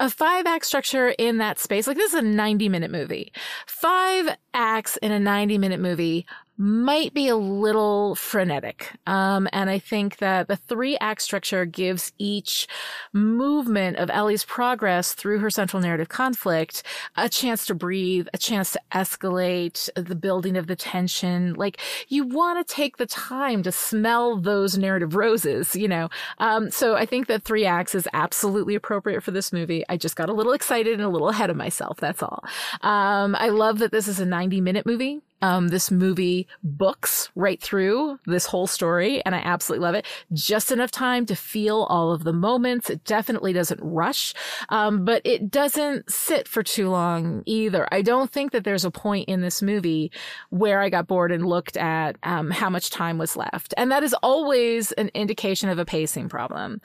a 0.00 0.10
five 0.10 0.46
act 0.46 0.64
structure 0.64 1.08
in 1.18 1.38
that 1.38 1.58
space, 1.58 1.86
like 1.86 1.96
this 1.96 2.12
is 2.12 2.20
a 2.20 2.22
90 2.22 2.68
minute 2.68 2.90
movie. 2.90 3.32
Five 3.66 4.36
acts 4.54 4.96
in 4.98 5.12
a 5.12 5.18
90 5.18 5.58
minute 5.58 5.80
movie 5.80 6.26
might 6.58 7.14
be 7.14 7.28
a 7.28 7.36
little 7.36 8.16
frenetic. 8.16 8.92
Um, 9.06 9.48
and 9.52 9.70
I 9.70 9.78
think 9.78 10.16
that 10.16 10.48
the 10.48 10.56
three 10.56 10.98
act 10.98 11.22
structure 11.22 11.64
gives 11.64 12.12
each 12.18 12.66
movement 13.12 13.96
of 13.98 14.10
Ellie's 14.10 14.44
progress 14.44 15.14
through 15.14 15.38
her 15.38 15.50
central 15.50 15.80
narrative 15.80 16.08
conflict 16.08 16.82
a 17.16 17.28
chance 17.28 17.64
to 17.66 17.74
breathe, 17.74 18.26
a 18.34 18.38
chance 18.38 18.72
to 18.72 18.80
escalate 18.90 19.88
the 19.94 20.16
building 20.16 20.56
of 20.56 20.66
the 20.66 20.74
tension. 20.74 21.54
Like 21.54 21.80
you 22.08 22.26
want 22.26 22.66
to 22.66 22.74
take 22.74 22.96
the 22.96 23.06
time 23.06 23.62
to 23.62 23.70
smell 23.70 24.36
those 24.36 24.76
narrative 24.76 25.14
roses, 25.14 25.76
you 25.76 25.86
know? 25.86 26.08
Um, 26.38 26.72
so 26.72 26.96
I 26.96 27.06
think 27.06 27.28
that 27.28 27.44
three 27.44 27.66
acts 27.66 27.94
is 27.94 28.08
absolutely 28.12 28.74
appropriate 28.74 29.22
for 29.22 29.30
this 29.30 29.52
movie. 29.52 29.84
I 29.88 29.96
just 29.96 30.16
got 30.16 30.28
a 30.28 30.32
little 30.32 30.52
excited 30.52 30.94
and 30.94 31.02
a 31.02 31.08
little 31.08 31.28
ahead 31.28 31.50
of 31.50 31.56
myself. 31.56 31.98
That's 31.98 32.22
all. 32.22 32.42
Um, 32.80 33.36
I 33.36 33.50
love 33.50 33.78
that 33.78 33.92
this 33.92 34.08
is 34.08 34.18
a 34.18 34.26
90 34.26 34.60
minute 34.60 34.84
movie 34.84 35.20
um, 35.42 35.68
this 35.68 35.90
movie 35.90 36.48
books 36.62 37.30
right 37.34 37.60
through 37.60 38.18
this 38.26 38.46
whole 38.46 38.66
story, 38.66 39.24
and 39.24 39.34
I 39.34 39.38
absolutely 39.38 39.84
love 39.84 39.94
it. 39.94 40.06
Just 40.32 40.72
enough 40.72 40.90
time 40.90 41.26
to 41.26 41.36
feel 41.36 41.86
all 41.88 42.12
of 42.12 42.24
the 42.24 42.32
moments. 42.32 42.90
It 42.90 43.04
definitely 43.04 43.52
doesn't 43.52 43.80
rush, 43.82 44.34
um, 44.68 45.04
but 45.04 45.22
it 45.24 45.50
doesn't 45.50 46.10
sit 46.10 46.48
for 46.48 46.62
too 46.62 46.90
long 46.90 47.42
either. 47.46 47.88
I 47.92 48.02
don't 48.02 48.30
think 48.30 48.52
that 48.52 48.64
there's 48.64 48.84
a 48.84 48.90
point 48.90 49.28
in 49.28 49.40
this 49.40 49.62
movie 49.62 50.10
where 50.50 50.80
I 50.80 50.88
got 50.88 51.06
bored 51.06 51.32
and 51.32 51.46
looked 51.46 51.76
at 51.76 52.16
um, 52.22 52.50
how 52.50 52.70
much 52.70 52.90
time 52.90 53.18
was 53.18 53.36
left, 53.36 53.74
and 53.76 53.90
that 53.92 54.02
is 54.02 54.14
always 54.22 54.92
an 54.92 55.10
indication 55.14 55.68
of 55.68 55.78
a 55.78 55.84
pacing 55.84 56.28
problem. 56.28 56.80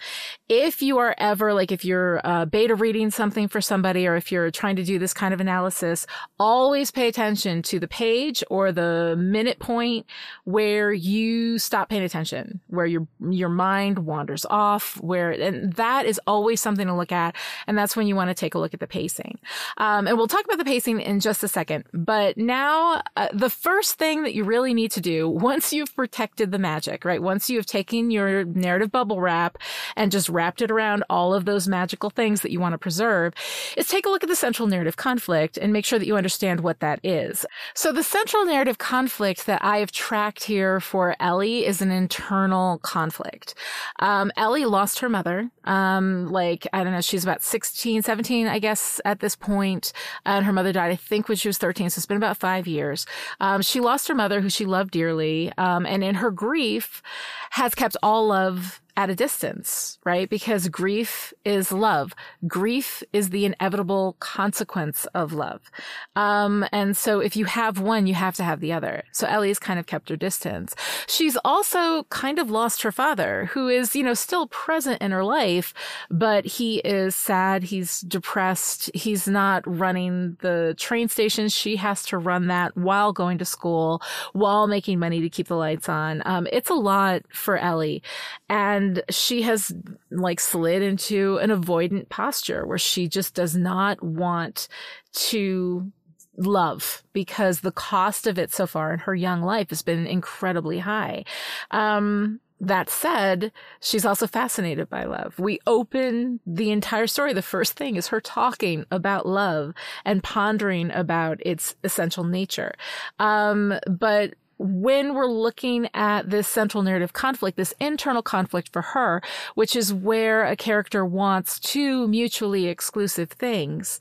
If 0.49 0.81
you 0.81 0.97
are 0.99 1.15
ever 1.17 1.53
like 1.53 1.71
if 1.71 1.83
you're 1.83 2.21
uh, 2.23 2.45
beta 2.45 2.75
reading 2.75 3.09
something 3.09 3.47
for 3.47 3.61
somebody, 3.61 4.07
or 4.07 4.15
if 4.15 4.31
you're 4.31 4.51
trying 4.51 4.75
to 4.75 4.83
do 4.83 4.99
this 4.99 5.13
kind 5.13 5.33
of 5.33 5.41
analysis, 5.41 6.05
always 6.39 6.91
pay 6.91 7.07
attention 7.07 7.61
to 7.63 7.79
the 7.79 7.87
page 7.87 8.42
or 8.49 8.71
the 8.71 9.15
minute 9.17 9.59
point 9.59 10.05
where 10.43 10.91
you 10.93 11.59
stop 11.59 11.89
paying 11.89 12.03
attention, 12.03 12.59
where 12.67 12.85
your 12.85 13.07
your 13.29 13.49
mind 13.49 13.99
wanders 13.99 14.45
off, 14.49 14.95
where 15.01 15.31
and 15.31 15.73
that 15.73 16.05
is 16.05 16.19
always 16.27 16.61
something 16.61 16.87
to 16.87 16.93
look 16.93 17.11
at, 17.11 17.35
and 17.67 17.77
that's 17.77 17.95
when 17.95 18.07
you 18.07 18.15
want 18.15 18.29
to 18.29 18.33
take 18.33 18.55
a 18.55 18.59
look 18.59 18.73
at 18.73 18.79
the 18.79 18.87
pacing. 18.87 19.39
Um, 19.77 20.07
and 20.07 20.17
we'll 20.17 20.27
talk 20.27 20.45
about 20.45 20.57
the 20.57 20.65
pacing 20.65 21.01
in 21.01 21.19
just 21.19 21.43
a 21.43 21.47
second. 21.47 21.85
But 21.93 22.37
now, 22.37 23.01
uh, 23.15 23.27
the 23.33 23.49
first 23.49 23.95
thing 23.99 24.23
that 24.23 24.33
you 24.33 24.43
really 24.43 24.73
need 24.73 24.91
to 24.91 25.01
do 25.01 25.29
once 25.29 25.71
you've 25.71 25.95
protected 25.95 26.51
the 26.51 26.59
magic, 26.59 27.05
right? 27.05 27.21
Once 27.21 27.49
you 27.49 27.57
have 27.57 27.65
taken 27.65 28.11
your 28.11 28.45
narrative 28.45 28.91
bubble 28.91 29.21
wrap 29.21 29.57
and 29.95 30.11
just 30.11 30.29
wrapped 30.29 30.61
it 30.61 30.71
around 30.71 31.03
all 31.09 31.33
of 31.33 31.45
those 31.45 31.67
magical 31.67 32.09
things 32.09 32.41
that 32.41 32.51
you 32.51 32.59
want 32.59 32.73
to 32.73 32.77
preserve, 32.77 33.33
is 33.77 33.87
take 33.87 34.05
a 34.05 34.09
look 34.09 34.23
at 34.23 34.29
the 34.29 34.35
central 34.35 34.67
narrative 34.67 34.97
conflict 34.97 35.57
and 35.57 35.71
make 35.71 35.85
sure 35.85 35.99
that 35.99 36.07
you 36.07 36.17
understand 36.17 36.61
what 36.61 36.79
that 36.79 36.99
is. 37.03 37.45
So 37.75 37.91
the 37.91 38.03
central 38.03 38.32
central 38.33 38.51
narrative 38.51 38.79
conflict 38.79 39.45
that 39.45 39.63
I 39.63 39.77
have 39.77 39.91
tracked 39.91 40.45
here 40.45 40.79
for 40.79 41.15
Ellie 41.19 41.67
is 41.67 41.83
an 41.83 41.91
internal 41.91 42.79
conflict. 42.79 43.53
Um, 43.99 44.31
Ellie 44.35 44.65
lost 44.65 44.97
her 45.01 45.09
mother. 45.09 45.51
Um, 45.65 46.31
like, 46.31 46.65
I 46.73 46.83
don't 46.83 46.93
know, 46.93 47.01
she's 47.01 47.23
about 47.23 47.43
16, 47.43 48.01
17, 48.01 48.47
I 48.47 48.57
guess, 48.57 48.99
at 49.05 49.19
this 49.19 49.35
point, 49.35 49.93
And 50.25 50.45
her 50.45 50.51
mother 50.51 50.73
died, 50.73 50.91
I 50.91 50.95
think, 50.95 51.27
when 51.27 51.37
she 51.37 51.47
was 51.47 51.59
13. 51.59 51.91
So 51.91 51.99
it's 51.99 52.07
been 52.07 52.17
about 52.17 52.37
five 52.37 52.65
years. 52.65 53.05
Um, 53.39 53.61
she 53.61 53.79
lost 53.79 54.07
her 54.07 54.15
mother, 54.15 54.41
who 54.41 54.49
she 54.49 54.65
loved 54.65 54.89
dearly. 54.89 55.53
Um, 55.59 55.85
and 55.85 56.03
in 56.03 56.15
her 56.15 56.31
grief, 56.31 57.03
has 57.51 57.75
kept 57.75 57.95
all 58.01 58.29
love 58.29 58.81
at 58.95 59.09
a 59.09 59.15
distance, 59.15 59.97
right? 60.03 60.29
Because 60.29 60.67
grief 60.67 61.33
is 61.43 61.71
love. 61.71 62.13
Grief 62.47 63.01
is 63.11 63.29
the 63.29 63.45
inevitable 63.45 64.15
consequence 64.19 65.05
of 65.15 65.33
love. 65.33 65.71
Um, 66.15 66.65
and 66.71 66.95
so 66.95 67.19
if 67.19 67.35
you 67.35 67.45
have 67.45 67.79
one, 67.79 68.05
you 68.05 68.13
have 68.13 68.35
to 68.35 68.43
have 68.43 68.59
the 68.59 68.71
other. 68.71 69.03
So 69.11 69.25
Ellie's 69.27 69.57
kind 69.57 69.79
of 69.79 69.87
kept 69.87 70.09
her 70.09 70.15
distance. 70.15 70.75
She's 71.07 71.37
also 71.43 72.03
kind 72.05 72.37
of 72.37 72.51
lost 72.51 72.83
her 72.83 72.91
father, 72.91 73.49
who 73.53 73.67
is, 73.67 73.95
you 73.95 74.03
know, 74.03 74.13
still 74.13 74.47
present 74.47 75.01
in 75.01 75.11
her 75.11 75.23
life, 75.23 75.73
but 76.11 76.45
he 76.45 76.77
is 76.79 77.15
sad. 77.15 77.63
He's 77.63 78.01
depressed. 78.01 78.91
He's 78.93 79.27
not 79.27 79.63
running 79.65 80.37
the 80.41 80.75
train 80.77 81.09
station. 81.09 81.49
She 81.49 81.77
has 81.77 82.03
to 82.05 82.17
run 82.19 82.47
that 82.47 82.77
while 82.77 83.11
going 83.11 83.39
to 83.39 83.45
school, 83.45 84.03
while 84.33 84.67
making 84.67 84.99
money 84.99 85.21
to 85.21 85.29
keep 85.29 85.47
the 85.47 85.55
lights 85.55 85.89
on. 85.89 86.21
Um, 86.25 86.47
it's 86.51 86.69
a 86.69 86.75
lot 86.75 87.23
for 87.31 87.57
Ellie. 87.57 88.03
And 88.49 88.82
and 88.83 89.03
she 89.09 89.43
has 89.43 89.73
like 90.11 90.39
slid 90.39 90.81
into 90.81 91.37
an 91.37 91.49
avoidant 91.49 92.09
posture 92.09 92.65
where 92.65 92.77
she 92.77 93.07
just 93.07 93.33
does 93.33 93.55
not 93.55 94.03
want 94.03 94.67
to 95.13 95.91
love 96.37 97.03
because 97.13 97.59
the 97.59 97.71
cost 97.71 98.27
of 98.27 98.37
it 98.37 98.51
so 98.51 98.67
far 98.67 98.93
in 98.93 98.99
her 98.99 99.15
young 99.15 99.41
life 99.41 99.69
has 99.69 99.81
been 99.81 100.05
incredibly 100.05 100.79
high. 100.79 101.23
Um, 101.71 102.39
that 102.59 102.89
said, 102.89 103.51
she's 103.81 104.05
also 104.05 104.25
fascinated 104.25 104.89
by 104.89 105.03
love. 105.03 105.37
We 105.37 105.59
open 105.67 106.39
the 106.45 106.71
entire 106.71 107.07
story. 107.07 107.33
The 107.33 107.41
first 107.41 107.73
thing 107.73 107.97
is 107.97 108.07
her 108.07 108.21
talking 108.21 108.85
about 108.89 109.25
love 109.25 109.73
and 110.05 110.23
pondering 110.23 110.89
about 110.91 111.39
its 111.45 111.75
essential 111.83 112.23
nature. 112.23 112.73
Um, 113.19 113.73
but 113.89 114.35
when 114.57 115.13
we're 115.13 115.27
looking 115.27 115.89
at 115.93 116.29
this 116.29 116.47
central 116.47 116.83
narrative 116.83 117.13
conflict, 117.13 117.57
this 117.57 117.73
internal 117.79 118.21
conflict 118.21 118.69
for 118.71 118.81
her, 118.81 119.21
which 119.55 119.75
is 119.75 119.93
where 119.93 120.45
a 120.45 120.55
character 120.55 121.05
wants 121.05 121.59
two 121.59 122.07
mutually 122.07 122.67
exclusive 122.67 123.29
things 123.29 123.99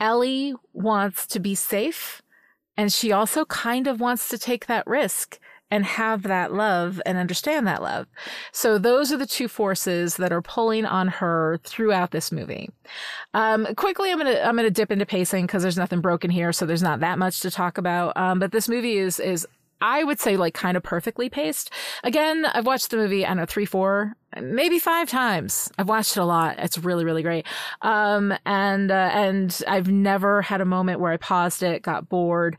Ellie 0.00 0.54
wants 0.72 1.28
to 1.28 1.38
be 1.38 1.54
safe 1.54 2.22
and 2.76 2.92
she 2.92 3.12
also 3.12 3.44
kind 3.44 3.86
of 3.86 4.00
wants 4.00 4.28
to 4.28 4.38
take 4.38 4.66
that 4.66 4.86
risk 4.86 5.38
and 5.70 5.86
have 5.86 6.24
that 6.24 6.52
love 6.52 7.00
and 7.06 7.16
understand 7.16 7.66
that 7.66 7.82
love. 7.82 8.06
So 8.52 8.76
those 8.76 9.10
are 9.10 9.16
the 9.16 9.26
two 9.26 9.48
forces 9.48 10.16
that 10.18 10.30
are 10.30 10.42
pulling 10.42 10.84
on 10.84 11.08
her 11.08 11.60
throughout 11.64 12.10
this 12.10 12.30
movie. 12.30 12.68
Um, 13.32 13.66
quickly, 13.76 14.10
I'm 14.10 14.18
gonna 14.18 14.38
I'm 14.44 14.54
gonna 14.54 14.70
dip 14.70 14.90
into 14.90 15.06
pacing 15.06 15.46
because 15.46 15.62
there's 15.62 15.78
nothing 15.78 16.02
broken 16.02 16.30
here, 16.30 16.52
so 16.52 16.66
there's 16.66 16.82
not 16.82 17.00
that 17.00 17.18
much 17.18 17.40
to 17.40 17.50
talk 17.50 17.78
about. 17.78 18.14
Um, 18.18 18.38
but 18.38 18.52
this 18.52 18.68
movie 18.68 18.98
is 18.98 19.18
is 19.18 19.46
I 19.82 20.04
would 20.04 20.20
say 20.20 20.36
like 20.36 20.54
kind 20.54 20.76
of 20.76 20.82
perfectly 20.82 21.28
paced. 21.28 21.70
Again, 22.04 22.46
I've 22.46 22.66
watched 22.66 22.90
the 22.90 22.96
movie, 22.96 23.24
I 23.26 23.28
don't 23.28 23.38
know, 23.38 23.46
three, 23.46 23.66
four, 23.66 24.14
maybe 24.40 24.78
five 24.78 25.10
times. 25.10 25.70
I've 25.76 25.88
watched 25.88 26.16
it 26.16 26.20
a 26.20 26.24
lot. 26.24 26.58
It's 26.58 26.78
really, 26.78 27.04
really 27.04 27.22
great. 27.22 27.46
Um, 27.82 28.32
and, 28.46 28.90
uh, 28.90 29.10
and 29.12 29.60
I've 29.66 29.90
never 29.90 30.40
had 30.40 30.60
a 30.60 30.64
moment 30.64 31.00
where 31.00 31.12
I 31.12 31.16
paused 31.16 31.62
it, 31.62 31.82
got 31.82 32.08
bored 32.08 32.56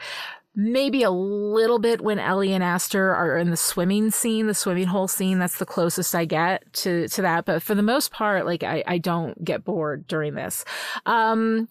maybe 0.56 1.02
a 1.02 1.10
little 1.10 1.80
bit 1.80 2.02
when 2.02 2.20
Ellie 2.20 2.54
and 2.54 2.63
Aster 2.63 3.13
are 3.13 3.38
in 3.38 3.50
the 3.50 3.58
swimming 3.58 4.12
scene, 4.12 4.46
the 4.46 4.54
swimming 4.54 4.88
hole 4.88 5.08
scene. 5.08 5.39
That's 5.39 5.58
the 5.58 5.66
closest 5.66 6.13
I 6.13 6.26
get 6.26 6.72
to, 6.74 7.08
to 7.08 7.22
that. 7.24 7.46
But 7.46 7.63
for 7.63 7.74
the 7.74 7.82
most 7.82 8.12
part, 8.12 8.46
like 8.46 8.63
I, 8.63 8.84
I 8.86 8.98
don't 9.00 9.44
get 9.44 9.63
bored 9.63 10.08
during 10.08 10.36
this. 10.36 10.63
Um, 11.08 11.70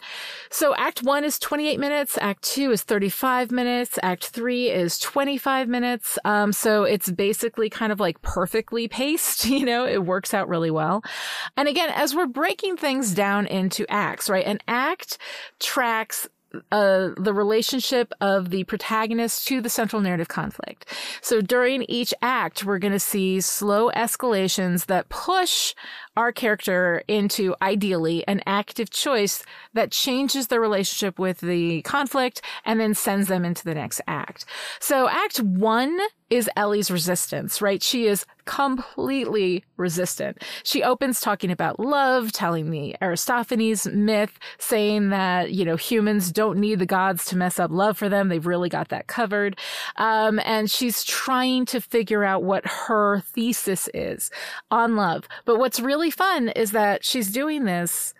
so 0.50 0.74
act 0.76 1.02
one 1.02 1.24
is 1.24 1.38
28 1.38 1.78
minutes. 1.78 2.18
Act 2.20 2.42
two 2.42 2.72
is 2.72 2.82
35 2.82 3.52
minutes. 3.52 3.98
Act 4.02 4.26
three 4.26 4.68
is 4.68 4.98
25 4.98 5.68
minutes. 5.68 6.18
Um, 6.24 6.52
so 6.52 6.82
it's 6.82 7.10
basically 7.10 7.70
kind 7.70 7.92
of 7.92 8.00
like 8.00 8.20
perfectly 8.22 8.88
paced. 8.88 9.46
You 9.52 9.66
know, 9.66 9.86
it 9.86 10.04
works 10.04 10.34
out 10.34 10.48
really 10.48 10.70
well. 10.70 11.04
And 11.56 11.68
again, 11.68 11.90
as 11.94 12.14
we're 12.14 12.26
breaking 12.26 12.78
things 12.78 13.14
down 13.14 13.46
into 13.46 13.86
acts, 13.88 14.28
right? 14.28 14.46
An 14.46 14.58
act 14.66 15.18
tracks 15.60 16.26
uh, 16.70 17.10
the 17.16 17.32
relationship 17.32 18.12
of 18.20 18.50
the 18.50 18.64
protagonist 18.64 19.46
to 19.48 19.60
the 19.60 19.68
central 19.68 20.02
narrative 20.02 20.28
conflict. 20.28 20.86
So 21.20 21.40
during 21.40 21.82
each 21.88 22.12
act, 22.22 22.64
we're 22.64 22.78
going 22.78 22.92
to 22.92 23.00
see 23.00 23.40
slow 23.40 23.90
escalations 23.90 24.86
that 24.86 25.08
push 25.08 25.74
our 26.16 26.32
character 26.32 27.02
into 27.08 27.54
ideally 27.62 28.26
an 28.26 28.42
active 28.46 28.90
choice 28.90 29.44
that 29.72 29.90
changes 29.90 30.48
their 30.48 30.60
relationship 30.60 31.18
with 31.18 31.40
the 31.40 31.82
conflict 31.82 32.42
and 32.64 32.80
then 32.80 32.94
sends 32.94 33.28
them 33.28 33.44
into 33.44 33.64
the 33.64 33.74
next 33.74 34.00
act. 34.06 34.44
So 34.80 35.08
act 35.08 35.40
one 35.40 35.98
is 36.32 36.48
Ellie's 36.56 36.90
resistance, 36.90 37.60
right? 37.60 37.82
She 37.82 38.06
is 38.06 38.24
completely 38.46 39.64
resistant. 39.76 40.42
She 40.64 40.82
opens 40.82 41.20
talking 41.20 41.50
about 41.50 41.78
love, 41.78 42.32
telling 42.32 42.70
the 42.70 42.96
Aristophanes 43.02 43.86
myth, 43.86 44.38
saying 44.58 45.10
that, 45.10 45.52
you 45.52 45.64
know, 45.66 45.76
humans 45.76 46.32
don't 46.32 46.58
need 46.58 46.78
the 46.78 46.86
gods 46.86 47.26
to 47.26 47.36
mess 47.36 47.60
up 47.60 47.70
love 47.70 47.98
for 47.98 48.08
them. 48.08 48.28
They've 48.28 48.46
really 48.46 48.70
got 48.70 48.88
that 48.88 49.08
covered. 49.08 49.58
Um, 49.96 50.40
and 50.44 50.70
she's 50.70 51.04
trying 51.04 51.66
to 51.66 51.82
figure 51.82 52.24
out 52.24 52.42
what 52.42 52.66
her 52.66 53.20
thesis 53.20 53.90
is 53.92 54.30
on 54.70 54.96
love. 54.96 55.28
But 55.44 55.58
what's 55.58 55.80
really 56.02 56.10
fun 56.10 56.48
is 56.48 56.72
that 56.72 57.04
she's 57.04 57.30
doing 57.30 57.64
this 57.64 58.12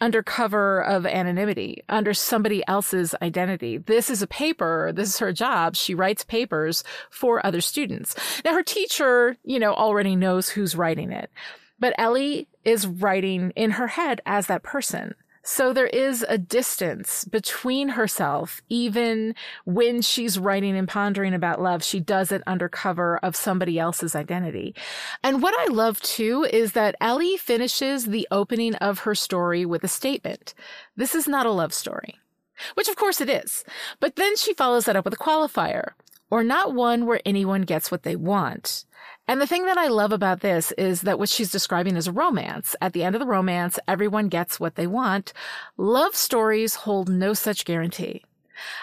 under 0.00 0.20
cover 0.20 0.82
of 0.82 1.06
anonymity, 1.06 1.80
under 1.88 2.12
somebody 2.12 2.60
else's 2.66 3.14
identity. 3.22 3.78
This 3.78 4.10
is 4.10 4.20
a 4.20 4.26
paper. 4.26 4.90
This 4.92 5.10
is 5.10 5.18
her 5.18 5.32
job. 5.32 5.76
She 5.76 5.94
writes 5.94 6.24
papers 6.24 6.82
for 7.08 7.46
other 7.46 7.60
students. 7.60 8.16
Now 8.44 8.54
her 8.54 8.64
teacher, 8.64 9.36
you 9.44 9.60
know, 9.60 9.74
already 9.74 10.16
knows 10.16 10.48
who's 10.48 10.74
writing 10.74 11.12
it, 11.12 11.30
but 11.78 11.94
Ellie 11.98 12.48
is 12.64 12.88
writing 12.88 13.52
in 13.54 13.72
her 13.72 13.86
head 13.86 14.20
as 14.26 14.48
that 14.48 14.64
person. 14.64 15.14
So 15.42 15.72
there 15.72 15.86
is 15.86 16.24
a 16.28 16.36
distance 16.36 17.24
between 17.24 17.90
herself, 17.90 18.60
even 18.68 19.34
when 19.64 20.02
she's 20.02 20.38
writing 20.38 20.76
and 20.76 20.86
pondering 20.86 21.32
about 21.32 21.62
love, 21.62 21.82
she 21.82 21.98
does 21.98 22.30
it 22.30 22.42
under 22.46 22.68
cover 22.68 23.18
of 23.18 23.34
somebody 23.34 23.78
else's 23.78 24.14
identity. 24.14 24.74
And 25.22 25.42
what 25.42 25.54
I 25.58 25.72
love 25.72 26.00
too 26.02 26.46
is 26.52 26.72
that 26.72 26.94
Ellie 27.00 27.38
finishes 27.38 28.06
the 28.06 28.28
opening 28.30 28.74
of 28.76 29.00
her 29.00 29.14
story 29.14 29.64
with 29.64 29.82
a 29.82 29.88
statement. 29.88 30.52
This 30.94 31.14
is 31.14 31.26
not 31.26 31.46
a 31.46 31.52
love 31.52 31.72
story. 31.72 32.16
Which 32.74 32.88
of 32.88 32.96
course 32.96 33.22
it 33.22 33.30
is. 33.30 33.64
But 33.98 34.16
then 34.16 34.36
she 34.36 34.52
follows 34.52 34.84
that 34.84 34.96
up 34.96 35.06
with 35.06 35.14
a 35.14 35.16
qualifier 35.16 35.92
or 36.30 36.44
not 36.44 36.74
one 36.74 37.06
where 37.06 37.20
anyone 37.24 37.62
gets 37.62 37.90
what 37.90 38.02
they 38.02 38.16
want. 38.16 38.84
And 39.30 39.40
the 39.40 39.46
thing 39.46 39.66
that 39.66 39.78
I 39.78 39.86
love 39.86 40.10
about 40.10 40.40
this 40.40 40.72
is 40.72 41.02
that 41.02 41.20
what 41.20 41.28
she's 41.28 41.52
describing 41.52 41.94
is 41.94 42.08
a 42.08 42.12
romance. 42.12 42.74
At 42.80 42.94
the 42.94 43.04
end 43.04 43.14
of 43.14 43.20
the 43.20 43.28
romance, 43.28 43.78
everyone 43.86 44.28
gets 44.28 44.58
what 44.58 44.74
they 44.74 44.88
want. 44.88 45.32
Love 45.76 46.16
stories 46.16 46.74
hold 46.74 47.08
no 47.08 47.32
such 47.32 47.64
guarantee. 47.64 48.24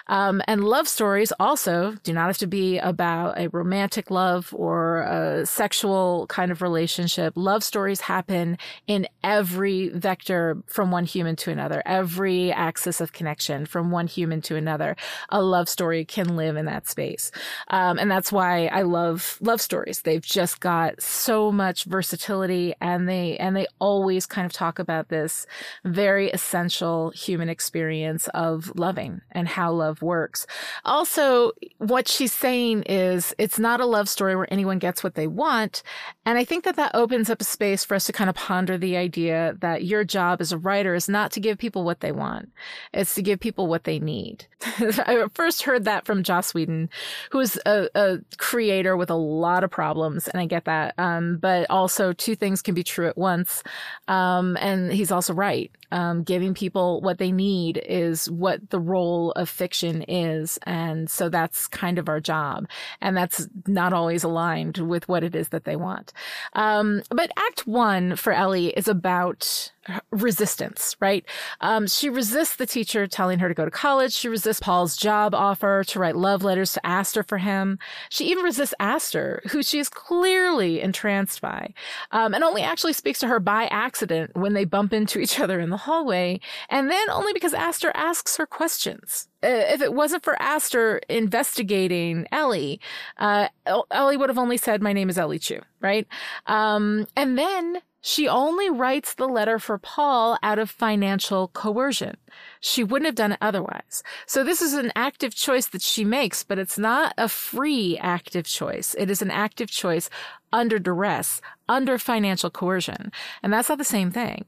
Um, 0.08 0.42
and 0.48 0.64
love 0.64 0.88
stories 0.88 1.34
also 1.40 1.96
do 2.04 2.14
not 2.14 2.28
have 2.28 2.38
to 2.40 2.48
be 2.48 2.78
about 2.80 3.40
a 3.40 3.50
romantic 3.50 4.12
love 4.12 4.54
or 4.56 5.02
a 5.02 5.46
sexual 5.46 6.28
kind 6.28 6.52
of 6.52 6.62
relationship. 6.62 7.34
Love 7.36 7.64
stories 7.64 8.02
happen 8.02 8.58
in 8.88 9.08
every 9.24 9.90
vector 9.90 10.58
from 10.68 10.92
one 10.92 11.06
human 11.06 11.36
to 11.38 11.52
another, 11.52 11.84
every 11.86 12.52
axis 12.52 13.02
of 13.02 13.14
connection 13.14 13.66
from 13.66 13.92
one 13.92 14.08
human 14.08 14.42
to 14.42 14.56
another. 14.56 14.96
A 15.30 15.42
love 15.42 15.70
story 15.70 16.06
can 16.06 16.36
live 16.36 16.56
in 16.56 16.66
that 16.66 16.88
space. 16.88 17.32
Um, 17.70 17.98
and 17.98 18.10
that's 18.10 18.32
why 18.32 18.68
I 18.68 18.84
love 18.84 19.38
love 19.42 19.62
stories. 19.62 20.02
They've 20.02 20.22
just 20.22 20.60
got 20.60 21.02
so 21.02 21.52
much 21.52 21.86
versatility 21.86 22.74
and 22.82 23.08
they, 23.08 23.38
and 23.38 23.56
they 23.56 23.68
always 23.80 24.26
kind 24.26 24.46
of 24.46 24.54
talk 24.54 24.80
about 24.80 25.10
this 25.10 25.46
very 25.84 26.30
essential 26.30 27.12
human 27.12 27.50
experience 27.50 28.28
of 28.30 28.72
loving 28.76 29.22
and 29.32 29.48
how 29.48 29.67
how 29.68 29.74
love 29.74 30.02
works. 30.02 30.48
Also, 30.86 31.52
what 31.78 32.08
she's 32.08 32.32
saying 32.32 32.84
is 32.84 33.36
it's 33.38 33.60
not 33.60 33.82
a 33.82 33.86
love 33.86 34.08
story 34.08 34.36
where 34.36 34.52
anyone 34.52 34.80
gets 34.80 35.04
what 35.04 35.16
they 35.16 35.28
want. 35.28 35.84
And 36.26 36.38
I 36.38 36.46
think 36.46 36.64
that 36.64 36.78
that 36.78 36.96
opens 36.96 37.30
up 37.30 37.42
a 37.42 37.44
space 37.44 37.84
for 37.84 37.96
us 37.96 38.06
to 38.06 38.14
kind 38.14 38.30
of 38.30 38.36
ponder 38.36 38.78
the 38.78 38.96
idea 38.96 39.56
that 39.60 39.84
your 39.84 40.06
job 40.06 40.40
as 40.40 40.54
a 40.54 40.58
writer 40.58 40.96
is 40.96 41.10
not 41.10 41.32
to 41.32 41.42
give 41.42 41.58
people 41.58 41.84
what 41.84 42.00
they 42.00 42.14
want. 42.14 42.50
It's 42.94 43.16
to 43.16 43.22
give 43.22 43.40
people 43.40 43.68
what 43.68 43.84
they 43.84 44.00
need. 44.00 44.48
I 44.80 45.26
first 45.34 45.64
heard 45.64 45.84
that 45.84 46.06
from 46.06 46.24
Joss 46.24 46.54
Whedon, 46.54 46.90
who 47.32 47.40
is 47.40 47.60
a, 47.66 47.90
a, 47.94 48.18
creator 48.38 48.96
with 48.96 49.10
a 49.10 49.16
lot 49.16 49.64
of 49.64 49.70
problems. 49.70 50.28
And 50.28 50.40
I 50.42 50.46
get 50.46 50.66
that. 50.66 50.94
Um, 50.98 51.38
but 51.38 51.70
also 51.70 52.14
two 52.14 52.36
things 52.36 52.62
can 52.62 52.74
be 52.74 52.84
true 52.84 53.08
at 53.08 53.18
once. 53.18 53.64
Um, 54.08 54.58
and 54.60 54.92
he's 54.92 55.12
also 55.12 55.34
right. 55.34 55.72
Um, 55.92 56.24
giving 56.24 56.54
people 56.54 57.02
what 57.02 57.18
they 57.18 57.32
need 57.32 57.82
is 57.86 58.30
what 58.30 58.70
the 58.70 58.80
role 58.80 59.32
of 59.34 59.50
fiction 59.58 60.04
is. 60.08 60.60
And 60.64 61.10
so 61.10 61.30
that's 61.30 61.68
kind 61.68 61.98
of 61.98 62.08
our 62.08 62.20
job. 62.20 62.68
And 63.02 63.18
that's 63.18 63.48
not 63.66 63.92
always 63.92 64.24
aligned 64.24 64.78
with 64.78 65.08
what 65.10 65.24
it 65.24 65.36
is 65.36 65.50
that 65.50 65.66
they 65.66 65.76
want. 65.76 66.14
Um, 66.54 67.02
but 67.10 67.32
act 67.38 67.68
one 67.68 68.16
for 68.16 68.32
Ellie 68.32 68.70
is 68.70 68.88
about 68.88 69.72
resistance, 70.12 70.96
right? 71.00 71.26
Um, 71.62 71.88
she 71.88 72.10
resists 72.10 72.56
the 72.56 72.66
teacher 72.66 73.08
telling 73.08 73.40
her 73.40 73.48
to 73.48 73.54
go 73.54 73.66
to 73.66 73.72
college. 73.72 74.14
She 74.14 74.28
resists 74.28 74.60
Paul's 74.60 74.98
job 74.98 75.34
offer 75.34 75.84
to 75.88 76.00
write 76.00 76.16
love 76.16 76.44
letters 76.44 76.74
to 76.74 76.86
Aster 76.86 77.24
for 77.24 77.38
him. 77.38 77.80
She 78.10 78.26
even 78.26 78.44
resists 78.44 78.74
Aster, 78.80 79.42
who 79.52 79.64
she 79.64 79.80
is 79.80 79.90
clearly 79.90 80.82
entranced 80.82 81.42
by, 81.42 81.74
um, 82.12 82.34
and 82.34 82.44
only 82.44 82.64
actually 82.64 82.94
speaks 82.94 83.20
to 83.20 83.28
her 83.28 83.40
by 83.40 83.66
accident 83.68 84.36
when 84.36 84.54
they 84.54 84.66
bump 84.66 84.94
into 84.94 85.20
each 85.20 85.40
other 85.40 85.60
in 85.60 85.70
the 85.70 85.78
hallway, 85.78 86.40
and 86.70 86.90
then 86.90 87.10
only 87.10 87.34
because 87.34 87.54
Aster 87.54 87.92
asks 87.96 88.38
her 88.38 88.46
questions. 88.46 89.28
Uh, 89.48 89.64
if 89.70 89.82
it 89.82 89.94
wasn't 89.94 90.24
for 90.24 90.40
Aster 90.42 90.98
investigating 91.08 92.28
Ellie, 92.34 92.82
uh, 93.18 93.48
Ellie 93.92 94.18
would 94.18 94.30
have 94.30 94.38
only 94.38 94.58
said, 94.58 94.82
"My 94.82 94.92
name 94.92 95.10
is 95.10 95.18
Ellie 95.18 95.40
Chu," 95.40 95.62
right? 95.80 96.06
Um, 96.48 97.08
and 97.16 97.38
then 97.38 97.82
she 98.08 98.26
only 98.26 98.70
writes 98.70 99.16
the 99.16 99.28
letter 99.28 99.60
for 99.60 99.78
Paul 99.78 100.38
out 100.42 100.60
of 100.60 100.70
financial 100.70 101.50
coercion. 101.50 102.16
She 102.62 102.82
wouldn't 102.82 103.06
have 103.06 103.16
done 103.16 103.34
it 103.34 103.38
otherwise. 103.42 104.02
So 104.26 104.46
this 104.46 104.62
is 104.62 104.74
an 104.76 104.94
active 104.96 105.36
choice 105.36 105.68
that 105.68 105.82
she 105.82 106.06
makes, 106.06 106.42
but 106.42 106.58
it's 106.58 106.78
not 106.78 107.14
a 107.18 107.28
free 107.28 107.98
active 108.00 108.46
choice. 108.46 108.96
It 108.98 109.10
is 109.10 109.22
an 109.22 109.30
active 109.30 109.70
choice 109.70 110.10
under 110.54 110.80
duress, 110.80 111.42
under 111.68 111.98
financial 111.98 112.50
coercion. 112.50 113.12
And 113.44 113.52
that's 113.52 113.68
not 113.68 113.78
the 113.78 113.84
same 113.84 114.10
thing. 114.10 114.46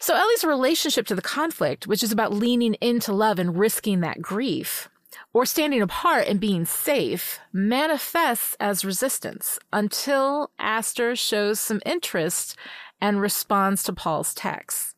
So 0.00 0.14
Ellie's 0.14 0.42
relationship 0.42 1.06
to 1.08 1.14
the 1.14 1.20
conflict, 1.20 1.86
which 1.86 2.02
is 2.02 2.10
about 2.10 2.32
leaning 2.32 2.72
into 2.80 3.12
love 3.12 3.38
and 3.38 3.58
risking 3.58 4.00
that 4.00 4.22
grief, 4.22 4.88
or 5.32 5.44
standing 5.44 5.82
apart 5.82 6.26
and 6.26 6.40
being 6.40 6.64
safe 6.64 7.38
manifests 7.52 8.56
as 8.60 8.84
resistance 8.84 9.58
until 9.72 10.50
Aster 10.58 11.14
shows 11.16 11.60
some 11.60 11.80
interest 11.84 12.56
and 13.00 13.20
responds 13.20 13.82
to 13.84 13.92
Paul's 13.92 14.34
text. 14.34 14.94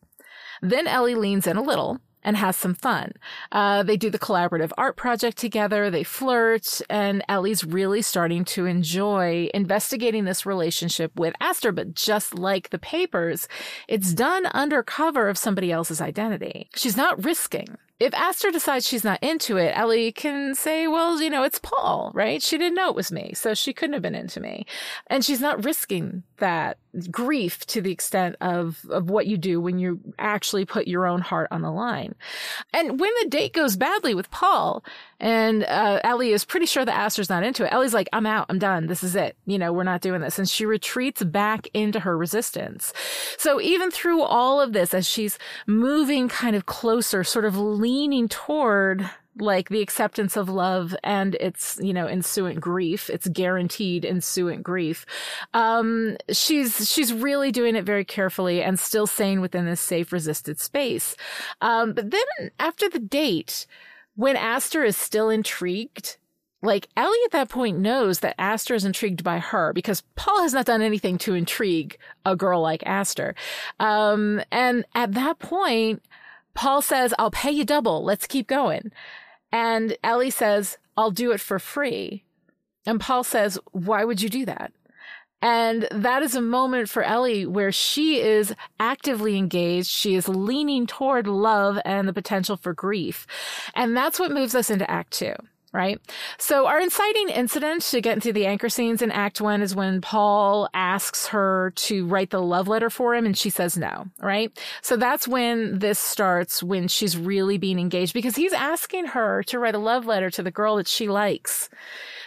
Then 0.62 0.86
Ellie 0.86 1.14
leans 1.14 1.46
in 1.46 1.56
a 1.56 1.62
little 1.62 2.00
and 2.22 2.36
has 2.36 2.56
some 2.56 2.74
fun. 2.74 3.12
Uh, 3.50 3.82
they 3.82 3.96
do 3.96 4.10
the 4.10 4.18
collaborative 4.18 4.72
art 4.76 4.96
project 4.96 5.38
together. 5.38 5.90
They 5.90 6.04
flirt 6.04 6.82
and 6.90 7.24
Ellie's 7.28 7.64
really 7.64 8.02
starting 8.02 8.44
to 8.46 8.66
enjoy 8.66 9.48
investigating 9.54 10.24
this 10.24 10.44
relationship 10.44 11.18
with 11.18 11.34
Aster. 11.40 11.72
But 11.72 11.94
just 11.94 12.34
like 12.34 12.70
the 12.70 12.78
papers, 12.78 13.48
it's 13.88 14.12
done 14.12 14.46
under 14.52 14.82
cover 14.82 15.28
of 15.28 15.38
somebody 15.38 15.72
else's 15.72 16.00
identity. 16.00 16.68
She's 16.74 16.96
not 16.96 17.24
risking. 17.24 17.78
If 18.00 18.14
Aster 18.14 18.50
decides 18.50 18.86
she's 18.86 19.04
not 19.04 19.22
into 19.22 19.58
it, 19.58 19.76
Ellie 19.76 20.10
can 20.10 20.54
say, 20.54 20.88
well, 20.88 21.20
you 21.20 21.28
know, 21.28 21.42
it's 21.42 21.58
Paul, 21.58 22.10
right? 22.14 22.42
She 22.42 22.56
didn't 22.56 22.74
know 22.74 22.88
it 22.88 22.96
was 22.96 23.12
me, 23.12 23.32
so 23.34 23.52
she 23.52 23.74
couldn't 23.74 23.92
have 23.92 24.02
been 24.02 24.14
into 24.14 24.40
me. 24.40 24.64
And 25.08 25.22
she's 25.22 25.42
not 25.42 25.62
risking 25.66 26.22
that 26.38 26.78
grief 27.10 27.66
to 27.66 27.82
the 27.82 27.92
extent 27.92 28.36
of, 28.40 28.86
of 28.88 29.10
what 29.10 29.26
you 29.26 29.36
do 29.36 29.60
when 29.60 29.78
you 29.78 30.00
actually 30.18 30.64
put 30.64 30.88
your 30.88 31.06
own 31.06 31.20
heart 31.20 31.48
on 31.50 31.60
the 31.60 31.70
line. 31.70 32.14
And 32.72 32.98
when 32.98 33.12
the 33.22 33.28
date 33.28 33.52
goes 33.52 33.76
badly 33.76 34.14
with 34.14 34.30
Paul, 34.30 34.82
and 35.20 35.64
uh, 35.64 36.00
Ellie 36.02 36.32
is 36.32 36.44
pretty 36.44 36.66
sure 36.66 36.84
that 36.84 36.96
Aster's 36.96 37.28
not 37.28 37.44
into 37.44 37.64
it, 37.64 37.72
Ellie's 37.72 37.94
like, 37.94 38.08
I'm 38.12 38.26
out, 38.26 38.46
I'm 38.48 38.58
done, 38.58 38.86
this 38.86 39.04
is 39.04 39.14
it. 39.14 39.36
You 39.46 39.58
know, 39.58 39.72
we're 39.72 39.84
not 39.84 40.00
doing 40.00 40.22
this. 40.22 40.38
And 40.38 40.48
she 40.48 40.64
retreats 40.64 41.22
back 41.22 41.68
into 41.74 42.00
her 42.00 42.16
resistance. 42.16 42.92
So 43.38 43.60
even 43.60 43.90
through 43.90 44.22
all 44.22 44.60
of 44.60 44.72
this, 44.72 44.94
as 44.94 45.06
she's 45.06 45.38
moving 45.66 46.28
kind 46.28 46.56
of 46.56 46.66
closer, 46.66 47.22
sort 47.22 47.44
of 47.44 47.56
leaning 47.56 48.28
toward 48.28 49.08
like 49.38 49.68
the 49.68 49.80
acceptance 49.80 50.36
of 50.36 50.48
love 50.48 50.94
and 51.04 51.34
its 51.36 51.78
you 51.80 51.92
know 51.92 52.06
ensuing 52.06 52.58
grief 52.58 53.08
its 53.08 53.28
guaranteed 53.28 54.04
ensuing 54.04 54.60
grief 54.60 55.06
um 55.54 56.16
she's 56.30 56.90
she's 56.90 57.12
really 57.12 57.52
doing 57.52 57.76
it 57.76 57.84
very 57.84 58.04
carefully 58.04 58.60
and 58.60 58.78
still 58.78 59.06
staying 59.06 59.40
within 59.40 59.66
this 59.66 59.80
safe 59.80 60.12
resisted 60.12 60.58
space 60.58 61.16
um 61.60 61.92
but 61.92 62.10
then 62.10 62.50
after 62.58 62.88
the 62.88 62.98
date 62.98 63.66
when 64.16 64.36
aster 64.36 64.84
is 64.84 64.96
still 64.96 65.30
intrigued 65.30 66.16
like 66.62 66.88
Ellie 66.96 67.18
at 67.24 67.32
that 67.32 67.48
point 67.48 67.78
knows 67.78 68.20
that 68.20 68.34
Aster 68.38 68.74
is 68.74 68.84
intrigued 68.84 69.24
by 69.24 69.38
her 69.38 69.72
because 69.72 70.02
Paul 70.14 70.42
has 70.42 70.52
not 70.52 70.66
done 70.66 70.82
anything 70.82 71.16
to 71.18 71.34
intrigue 71.34 71.96
a 72.26 72.36
girl 72.36 72.60
like 72.60 72.82
Aster. 72.84 73.34
Um, 73.78 74.42
and 74.52 74.84
at 74.94 75.14
that 75.14 75.38
point, 75.38 76.02
Paul 76.52 76.82
says, 76.82 77.14
I'll 77.18 77.30
pay 77.30 77.50
you 77.50 77.64
double. 77.64 78.04
Let's 78.04 78.26
keep 78.26 78.46
going. 78.46 78.92
And 79.52 79.96
Ellie 80.04 80.30
says, 80.30 80.76
I'll 80.96 81.10
do 81.10 81.32
it 81.32 81.40
for 81.40 81.58
free. 81.58 82.24
And 82.84 83.00
Paul 83.00 83.24
says, 83.24 83.58
Why 83.72 84.04
would 84.04 84.20
you 84.20 84.28
do 84.28 84.44
that? 84.44 84.72
And 85.42 85.88
that 85.90 86.22
is 86.22 86.34
a 86.34 86.40
moment 86.40 86.88
for 86.88 87.02
Ellie 87.02 87.46
where 87.46 87.72
she 87.72 88.20
is 88.20 88.54
actively 88.78 89.36
engaged. 89.36 89.88
She 89.88 90.14
is 90.14 90.28
leaning 90.28 90.86
toward 90.86 91.26
love 91.26 91.78
and 91.84 92.06
the 92.06 92.12
potential 92.12 92.56
for 92.56 92.74
grief. 92.74 93.26
And 93.74 93.96
that's 93.96 94.18
what 94.18 94.32
moves 94.32 94.54
us 94.54 94.70
into 94.70 94.90
Act 94.90 95.12
Two 95.12 95.34
right? 95.72 96.00
So 96.38 96.66
our 96.66 96.80
inciting 96.80 97.28
incident 97.28 97.82
to 97.82 98.00
get 98.00 98.14
into 98.14 98.32
the 98.32 98.46
anchor 98.46 98.68
scenes 98.68 99.02
in 99.02 99.10
Act 99.10 99.40
One 99.40 99.62
is 99.62 99.74
when 99.74 100.00
Paul 100.00 100.68
asks 100.74 101.28
her 101.28 101.72
to 101.76 102.06
write 102.06 102.30
the 102.30 102.42
love 102.42 102.68
letter 102.68 102.90
for 102.90 103.14
him 103.14 103.26
and 103.26 103.36
she 103.36 103.50
says 103.50 103.76
no, 103.76 104.06
right? 104.20 104.56
So 104.82 104.96
that's 104.96 105.28
when 105.28 105.78
this 105.78 105.98
starts, 105.98 106.62
when 106.62 106.88
she's 106.88 107.16
really 107.16 107.58
being 107.58 107.78
engaged 107.78 108.14
because 108.14 108.36
he's 108.36 108.52
asking 108.52 109.06
her 109.06 109.42
to 109.44 109.58
write 109.58 109.74
a 109.74 109.78
love 109.78 110.06
letter 110.06 110.30
to 110.30 110.42
the 110.42 110.50
girl 110.50 110.76
that 110.76 110.88
she 110.88 111.08
likes. 111.08 111.68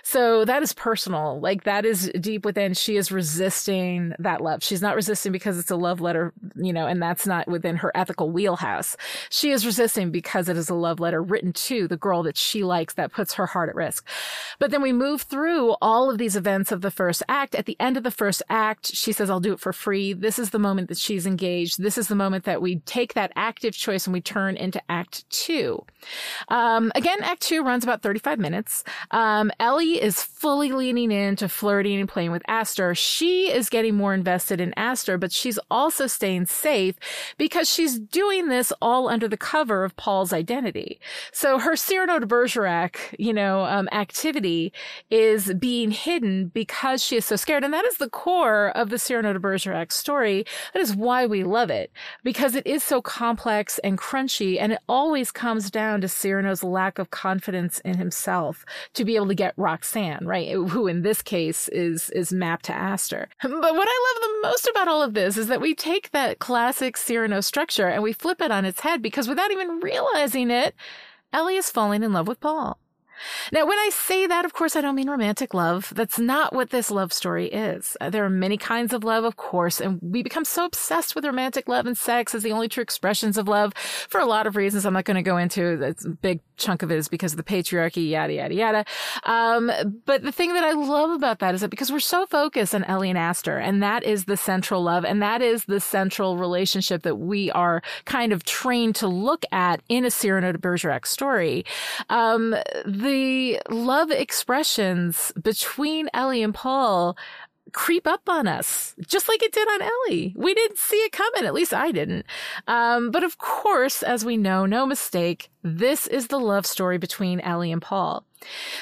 So 0.06 0.43
that 0.43 0.62
is 0.62 0.74
personal. 0.74 1.39
Like 1.39 1.64
that 1.64 1.86
is 1.86 2.12
deep 2.20 2.43
within. 2.43 2.74
She 2.74 2.97
is 2.97 3.10
resisting 3.10 4.14
that 4.20 4.41
love. 4.41 4.62
She's 4.62 4.82
not 4.82 4.95
resisting 4.95 5.32
because 5.32 5.58
it's 5.58 5.72
a 5.72 5.78
love 5.78 6.01
letter, 6.01 6.34
you 6.56 6.74
know, 6.74 6.86
and 6.86 7.01
that's 7.01 7.26
not 7.26 7.47
within 7.47 7.78
her 7.78 7.91
ethical 7.95 8.30
wheelhouse. 8.30 8.97
She 9.30 9.51
is 9.51 9.66
resisting 9.66 10.12
because 10.12 10.49
it 10.49 10.58
is 10.58 10.70
a 10.70 10.76
love 10.76 10.99
letter 10.99 11.24
written 11.24 11.54
to 11.54 11.88
the 11.88 11.95
girl 11.95 12.22
that 12.24 12.36
she 12.36 12.66
likes 12.66 12.95
that 12.95 13.14
puts 13.14 13.34
her 13.36 13.45
heart 13.45 13.70
at 13.70 13.76
risk. 13.76 14.06
But 14.60 14.72
then 14.72 14.82
we 14.82 14.91
move 14.91 15.22
through 15.22 15.76
all 15.82 16.12
of 16.12 16.18
these 16.18 16.36
events 16.36 16.74
of 16.74 16.82
the 16.82 16.91
first 16.91 17.24
act. 17.30 17.56
At 17.56 17.66
the 17.66 17.78
end 17.80 17.95
of 17.95 18.04
the 18.04 18.12
first 18.12 18.43
act, 18.49 18.93
she 18.93 19.14
says, 19.14 19.30
I'll 19.30 19.39
do 19.39 19.54
it 19.54 19.60
for 19.62 19.72
free. 19.72 20.12
This 20.12 20.38
is 20.38 20.49
the 20.49 20.60
moment 20.60 20.89
that 20.89 20.97
she's 20.97 21.26
engaged. 21.26 21.82
This 21.82 21.97
is 21.97 22.10
the 22.10 22.16
moment 22.16 22.43
that 22.43 22.62
we 22.62 22.80
take 22.80 23.14
that 23.14 23.32
active 23.38 23.74
choice 23.74 24.06
and 24.06 24.14
we 24.14 24.20
turn 24.20 24.58
into 24.58 24.82
act 24.89 25.30
two. 25.30 25.86
Um, 26.49 26.91
again, 26.93 27.24
act 27.24 27.41
two 27.41 27.64
runs 27.64 27.86
about 27.86 28.01
35 28.01 28.38
minutes. 28.38 28.84
Um, 29.12 29.49
Ellie 29.62 29.93
is 30.02 30.22
fully 30.22 30.72
leaning 30.72 31.12
into 31.12 31.48
flirting 31.48 32.00
and 32.00 32.10
playing 32.10 32.32
with 32.32 32.41
Aster. 32.48 32.94
She 32.94 33.52
is 33.52 33.70
getting 33.70 33.96
more 33.96 34.14
invested 34.14 34.60
in 34.60 34.74
Aster, 34.76 35.18
but 35.18 35.32
she's 35.32 35.60
also 35.72 36.08
staying 36.08 36.48
safe 36.48 36.96
because 37.38 37.70
she's 37.70 37.98
doing 37.98 38.50
this 38.50 38.74
all 38.82 39.08
under 39.08 39.28
the 39.28 39.38
cover 39.38 39.84
of 39.84 39.96
Paul's 39.96 40.34
identity. 40.34 41.00
So 41.32 41.60
her 41.60 41.76
Cyrano 41.76 42.20
de 42.20 42.26
Bergerac, 42.26 43.16
you 43.18 43.34
know, 43.34 43.64
um, 43.66 43.88
activity 43.91 44.74
is 45.10 45.54
being 45.54 45.91
hidden 45.91 46.48
because 46.48 47.04
she 47.04 47.16
is 47.18 47.26
so 47.26 47.36
scared. 47.36 47.64
And 47.64 47.74
that 47.74 47.86
is 47.86 47.98
the 47.98 48.10
core 48.10 48.72
of 48.76 48.89
the 48.89 49.00
Cyrano 49.00 49.34
de 49.34 49.39
Bergerac 49.39 49.91
story. 49.91 50.46
That 50.74 50.82
is 50.82 50.96
why 50.96 51.26
we 51.26 51.44
love 51.44 51.70
it 51.70 51.91
because 52.24 52.56
it 52.56 52.68
is 52.68 52.84
so 52.84 53.02
complex 53.02 53.80
and 53.80 53.98
crunchy. 53.98 54.60
And 54.60 54.74
it 54.74 54.80
always 54.89 55.32
comes 55.32 55.72
down 55.72 56.02
to 56.02 56.08
Cyrano's 56.08 56.64
lack 56.64 57.00
of 57.00 57.12
confidence 57.12 57.80
in 57.80 57.98
himself 57.98 58.66
to 58.94 59.06
be 59.06 59.16
able 59.16 59.28
to 59.28 59.36
get 59.36 59.54
rock 59.58 59.83
Roxanne, 59.84 60.26
right? 60.26 60.52
Who 60.52 60.88
in 60.88 61.02
this 61.02 61.22
case 61.22 61.68
is 61.70 62.10
is 62.12 62.32
mapped 62.32 62.66
to 62.66 62.74
Aster. 62.74 63.28
But 63.42 63.52
what 63.52 63.88
I 63.90 64.14
love 64.14 64.22
the 64.22 64.48
most 64.48 64.68
about 64.68 64.88
all 64.88 65.04
of 65.04 65.14
this 65.14 65.36
is 65.36 65.48
that 65.48 65.60
we 65.60 65.76
take 65.76 66.12
that 66.12 66.40
classic 66.40 66.96
Cyrano 66.96 67.42
structure 67.42 67.88
and 67.88 68.02
we 68.02 68.14
flip 68.14 68.42
it 68.42 68.50
on 68.52 68.64
its 68.64 68.80
head 68.80 69.02
because 69.02 69.28
without 69.28 69.52
even 69.52 69.82
realizing 69.82 70.50
it, 70.50 70.74
Ellie 71.34 71.58
is 71.58 71.70
falling 71.70 72.02
in 72.02 72.14
love 72.14 72.28
with 72.28 72.40
Paul. 72.40 72.80
Now, 73.52 73.66
when 73.66 73.78
I 73.78 73.90
say 73.92 74.28
that, 74.28 74.46
of 74.46 74.54
course, 74.54 74.76
I 74.76 74.82
don't 74.82 74.96
mean 74.96 75.10
romantic 75.10 75.54
love. 75.54 75.92
That's 75.96 76.20
not 76.20 76.54
what 76.54 76.70
this 76.70 76.92
love 76.92 77.14
story 77.14 77.48
is. 77.48 77.98
Uh, 78.02 78.10
there 78.10 78.26
are 78.26 78.30
many 78.30 78.58
kinds 78.58 78.94
of 78.94 79.04
love, 79.04 79.24
of 79.24 79.36
course, 79.36 79.80
and 79.80 80.00
we 80.02 80.24
become 80.24 80.46
so 80.46 80.66
obsessed 80.66 81.16
with 81.16 81.26
romantic 81.26 81.68
love 81.68 81.86
and 81.86 81.98
sex 81.98 82.36
as 82.36 82.44
the 82.44 82.52
only 82.52 82.68
true 82.68 82.84
expressions 82.84 83.38
of 83.38 83.48
love 83.48 83.74
for 83.76 84.20
a 84.20 84.26
lot 84.26 84.48
of 84.48 84.56
reasons 84.56 84.86
I'm 84.86 84.94
not 84.94 85.06
going 85.06 85.16
to 85.16 85.24
go 85.24 85.38
into. 85.38 85.84
A 85.84 86.10
big 86.10 86.42
chunk 86.58 86.84
of 86.84 86.92
it 86.92 86.98
is 86.98 87.08
because 87.08 87.34
of 87.34 87.38
the 87.38 87.44
patriarchy, 87.44 88.10
yada, 88.10 88.34
yada, 88.34 88.54
yada. 88.54 88.86
Um, 89.24 89.72
but 90.06 90.24
the 90.24 90.32
thing 90.32 90.54
that 90.54 90.64
I 90.64 90.72
love 90.72 91.12
about 91.12 91.40
that 91.40 91.56
is 91.56 91.62
that 91.62 91.70
because 91.70 91.92
we're 91.92 92.00
so 92.00 92.26
focused 92.26 92.76
on 92.76 92.84
Ellie 92.86 93.10
and 93.10 93.18
Aster, 93.18 93.58
and 93.58 93.82
that 93.84 94.04
is 94.04 94.26
the 94.26 94.38
central 94.38 94.84
love, 94.84 95.06
and 95.06 95.22
that 95.22 95.42
is 95.42 95.66
the 95.66 95.80
central 95.80 96.38
relationship 96.38 97.04
that 97.04 97.16
we 97.16 97.52
are 97.52 97.82
kind 98.06 98.32
of 98.34 98.44
trained 98.44 98.96
to 98.96 99.08
look 99.08 99.46
at 99.52 99.82
in 99.90 100.06
a 100.06 100.12
Cyrano 100.12 100.52
de 100.52 100.58
Bergerac 100.58 101.06
story. 101.06 101.66
Um, 102.10 102.56
the 102.86 103.12
love 103.70 104.11
expressions 104.11 105.32
between 105.41 106.09
Ellie 106.14 106.43
and 106.43 106.53
Paul 106.53 107.18
creep 107.72 108.07
up 108.07 108.30
on 108.30 108.47
us, 108.47 108.95
just 109.05 109.28
like 109.28 109.41
it 109.41 109.51
did 109.51 109.68
on 109.68 109.82
Ellie. 109.82 110.34
We 110.38 110.53
didn't 110.53 110.78
see 110.78 110.97
it 110.97 111.11
coming. 111.11 111.45
At 111.45 111.53
least 111.53 111.74
I 111.74 111.91
didn't. 111.91 112.26
Um, 112.68 113.11
but 113.11 113.24
of 113.24 113.38
course, 113.38 114.03
as 114.03 114.24
we 114.24 114.38
know, 114.38 114.66
no 114.66 114.86
mistake, 114.86 115.49
this 115.64 116.07
is 116.07 116.28
the 116.28 116.39
love 116.39 116.66
story 116.66 116.97
between 116.97 117.39
Ellie 117.39 117.72
and 117.72 117.82
Paul. 117.82 118.26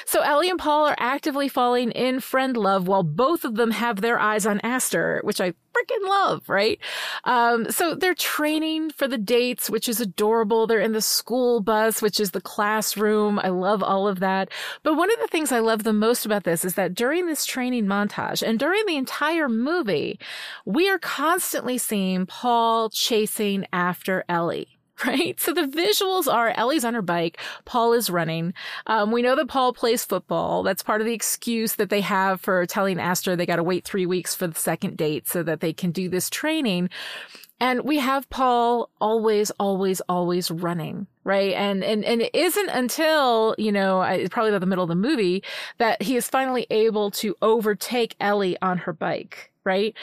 So 0.04 0.22
Ellie 0.22 0.50
and 0.50 0.58
Paul 0.58 0.88
are 0.88 0.96
actively 0.98 1.48
falling 1.48 1.92
in 1.92 2.18
friend 2.18 2.56
love 2.56 2.88
while 2.88 3.04
both 3.04 3.44
of 3.44 3.54
them 3.54 3.70
have 3.70 4.00
their 4.00 4.18
eyes 4.18 4.44
on 4.46 4.60
Aster, 4.64 5.20
which 5.22 5.40
I 5.40 5.52
freaking 5.72 6.08
love, 6.08 6.48
right? 6.48 6.80
Um, 7.24 7.70
so 7.70 7.94
they're 7.94 8.14
training 8.14 8.90
for 8.90 9.06
the 9.06 9.18
dates, 9.18 9.70
which 9.70 9.88
is 9.88 10.00
adorable. 10.00 10.66
They're 10.66 10.80
in 10.80 10.92
the 10.92 11.00
school 11.00 11.60
bus, 11.60 12.02
which 12.02 12.18
is 12.18 12.32
the 12.32 12.40
classroom. 12.40 13.38
I 13.38 13.48
love 13.48 13.82
all 13.82 14.08
of 14.08 14.18
that. 14.20 14.50
But 14.82 14.96
one 14.96 15.12
of 15.12 15.20
the 15.20 15.28
things 15.28 15.52
I 15.52 15.60
love 15.60 15.84
the 15.84 15.92
most 15.92 16.26
about 16.26 16.44
this 16.44 16.64
is 16.64 16.74
that 16.74 16.94
during 16.94 17.26
this 17.26 17.46
training 17.46 17.86
montage 17.86 18.42
and 18.46 18.58
during 18.58 18.84
the 18.86 18.96
entire 18.96 19.48
movie, 19.48 20.18
we 20.64 20.90
are 20.90 20.98
constantly 20.98 21.78
seeing 21.78 22.26
Paul 22.26 22.90
chasing 22.90 23.66
after 23.72 24.24
Ellie 24.28 24.78
right? 25.06 25.38
So 25.40 25.52
the 25.52 25.62
visuals 25.62 26.32
are 26.32 26.52
Ellie's 26.56 26.84
on 26.84 26.94
her 26.94 27.02
bike, 27.02 27.38
Paul 27.64 27.92
is 27.92 28.10
running. 28.10 28.54
Um, 28.86 29.10
we 29.10 29.22
know 29.22 29.36
that 29.36 29.48
Paul 29.48 29.72
plays 29.72 30.04
football. 30.04 30.62
That's 30.62 30.82
part 30.82 31.00
of 31.00 31.06
the 31.06 31.14
excuse 31.14 31.74
that 31.76 31.90
they 31.90 32.02
have 32.02 32.40
for 32.40 32.66
telling 32.66 33.00
Aster 33.00 33.34
they 33.34 33.46
got 33.46 33.56
to 33.56 33.62
wait 33.62 33.84
three 33.84 34.06
weeks 34.06 34.34
for 34.34 34.46
the 34.46 34.58
second 34.58 34.96
date 34.96 35.28
so 35.28 35.42
that 35.42 35.60
they 35.60 35.72
can 35.72 35.90
do 35.90 36.08
this 36.08 36.28
training. 36.30 36.90
And 37.60 37.82
we 37.82 37.98
have 37.98 38.28
Paul 38.28 38.90
always, 39.00 39.52
always, 39.52 40.00
always 40.08 40.50
running, 40.50 41.06
right? 41.22 41.52
And, 41.54 41.84
and, 41.84 42.04
and 42.04 42.22
it 42.22 42.34
isn't 42.34 42.68
until, 42.70 43.54
you 43.56 43.70
know, 43.70 44.02
it's 44.02 44.30
probably 44.30 44.50
about 44.50 44.62
the 44.62 44.66
middle 44.66 44.82
of 44.82 44.88
the 44.88 44.96
movie 44.96 45.44
that 45.78 46.02
he 46.02 46.16
is 46.16 46.28
finally 46.28 46.66
able 46.70 47.12
to 47.12 47.36
overtake 47.40 48.16
Ellie 48.18 48.56
on 48.62 48.78
her 48.78 48.92
bike, 48.92 49.52
right? 49.62 49.94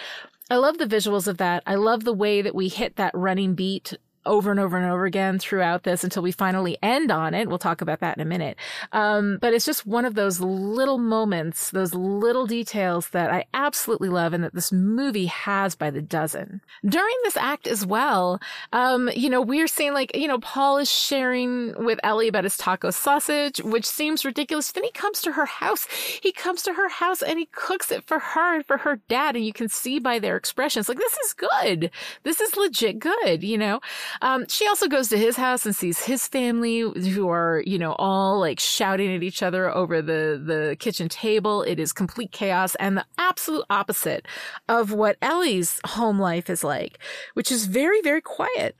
I 0.49 0.55
love 0.55 0.77
the 0.77 0.85
visuals 0.85 1.27
of 1.27 1.37
that. 1.37 1.61
I 1.67 1.75
love 1.75 2.05
the 2.05 2.13
way 2.13 2.41
that 2.41 2.55
we 2.55 2.69
hit 2.69 2.95
that 2.95 3.11
running 3.13 3.55
beat 3.55 3.93
over 4.29 4.51
and 4.51 4.59
over 4.59 4.77
and 4.77 4.89
over 4.89 5.05
again 5.05 5.39
throughout 5.39 5.83
this 5.83 6.03
until 6.03 6.21
we 6.21 6.31
finally 6.31 6.77
end 6.83 7.11
on 7.11 7.33
it. 7.33 7.49
We'll 7.49 7.57
talk 7.57 7.81
about 7.81 7.99
that 7.99 8.15
in 8.15 8.21
a 8.21 8.25
minute. 8.25 8.57
Um, 8.91 9.39
but 9.41 9.53
it's 9.53 9.65
just 9.65 9.87
one 9.87 10.05
of 10.05 10.13
those 10.13 10.39
little 10.39 10.99
moments, 10.99 11.71
those 11.71 11.95
little 11.95 12.45
details 12.45 13.09
that 13.09 13.31
I 13.31 13.45
absolutely 13.53 14.09
love 14.09 14.33
and 14.33 14.43
that 14.43 14.53
this 14.53 14.71
movie 14.71 15.25
has 15.25 15.75
by 15.75 15.89
the 15.89 16.01
dozen. 16.01 16.61
During 16.85 17.15
this 17.23 17.35
act 17.35 17.67
as 17.67 17.85
well, 17.85 18.39
um, 18.71 19.09
you 19.15 19.29
know, 19.29 19.41
we're 19.41 19.67
seeing 19.67 19.93
like, 19.93 20.15
you 20.15 20.27
know, 20.27 20.39
Paul 20.39 20.77
is 20.77 20.91
sharing 20.91 21.73
with 21.83 21.99
Ellie 22.03 22.27
about 22.27 22.43
his 22.43 22.55
taco 22.55 22.91
sausage, 22.91 23.59
which 23.63 23.85
seems 23.85 24.23
ridiculous. 24.23 24.71
Then 24.71 24.83
he 24.83 24.91
comes 24.91 25.21
to 25.23 25.31
her 25.31 25.45
house. 25.45 25.87
He 26.21 26.31
comes 26.31 26.61
to 26.63 26.73
her 26.73 26.89
house 26.89 27.23
and 27.23 27.39
he 27.39 27.49
cooks 27.51 27.91
it 27.91 28.05
for 28.05 28.19
her 28.19 28.55
and 28.55 28.65
for 28.65 28.77
her 28.77 29.01
dad. 29.09 29.35
And 29.35 29.45
you 29.45 29.53
can 29.53 29.69
see 29.69 29.97
by 29.97 30.19
their 30.19 30.37
expressions, 30.37 30.87
like, 30.87 30.99
this 30.99 31.17
is 31.17 31.33
good. 31.33 31.89
This 32.23 32.39
is 32.39 32.55
legit 32.55 32.99
good, 32.99 33.43
you 33.43 33.57
know? 33.57 33.79
Um, 34.21 34.45
she 34.47 34.67
also 34.67 34.87
goes 34.87 35.09
to 35.09 35.17
his 35.17 35.37
house 35.37 35.65
and 35.65 35.75
sees 35.75 36.03
his 36.03 36.27
family 36.27 36.79
who 36.79 37.29
are, 37.29 37.63
you 37.65 37.77
know, 37.77 37.93
all 37.93 38.39
like 38.39 38.59
shouting 38.59 39.15
at 39.15 39.23
each 39.23 39.41
other 39.41 39.73
over 39.73 40.01
the, 40.01 40.41
the 40.43 40.75
kitchen 40.79 41.09
table. 41.09 41.63
It 41.63 41.79
is 41.79 41.93
complete 41.93 42.31
chaos 42.31 42.75
and 42.75 42.97
the 42.97 43.05
absolute 43.17 43.65
opposite 43.69 44.25
of 44.67 44.91
what 44.91 45.17
Ellie's 45.21 45.79
home 45.85 46.19
life 46.19 46.49
is 46.49 46.63
like, 46.63 46.99
which 47.33 47.51
is 47.51 47.65
very, 47.65 48.01
very 48.01 48.21
quiet. 48.21 48.75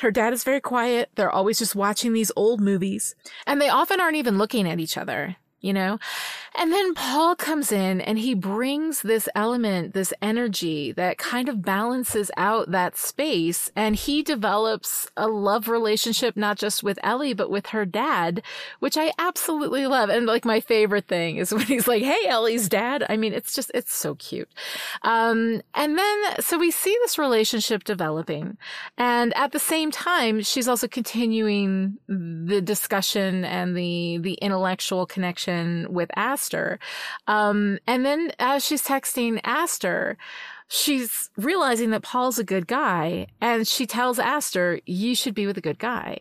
Her 0.00 0.10
dad 0.10 0.32
is 0.32 0.44
very 0.44 0.60
quiet. 0.60 1.10
They're 1.14 1.30
always 1.30 1.58
just 1.58 1.76
watching 1.76 2.12
these 2.12 2.32
old 2.36 2.60
movies 2.60 3.14
and 3.46 3.60
they 3.60 3.68
often 3.68 4.00
aren't 4.00 4.16
even 4.16 4.38
looking 4.38 4.68
at 4.68 4.80
each 4.80 4.96
other 4.96 5.36
you 5.64 5.72
know? 5.72 5.98
And 6.56 6.72
then 6.72 6.94
Paul 6.94 7.34
comes 7.34 7.72
in 7.72 8.00
and 8.02 8.18
he 8.18 8.34
brings 8.34 9.00
this 9.00 9.28
element, 9.34 9.94
this 9.94 10.12
energy 10.20 10.92
that 10.92 11.16
kind 11.16 11.48
of 11.48 11.62
balances 11.62 12.30
out 12.36 12.70
that 12.70 12.98
space. 12.98 13.72
And 13.74 13.96
he 13.96 14.22
develops 14.22 15.08
a 15.16 15.26
love 15.26 15.66
relationship, 15.66 16.36
not 16.36 16.58
just 16.58 16.82
with 16.82 16.98
Ellie, 17.02 17.32
but 17.32 17.50
with 17.50 17.68
her 17.68 17.86
dad, 17.86 18.42
which 18.78 18.98
I 18.98 19.12
absolutely 19.18 19.86
love. 19.86 20.10
And 20.10 20.26
like 20.26 20.44
my 20.44 20.60
favorite 20.60 21.08
thing 21.08 21.38
is 21.38 21.52
when 21.54 21.64
he's 21.64 21.88
like, 21.88 22.02
Hey, 22.02 22.28
Ellie's 22.28 22.68
dad. 22.68 23.04
I 23.08 23.16
mean, 23.16 23.32
it's 23.32 23.54
just, 23.54 23.70
it's 23.72 23.94
so 23.94 24.14
cute. 24.16 24.50
Um, 25.02 25.62
and 25.74 25.98
then, 25.98 26.40
so 26.40 26.58
we 26.58 26.70
see 26.70 26.96
this 27.02 27.18
relationship 27.18 27.84
developing. 27.84 28.58
And 28.98 29.34
at 29.34 29.52
the 29.52 29.58
same 29.58 29.90
time, 29.90 30.42
she's 30.42 30.68
also 30.68 30.88
continuing 30.88 31.98
the 32.06 32.60
discussion 32.60 33.46
and 33.46 33.74
the, 33.74 34.18
the 34.18 34.34
intellectual 34.34 35.06
connection 35.06 35.53
conversation 35.54 35.92
with 35.92 36.10
Aster. 36.16 36.78
Um, 37.26 37.78
and 37.86 38.04
then 38.04 38.32
as 38.38 38.64
she's 38.64 38.82
texting 38.82 39.40
Aster, 39.44 40.16
she's 40.68 41.30
realizing 41.36 41.90
that 41.90 42.02
Paul's 42.02 42.38
a 42.38 42.44
good 42.44 42.66
guy 42.66 43.26
and 43.40 43.66
she 43.66 43.86
tells 43.86 44.18
Aster, 44.18 44.80
you 44.86 45.14
should 45.14 45.34
be 45.34 45.46
with 45.46 45.58
a 45.58 45.62
good 45.62 45.78
guy. 45.78 46.20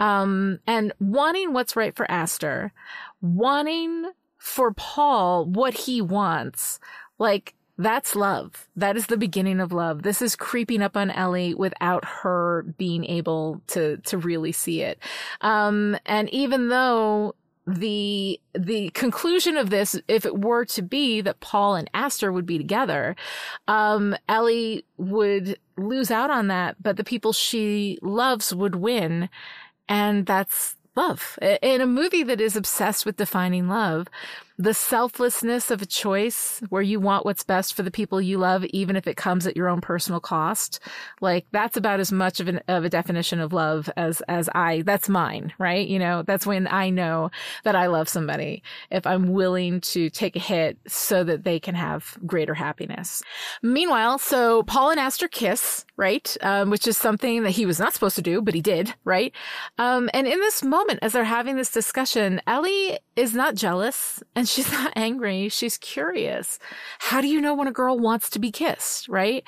Um, 0.00 0.60
and 0.66 0.92
wanting 1.00 1.52
what's 1.52 1.76
right 1.76 1.94
for 1.94 2.10
Aster, 2.10 2.72
wanting 3.20 4.12
for 4.38 4.72
Paul 4.72 5.46
what 5.46 5.74
he 5.74 6.00
wants, 6.00 6.78
like 7.18 7.54
that's 7.80 8.16
love. 8.16 8.68
That 8.74 8.96
is 8.96 9.06
the 9.06 9.16
beginning 9.16 9.60
of 9.60 9.72
love. 9.72 10.02
This 10.02 10.20
is 10.20 10.34
creeping 10.34 10.82
up 10.82 10.96
on 10.96 11.12
Ellie 11.12 11.54
without 11.54 12.04
her 12.04 12.64
being 12.76 13.04
able 13.04 13.60
to, 13.68 13.98
to 13.98 14.18
really 14.18 14.50
see 14.50 14.82
it. 14.82 14.98
Um, 15.42 15.96
and 16.04 16.28
even 16.30 16.68
though 16.70 17.36
the 17.68 18.40
the 18.54 18.90
conclusion 18.90 19.56
of 19.56 19.68
this, 19.68 20.00
if 20.08 20.24
it 20.24 20.38
were 20.38 20.64
to 20.66 20.82
be 20.82 21.20
that 21.20 21.40
Paul 21.40 21.74
and 21.74 21.90
Aster 21.92 22.32
would 22.32 22.46
be 22.46 22.56
together, 22.56 23.14
um, 23.66 24.16
Ellie 24.28 24.84
would 24.96 25.58
lose 25.76 26.10
out 26.10 26.30
on 26.30 26.48
that, 26.48 26.82
but 26.82 26.96
the 26.96 27.04
people 27.04 27.32
she 27.32 27.98
loves 28.00 28.54
would 28.54 28.76
win, 28.76 29.28
and 29.88 30.24
that's 30.24 30.76
love. 30.96 31.38
In 31.62 31.80
a 31.80 31.86
movie 31.86 32.22
that 32.22 32.40
is 32.40 32.56
obsessed 32.56 33.04
with 33.04 33.16
defining 33.16 33.68
love, 33.68 34.08
the 34.58 34.74
selflessness 34.74 35.70
of 35.70 35.80
a 35.80 35.86
choice 35.86 36.60
where 36.68 36.82
you 36.82 36.98
want 36.98 37.24
what's 37.24 37.44
best 37.44 37.74
for 37.74 37.84
the 37.84 37.92
people 37.92 38.20
you 38.20 38.38
love, 38.38 38.64
even 38.66 38.96
if 38.96 39.06
it 39.06 39.16
comes 39.16 39.46
at 39.46 39.56
your 39.56 39.68
own 39.68 39.80
personal 39.80 40.18
cost. 40.18 40.80
Like 41.20 41.46
that's 41.52 41.76
about 41.76 42.00
as 42.00 42.10
much 42.10 42.40
of 42.40 42.48
an, 42.48 42.60
of 42.66 42.84
a 42.84 42.88
definition 42.88 43.38
of 43.38 43.52
love 43.52 43.88
as, 43.96 44.20
as 44.22 44.48
I, 44.56 44.82
that's 44.82 45.08
mine, 45.08 45.52
right? 45.58 45.86
You 45.86 46.00
know, 46.00 46.24
that's 46.24 46.44
when 46.44 46.66
I 46.66 46.90
know 46.90 47.30
that 47.62 47.76
I 47.76 47.86
love 47.86 48.08
somebody 48.08 48.64
if 48.90 49.06
I'm 49.06 49.32
willing 49.32 49.80
to 49.82 50.10
take 50.10 50.34
a 50.34 50.40
hit 50.40 50.76
so 50.88 51.22
that 51.22 51.44
they 51.44 51.60
can 51.60 51.76
have 51.76 52.18
greater 52.26 52.54
happiness. 52.54 53.22
Meanwhile, 53.62 54.18
so 54.18 54.64
Paul 54.64 54.90
and 54.90 54.98
Aster 54.98 55.28
kiss, 55.28 55.84
right? 55.96 56.36
Um, 56.40 56.70
which 56.70 56.88
is 56.88 56.96
something 56.96 57.44
that 57.44 57.50
he 57.50 57.64
was 57.64 57.78
not 57.78 57.94
supposed 57.94 58.16
to 58.16 58.22
do, 58.22 58.42
but 58.42 58.54
he 58.54 58.60
did, 58.60 58.92
right? 59.04 59.32
Um, 59.78 60.10
and 60.12 60.26
in 60.26 60.40
this 60.40 60.64
moment, 60.64 60.98
as 61.02 61.12
they're 61.12 61.22
having 61.22 61.54
this 61.54 61.70
discussion, 61.70 62.40
Ellie 62.48 62.98
is 63.14 63.34
not 63.34 63.54
jealous 63.54 64.22
and 64.34 64.47
she's 64.54 64.70
not 64.72 64.92
angry. 64.96 65.48
She's 65.48 65.78
curious. 65.78 66.58
How 66.98 67.20
do 67.20 67.28
you 67.28 67.40
know 67.40 67.54
when 67.54 67.68
a 67.68 67.72
girl 67.72 67.98
wants 67.98 68.30
to 68.30 68.38
be 68.38 68.50
kissed? 68.50 69.08
Right. 69.08 69.44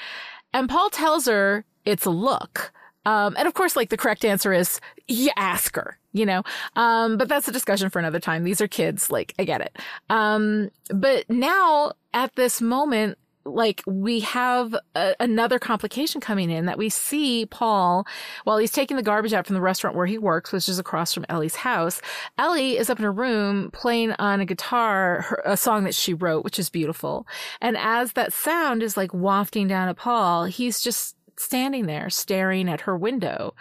And 0.53 0.69
Paul 0.69 0.91
tells 0.91 1.27
her 1.27 1.65
it's 1.85 2.05
a 2.05 2.11
look. 2.11 2.73
Um, 3.07 3.35
and 3.39 3.49
of 3.49 3.55
course, 3.55 3.77
like 3.77 3.89
the 3.89 3.97
correct 3.97 4.25
answer 4.25 4.53
is 4.53 4.79
you 5.09 5.31
ask 5.37 5.75
her, 5.77 5.99
you 6.13 6.27
know, 6.27 6.43
um, 6.77 7.17
but 7.17 7.29
that's 7.29 7.49
a 7.49 7.53
discussion 7.53 7.89
for 7.89 7.99
another 7.99 8.21
time. 8.21 8.45
These 8.45 8.61
are 8.61 8.69
kids. 8.69 9.11
Like 9.11 9.35
I 9.39 9.45
get 9.45 9.63
it. 9.63 9.79
Um, 10.11 10.71
but 10.93 11.29
now 11.31 11.93
at 12.13 12.35
this 12.37 12.61
moment, 12.61 13.17
like 13.45 13.83
we 13.87 14.21
have 14.21 14.75
a, 14.95 15.15
another 15.21 15.59
complication 15.59 16.21
coming 16.21 16.51
in 16.51 16.67
that 16.67 16.79
we 16.79 16.89
see 16.89 17.47
Paul 17.47 18.07
while 18.45 18.59
he's 18.59 18.73
taking 18.73 18.97
the 18.97 19.03
garbage 19.03 19.33
out 19.33 19.47
from 19.47 19.55
the 19.55 19.61
restaurant 19.61 19.97
where 19.97 20.07
he 20.07 20.19
works, 20.19 20.53
which 20.53 20.69
is 20.69 20.79
across 20.79 21.15
from 21.15 21.27
Ellie's 21.29 21.57
house. 21.57 22.01
Ellie 22.39 22.77
is 22.77 22.91
up 22.91 22.99
in 22.99 23.05
her 23.05 23.13
room 23.13 23.71
playing 23.73 24.13
on 24.13 24.41
a 24.41 24.47
guitar 24.47 25.23
her, 25.23 25.43
a 25.45 25.57
song 25.57 25.85
that 25.85 25.95
she 25.95 26.15
wrote, 26.15 26.45
which 26.45 26.59
is 26.59 26.71
beautiful. 26.71 27.27
And 27.61 27.77
as 27.77 28.13
that 28.13 28.33
sound 28.33 28.83
is 28.83 28.97
like 28.97 29.13
wafting 29.15 29.69
down 29.69 29.89
at 29.89 29.97
Paul, 29.97 30.45
he's 30.45 30.81
just 30.81 31.17
standing 31.37 31.87
there 31.87 32.11
staring 32.11 32.69
at 32.69 32.83
her 32.83 32.97
window. 32.97 33.55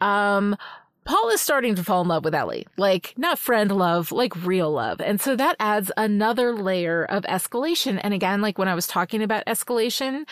Um, 0.00 0.56
Paul 1.06 1.30
is 1.30 1.40
starting 1.40 1.76
to 1.76 1.84
fall 1.84 2.02
in 2.02 2.08
love 2.08 2.24
with 2.24 2.34
Ellie, 2.34 2.66
like 2.76 3.14
not 3.16 3.38
friend 3.38 3.70
love, 3.70 4.10
like 4.10 4.34
real 4.44 4.72
love. 4.72 5.00
And 5.00 5.20
so 5.20 5.36
that 5.36 5.54
adds 5.60 5.92
another 5.96 6.52
layer 6.52 7.04
of 7.04 7.22
escalation. 7.24 8.00
And 8.02 8.12
again, 8.12 8.40
like 8.40 8.58
when 8.58 8.66
I 8.66 8.74
was 8.74 8.88
talking 8.88 9.22
about 9.22 9.46
escalation, 9.46 10.24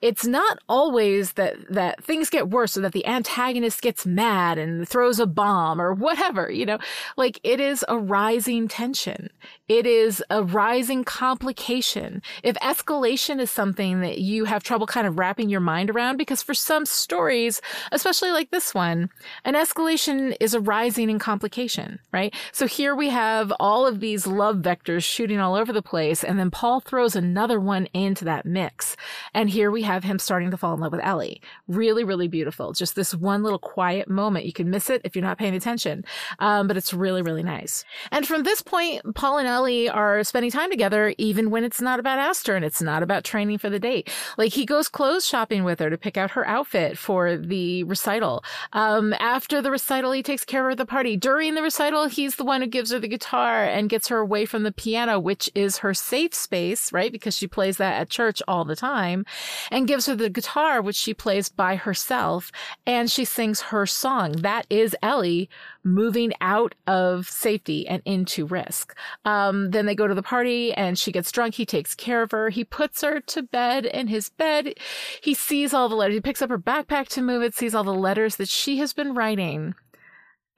it's 0.00 0.26
not 0.26 0.58
always 0.68 1.34
that, 1.34 1.54
that 1.70 2.02
things 2.02 2.28
get 2.28 2.50
worse 2.50 2.76
or 2.76 2.80
that 2.80 2.92
the 2.92 3.06
antagonist 3.06 3.82
gets 3.82 4.04
mad 4.04 4.58
and 4.58 4.88
throws 4.88 5.20
a 5.20 5.26
bomb 5.26 5.80
or 5.80 5.94
whatever, 5.94 6.50
you 6.50 6.66
know, 6.66 6.78
like 7.16 7.38
it 7.44 7.60
is 7.60 7.84
a 7.88 7.96
rising 7.96 8.66
tension. 8.66 9.30
It 9.68 9.86
is 9.86 10.24
a 10.28 10.42
rising 10.42 11.04
complication. 11.04 12.20
If 12.42 12.56
escalation 12.56 13.40
is 13.40 13.50
something 13.50 14.00
that 14.00 14.18
you 14.18 14.44
have 14.44 14.64
trouble 14.64 14.88
kind 14.88 15.06
of 15.06 15.18
wrapping 15.18 15.50
your 15.50 15.60
mind 15.60 15.88
around, 15.88 16.16
because 16.16 16.42
for 16.42 16.54
some 16.54 16.84
stories, 16.84 17.60
especially 17.92 18.32
like 18.32 18.50
this 18.50 18.74
one, 18.74 19.08
an 19.44 19.54
escalation 19.54 20.15
is 20.40 20.54
a 20.54 20.60
rising 20.60 21.10
in 21.10 21.18
complication, 21.18 21.98
right? 22.12 22.34
So 22.52 22.66
here 22.66 22.94
we 22.94 23.10
have 23.10 23.52
all 23.60 23.86
of 23.86 24.00
these 24.00 24.26
love 24.26 24.56
vectors 24.56 25.04
shooting 25.04 25.38
all 25.38 25.54
over 25.54 25.72
the 25.72 25.82
place. 25.82 26.24
And 26.24 26.38
then 26.38 26.50
Paul 26.50 26.80
throws 26.80 27.16
another 27.16 27.60
one 27.60 27.86
into 27.92 28.24
that 28.24 28.46
mix. 28.46 28.96
And 29.34 29.50
here 29.50 29.70
we 29.70 29.82
have 29.82 30.04
him 30.04 30.18
starting 30.18 30.50
to 30.50 30.56
fall 30.56 30.74
in 30.74 30.80
love 30.80 30.92
with 30.92 31.04
Ellie. 31.04 31.40
Really, 31.68 32.04
really 32.04 32.28
beautiful. 32.28 32.72
Just 32.72 32.94
this 32.94 33.14
one 33.14 33.42
little 33.42 33.58
quiet 33.58 34.08
moment. 34.08 34.46
You 34.46 34.52
can 34.52 34.70
miss 34.70 34.90
it 34.90 35.00
if 35.04 35.14
you're 35.14 35.24
not 35.24 35.38
paying 35.38 35.54
attention. 35.54 36.04
Um, 36.38 36.66
but 36.66 36.76
it's 36.76 36.94
really, 36.94 37.22
really 37.22 37.42
nice. 37.42 37.84
And 38.10 38.26
from 38.26 38.42
this 38.42 38.62
point, 38.62 39.14
Paul 39.14 39.38
and 39.38 39.48
Ellie 39.48 39.88
are 39.88 40.24
spending 40.24 40.50
time 40.50 40.70
together, 40.70 41.14
even 41.18 41.50
when 41.50 41.64
it's 41.64 41.80
not 41.80 42.00
about 42.00 42.18
Aster 42.18 42.56
and 42.56 42.64
it's 42.64 42.82
not 42.82 43.02
about 43.02 43.24
training 43.24 43.58
for 43.58 43.70
the 43.70 43.78
date. 43.78 44.10
Like 44.36 44.52
he 44.52 44.64
goes 44.64 44.88
clothes 44.88 45.26
shopping 45.26 45.64
with 45.64 45.80
her 45.80 45.90
to 45.90 45.98
pick 45.98 46.16
out 46.16 46.32
her 46.32 46.46
outfit 46.46 46.98
for 46.98 47.36
the 47.36 47.84
recital. 47.84 48.44
Um, 48.72 49.14
after 49.14 49.62
the 49.62 49.70
recital, 49.70 50.05
recital, 50.06 50.12
he 50.12 50.22
takes 50.22 50.44
care 50.44 50.70
of 50.70 50.76
the 50.76 50.86
party. 50.86 51.16
During 51.16 51.54
the 51.54 51.62
recital, 51.62 52.06
he's 52.06 52.36
the 52.36 52.44
one 52.44 52.60
who 52.60 52.66
gives 52.68 52.92
her 52.92 52.98
the 52.98 53.08
guitar 53.08 53.64
and 53.64 53.88
gets 53.88 54.08
her 54.08 54.18
away 54.18 54.46
from 54.46 54.62
the 54.62 54.72
piano, 54.72 55.18
which 55.18 55.50
is 55.54 55.78
her 55.78 55.94
safe 55.94 56.34
space, 56.34 56.92
right? 56.92 57.10
Because 57.10 57.36
she 57.36 57.46
plays 57.46 57.76
that 57.78 58.00
at 58.00 58.10
church 58.10 58.42
all 58.46 58.64
the 58.64 58.76
time 58.76 59.24
and 59.70 59.88
gives 59.88 60.06
her 60.06 60.14
the 60.14 60.30
guitar, 60.30 60.80
which 60.80 60.96
she 60.96 61.12
plays 61.12 61.48
by 61.48 61.76
herself. 61.76 62.52
And 62.86 63.10
she 63.10 63.24
sings 63.24 63.60
her 63.72 63.86
song. 63.86 64.32
That 64.42 64.66
is 64.70 64.94
Ellie 65.02 65.48
moving 65.82 66.32
out 66.40 66.74
of 66.86 67.28
safety 67.28 67.86
and 67.88 68.02
into 68.04 68.46
risk. 68.46 68.94
Um, 69.24 69.70
then 69.70 69.86
they 69.86 69.94
go 69.94 70.06
to 70.06 70.14
the 70.14 70.22
party 70.22 70.72
and 70.72 70.98
she 70.98 71.12
gets 71.12 71.32
drunk. 71.32 71.54
He 71.54 71.66
takes 71.66 71.94
care 71.94 72.22
of 72.22 72.30
her. 72.32 72.50
He 72.50 72.64
puts 72.64 73.02
her 73.02 73.20
to 73.20 73.42
bed 73.42 73.86
in 73.86 74.08
his 74.08 74.28
bed. 74.28 74.74
He 75.22 75.34
sees 75.34 75.72
all 75.72 75.88
the 75.88 75.96
letters. 75.96 76.14
He 76.14 76.20
picks 76.20 76.42
up 76.42 76.50
her 76.50 76.58
backpack 76.58 77.08
to 77.08 77.22
move 77.22 77.42
it, 77.42 77.54
sees 77.54 77.74
all 77.74 77.84
the 77.84 77.94
letters 77.94 78.36
that 78.36 78.48
she 78.48 78.78
has 78.78 78.92
been 78.92 79.14
writing 79.14 79.74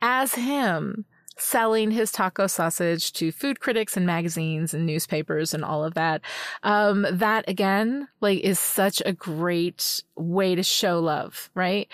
as 0.01 0.35
him 0.35 1.05
selling 1.41 1.91
his 1.91 2.11
taco 2.13 2.47
sausage 2.47 3.13
to 3.13 3.33
food 3.33 3.61
critics 3.61 3.97
and 3.97 4.07
magazines 4.07 4.75
and 4.75 4.85
newspapers 4.85 5.55
and 5.55 5.65
all 5.65 5.85
of 5.85 5.95
that. 5.95 6.21
Um, 6.63 7.07
that 7.11 7.49
again, 7.49 8.09
like 8.21 8.41
is 8.41 8.59
such 8.59 9.01
a 9.07 9.13
great 9.13 10.03
way 10.17 10.55
to 10.55 10.63
show 10.63 10.99
love, 10.99 11.51
right? 11.55 11.89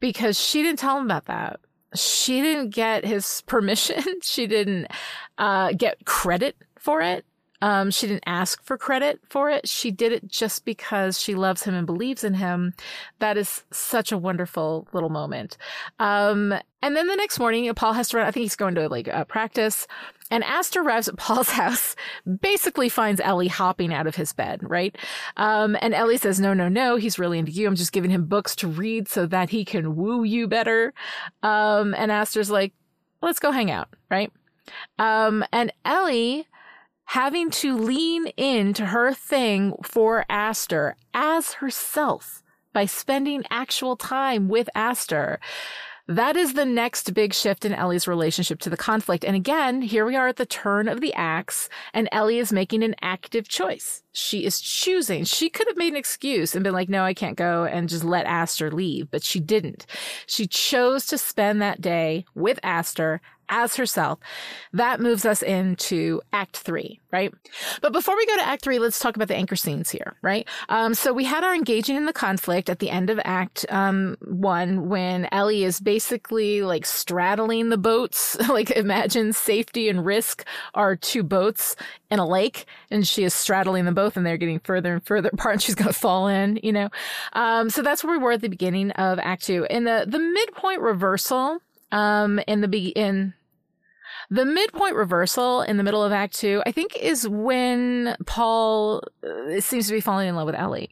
Because 0.00 0.40
she 0.40 0.62
didn't 0.62 0.78
tell 0.78 0.98
him 0.98 1.04
about 1.04 1.26
that. 1.26 1.60
She 1.94 2.40
didn't 2.40 2.70
get 2.70 3.04
his 3.04 3.42
permission. 3.46 4.02
she 4.22 4.46
didn't, 4.46 4.88
uh, 5.38 5.72
get 5.72 6.04
credit 6.04 6.56
for 6.78 7.00
it. 7.00 7.24
Um, 7.62 7.90
she 7.90 8.06
didn't 8.06 8.24
ask 8.26 8.62
for 8.64 8.78
credit 8.78 9.20
for 9.28 9.50
it. 9.50 9.68
She 9.68 9.90
did 9.90 10.12
it 10.12 10.28
just 10.28 10.64
because 10.64 11.20
she 11.20 11.34
loves 11.34 11.64
him 11.64 11.74
and 11.74 11.86
believes 11.86 12.24
in 12.24 12.34
him. 12.34 12.74
That 13.18 13.36
is 13.36 13.64
such 13.70 14.12
a 14.12 14.18
wonderful 14.18 14.88
little 14.92 15.10
moment. 15.10 15.56
Um, 15.98 16.54
and 16.82 16.96
then 16.96 17.06
the 17.08 17.16
next 17.16 17.38
morning, 17.38 17.72
Paul 17.74 17.92
has 17.92 18.08
to 18.10 18.16
run. 18.16 18.26
I 18.26 18.30
think 18.30 18.42
he's 18.42 18.56
going 18.56 18.74
to 18.76 18.88
like 18.88 19.08
practice. 19.28 19.86
And 20.30 20.44
Aster 20.44 20.80
arrives 20.80 21.08
at 21.08 21.16
Paul's 21.16 21.50
house, 21.50 21.96
basically 22.40 22.88
finds 22.88 23.20
Ellie 23.20 23.48
hopping 23.48 23.92
out 23.92 24.06
of 24.06 24.14
his 24.14 24.32
bed, 24.32 24.60
right? 24.62 24.96
Um, 25.36 25.76
and 25.82 25.92
Ellie 25.92 26.16
says, 26.16 26.40
no, 26.40 26.54
no, 26.54 26.68
no, 26.68 26.96
he's 26.96 27.18
really 27.18 27.38
into 27.38 27.52
you. 27.52 27.66
I'm 27.66 27.76
just 27.76 27.92
giving 27.92 28.10
him 28.10 28.26
books 28.26 28.54
to 28.56 28.68
read 28.68 29.08
so 29.08 29.26
that 29.26 29.50
he 29.50 29.64
can 29.64 29.96
woo 29.96 30.22
you 30.22 30.46
better. 30.46 30.94
Um, 31.42 31.94
and 31.94 32.12
Aster's 32.12 32.50
like, 32.50 32.72
let's 33.22 33.40
go 33.40 33.50
hang 33.50 33.70
out, 33.70 33.88
right? 34.10 34.32
Um, 34.98 35.44
and 35.52 35.72
Ellie 35.84 36.46
having 37.10 37.50
to 37.50 37.76
lean 37.76 38.28
into 38.36 38.86
her 38.86 39.12
thing 39.12 39.74
for 39.82 40.24
Aster 40.30 40.94
as 41.12 41.54
herself 41.54 42.40
by 42.72 42.86
spending 42.86 43.42
actual 43.50 43.96
time 43.96 44.46
with 44.46 44.68
Aster. 44.76 45.40
That 46.06 46.36
is 46.36 46.54
the 46.54 46.64
next 46.64 47.12
big 47.12 47.34
shift 47.34 47.64
in 47.64 47.74
Ellie's 47.74 48.06
relationship 48.06 48.60
to 48.60 48.70
the 48.70 48.76
conflict. 48.76 49.24
And 49.24 49.34
again, 49.34 49.82
here 49.82 50.06
we 50.06 50.14
are 50.14 50.28
at 50.28 50.36
the 50.36 50.46
turn 50.46 50.86
of 50.86 51.00
the 51.00 51.12
acts, 51.14 51.68
and 51.92 52.08
Ellie 52.12 52.38
is 52.38 52.52
making 52.52 52.84
an 52.84 52.94
active 53.02 53.48
choice. 53.48 54.04
She 54.12 54.44
is 54.44 54.60
choosing. 54.60 55.24
She 55.24 55.50
could 55.50 55.66
have 55.66 55.76
made 55.76 55.92
an 55.92 55.98
excuse 55.98 56.54
and 56.54 56.62
been 56.62 56.74
like, 56.74 56.88
no, 56.88 57.02
I 57.02 57.14
can't 57.14 57.36
go 57.36 57.64
and 57.64 57.88
just 57.88 58.04
let 58.04 58.26
Aster 58.26 58.70
leave, 58.70 59.10
but 59.10 59.24
she 59.24 59.40
didn't. 59.40 59.84
She 60.26 60.46
chose 60.46 61.06
to 61.06 61.18
spend 61.18 61.60
that 61.60 61.80
day 61.80 62.24
with 62.36 62.60
Aster 62.62 63.20
as 63.50 63.76
herself. 63.76 64.18
That 64.72 65.00
moves 65.00 65.26
us 65.26 65.42
into 65.42 66.22
Act 66.32 66.56
Three, 66.56 67.00
right? 67.12 67.34
But 67.82 67.92
before 67.92 68.16
we 68.16 68.24
go 68.26 68.36
to 68.36 68.46
Act 68.46 68.62
Three, 68.62 68.78
let's 68.78 68.98
talk 68.98 69.16
about 69.16 69.28
the 69.28 69.36
anchor 69.36 69.56
scenes 69.56 69.90
here, 69.90 70.16
right? 70.22 70.48
Um, 70.68 70.94
so 70.94 71.12
we 71.12 71.24
had 71.24 71.44
our 71.44 71.54
engaging 71.54 71.96
in 71.96 72.06
the 72.06 72.12
conflict 72.12 72.70
at 72.70 72.78
the 72.78 72.90
end 72.90 73.10
of 73.10 73.20
Act 73.24 73.66
um, 73.68 74.16
One 74.22 74.88
when 74.88 75.28
Ellie 75.32 75.64
is 75.64 75.80
basically 75.80 76.62
like 76.62 76.86
straddling 76.86 77.68
the 77.68 77.78
boats. 77.78 78.38
like 78.48 78.70
imagine 78.70 79.32
safety 79.32 79.88
and 79.88 80.06
risk 80.06 80.46
are 80.74 80.96
two 80.96 81.22
boats 81.22 81.76
in 82.10 82.18
a 82.18 82.26
lake, 82.26 82.66
and 82.90 83.06
she 83.06 83.24
is 83.24 83.34
straddling 83.34 83.84
them 83.84 83.94
both, 83.94 84.16
and 84.16 84.24
they're 84.24 84.36
getting 84.36 84.60
further 84.60 84.94
and 84.94 85.04
further 85.04 85.28
apart, 85.32 85.54
and 85.54 85.62
she's 85.62 85.74
to 85.74 85.92
fall 85.92 86.28
in, 86.28 86.58
you 86.62 86.72
know. 86.72 86.88
Um, 87.32 87.70
so 87.70 87.82
that's 87.82 88.04
where 88.04 88.16
we 88.16 88.22
were 88.22 88.32
at 88.32 88.40
the 88.40 88.48
beginning 88.48 88.92
of 88.92 89.18
Act 89.18 89.44
Two. 89.44 89.64
and 89.64 89.86
the 89.86 90.04
the 90.06 90.18
midpoint 90.18 90.80
reversal 90.80 91.60
um 91.92 92.38
in 92.46 92.60
the 92.60 92.68
be 92.68 92.88
in 92.88 93.34
the 94.30 94.44
midpoint 94.44 94.94
reversal 94.94 95.62
in 95.62 95.76
the 95.76 95.82
middle 95.82 96.04
of 96.04 96.12
Act 96.12 96.34
Two, 96.34 96.62
I 96.64 96.70
think, 96.72 96.96
is 96.96 97.26
when 97.26 98.16
Paul 98.26 99.02
uh, 99.26 99.60
seems 99.60 99.88
to 99.88 99.92
be 99.92 100.00
falling 100.00 100.28
in 100.28 100.36
love 100.36 100.46
with 100.46 100.54
Ellie. 100.54 100.90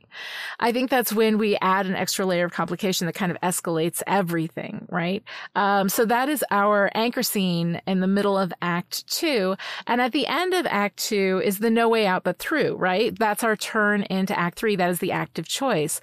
I 0.58 0.72
think 0.72 0.90
that's 0.90 1.12
when 1.12 1.38
we 1.38 1.56
add 1.60 1.86
an 1.86 1.94
extra 1.94 2.26
layer 2.26 2.46
of 2.46 2.52
complication 2.52 3.06
that 3.06 3.14
kind 3.14 3.30
of 3.30 3.40
escalates 3.40 4.02
everything, 4.08 4.86
right? 4.90 5.22
Um, 5.54 5.88
so 5.88 6.04
that 6.06 6.28
is 6.28 6.44
our 6.50 6.90
anchor 6.94 7.22
scene 7.22 7.80
in 7.86 8.00
the 8.00 8.08
middle 8.08 8.36
of 8.36 8.52
Act 8.60 9.06
Two. 9.06 9.54
And 9.86 10.00
at 10.00 10.10
the 10.10 10.26
end 10.26 10.52
of 10.52 10.66
Act 10.66 10.96
Two 10.96 11.40
is 11.44 11.60
the 11.60 11.70
no 11.70 11.88
way 11.88 12.06
out 12.06 12.24
but 12.24 12.38
through, 12.38 12.74
right? 12.74 13.16
That's 13.16 13.44
our 13.44 13.54
turn 13.54 14.02
into 14.04 14.36
Act 14.36 14.58
Three. 14.58 14.74
That 14.74 14.90
is 14.90 14.98
the 14.98 15.12
act 15.12 15.38
of 15.38 15.46
choice. 15.46 16.00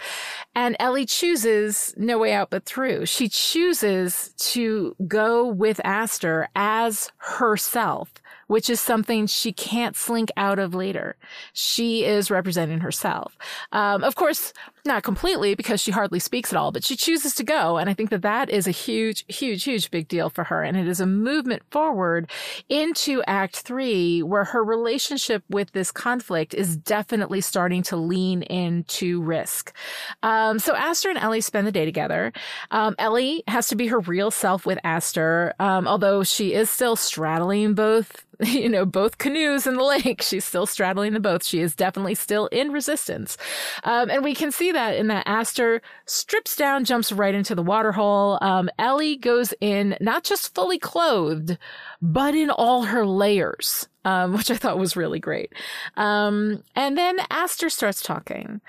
And 0.56 0.78
Ellie 0.80 1.06
chooses 1.06 1.94
no 1.98 2.18
way 2.18 2.32
out 2.32 2.50
but 2.50 2.66
through. 2.66 3.08
She 3.08 3.28
chooses 3.28 4.34
to 4.38 4.96
go 5.06 5.46
with 5.46 5.82
Aster 5.84 6.48
as 6.56 7.12
herself, 7.26 8.14
which 8.48 8.70
is 8.70 8.80
something 8.80 9.26
she 9.26 9.52
can't 9.52 9.96
slink 9.96 10.30
out 10.38 10.60
of 10.60 10.76
later. 10.76 11.16
She 11.54 12.06
is 12.06 12.30
representing 12.30 12.80
herself. 12.80 13.36
Um, 13.72 14.04
of 14.04 14.16
course, 14.16 14.54
not 14.86 15.04
completely 15.04 15.56
because 15.56 15.82
she 15.82 15.92
hardly 15.92 16.20
speaks 16.20 16.52
at 16.52 16.58
all, 16.58 16.72
but 16.72 16.84
she 16.84 16.96
chooses 16.96 17.36
to 17.36 17.44
go. 17.44 17.78
And 17.78 17.90
I 17.90 17.94
think 17.94 18.10
that 18.10 18.22
that 18.22 18.50
is 18.50 18.68
a 18.68 18.72
huge, 18.72 19.26
huge, 19.28 19.64
huge 19.64 19.92
big 19.92 20.08
deal 20.08 20.30
for 20.30 20.44
her. 20.46 20.64
And 20.64 20.78
it 20.78 20.88
is 20.88 21.00
a 21.00 21.06
movement 21.06 21.64
forward 21.72 22.30
into 22.70 23.24
act 23.28 23.58
three 23.58 24.22
where 24.24 24.44
her 24.46 24.64
relationship 24.64 25.44
with 25.50 25.72
this 25.72 25.92
conflict 25.92 26.54
is 26.54 26.78
definitely 26.78 27.42
starting 27.42 27.84
to 27.84 27.98
lean 27.98 28.44
into 28.44 29.22
risk. 29.22 29.76
Um, 30.24 30.60
so 30.60 30.76
Aster 30.76 31.10
and 31.10 31.20
Ellie 31.20 31.42
spend 31.42 31.68
the 31.68 31.72
day 31.72 31.86
together. 31.86 32.32
Um, 32.72 32.96
Ellie 33.00 33.44
has 33.48 33.68
to 33.68 33.76
be 33.76 33.88
her 33.88 34.00
real 34.00 34.32
self 34.32 34.66
with 34.66 34.80
Aster, 34.84 35.54
um, 35.60 35.88
although 35.88 36.24
she 36.24 36.54
is 36.54 36.70
still 36.70 36.96
straddling 36.96 37.74
both 37.74 38.26
you 38.46 38.70
know, 38.70 38.86
both 38.86 39.18
canoes 39.18 39.68
in 39.68 39.76
the 39.76 39.84
lake. 39.84 40.22
She's 40.22 40.46
still 40.46 40.66
straddling 40.66 41.14
the 41.14 41.20
both. 41.20 41.44
She 41.44 41.62
is 41.62 41.76
definitely 41.76 42.16
still 42.16 42.48
in 42.48 42.72
resistance. 42.72 43.38
Um, 43.84 44.10
and 44.10 44.24
we 44.24 44.36
can 44.36 44.52
see 44.52 44.72
that 44.76 44.96
in 44.96 45.08
that 45.08 45.28
Aster 45.28 45.82
strips 46.06 46.56
down, 46.56 46.86
jumps 46.86 47.12
right 47.12 47.34
into 47.34 47.56
the 47.56 47.64
waterhole. 47.64 48.38
Um, 48.42 48.70
Ellie 48.78 49.18
goes 49.18 49.54
in 49.60 49.98
not 50.00 50.24
just 50.24 50.54
fully 50.54 50.78
clothed, 50.78 51.58
but 52.02 52.36
in 52.36 52.50
all 52.50 52.84
her 52.84 53.06
layers. 53.06 53.88
Um, 54.06 54.34
which 54.34 54.52
I 54.52 54.56
thought 54.56 54.78
was 54.78 54.96
really 54.96 55.20
great. 55.20 55.52
Um, 55.98 56.62
and 56.76 56.96
then 56.96 57.18
Aster 57.32 57.72
starts 57.72 58.04
talking. 58.04 58.62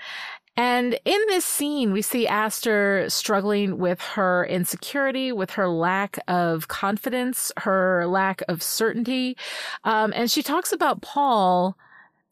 And 0.57 0.99
in 1.05 1.21
this 1.27 1.45
scene, 1.45 1.93
we 1.93 2.01
see 2.01 2.25
Aster 2.25 3.05
struggling 3.09 3.77
with 3.77 4.01
her 4.01 4.43
insecurity, 4.47 5.31
with 5.31 5.51
her 5.51 5.69
lack 5.69 6.17
of 6.27 6.67
confidence, 6.67 7.51
her 7.57 8.07
lack 8.07 8.41
of 8.49 8.63
certainty. 8.63 9.37
Um, 9.83 10.11
and 10.15 10.31
she 10.31 10.41
talks 10.41 10.71
about 10.71 11.03
Paul 11.03 11.77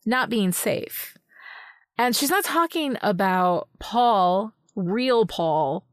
not 0.07 0.31
being 0.31 0.51
safe. 0.51 1.14
And 1.97 2.15
she's 2.15 2.29
not 2.29 2.43
talking 2.43 2.97
about 3.01 3.69
Paul, 3.79 4.53
real 4.75 5.25
Paul, 5.25 5.85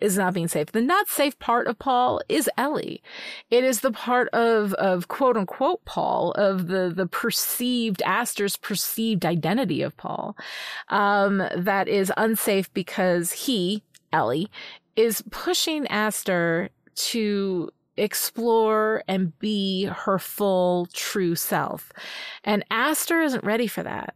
is 0.00 0.16
not 0.16 0.34
being 0.34 0.48
safe. 0.48 0.72
The 0.72 0.80
not 0.80 1.08
safe 1.08 1.38
part 1.38 1.66
of 1.66 1.78
Paul 1.78 2.20
is 2.28 2.48
Ellie. 2.56 3.02
It 3.50 3.64
is 3.64 3.80
the 3.80 3.90
part 3.90 4.28
of, 4.28 4.72
of 4.74 5.08
quote 5.08 5.36
unquote 5.36 5.84
Paul, 5.84 6.32
of 6.32 6.68
the, 6.68 6.92
the 6.94 7.06
perceived, 7.06 8.02
Aster's 8.02 8.56
perceived 8.56 9.26
identity 9.26 9.82
of 9.82 9.96
Paul, 9.96 10.36
um, 10.88 11.42
that 11.56 11.88
is 11.88 12.12
unsafe 12.16 12.72
because 12.74 13.32
he, 13.32 13.82
Ellie, 14.12 14.48
is 14.96 15.22
pushing 15.30 15.86
Aster 15.88 16.70
to 16.94 17.70
explore 17.96 19.02
and 19.08 19.36
be 19.40 19.84
her 19.84 20.18
full 20.18 20.86
true 20.92 21.34
self. 21.34 21.92
And 22.44 22.64
Aster 22.70 23.20
isn't 23.22 23.44
ready 23.44 23.66
for 23.66 23.82
that. 23.82 24.14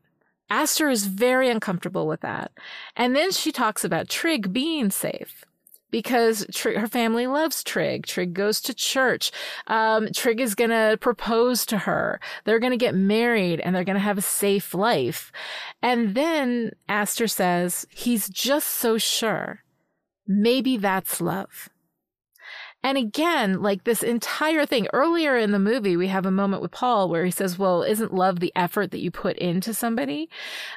Aster 0.52 0.90
is 0.90 1.06
very 1.06 1.48
uncomfortable 1.48 2.06
with 2.06 2.20
that. 2.20 2.52
And 2.94 3.16
then 3.16 3.32
she 3.32 3.52
talks 3.52 3.84
about 3.84 4.10
Trig 4.10 4.52
being 4.52 4.90
safe 4.90 5.46
because 5.90 6.46
her 6.62 6.86
family 6.86 7.26
loves 7.26 7.64
Trig. 7.64 8.04
Trig 8.04 8.34
goes 8.34 8.60
to 8.62 8.74
church. 8.74 9.32
Um, 9.66 10.08
Trig 10.12 10.42
is 10.42 10.54
going 10.54 10.68
to 10.68 10.98
propose 11.00 11.64
to 11.66 11.78
her. 11.78 12.20
They're 12.44 12.58
going 12.58 12.72
to 12.72 12.76
get 12.76 12.94
married 12.94 13.60
and 13.60 13.74
they're 13.74 13.82
going 13.82 13.96
to 13.96 14.00
have 14.00 14.18
a 14.18 14.22
safe 14.22 14.74
life. 14.74 15.32
And 15.80 16.14
then 16.14 16.72
Aster 16.86 17.28
says, 17.28 17.86
he's 17.88 18.28
just 18.28 18.68
so 18.68 18.98
sure. 18.98 19.64
Maybe 20.26 20.76
that's 20.76 21.22
love. 21.22 21.70
And 22.82 22.98
again, 22.98 23.62
like 23.62 23.84
this 23.84 24.02
entire 24.02 24.66
thing 24.66 24.88
earlier 24.92 25.36
in 25.36 25.52
the 25.52 25.58
movie, 25.58 25.96
we 25.96 26.08
have 26.08 26.26
a 26.26 26.30
moment 26.30 26.62
with 26.62 26.72
Paul 26.72 27.08
where 27.08 27.24
he 27.24 27.30
says, 27.30 27.58
well, 27.58 27.82
isn't 27.82 28.12
love 28.12 28.40
the 28.40 28.52
effort 28.56 28.90
that 28.90 29.00
you 29.00 29.10
put 29.10 29.36
into 29.38 29.72
somebody? 29.72 30.28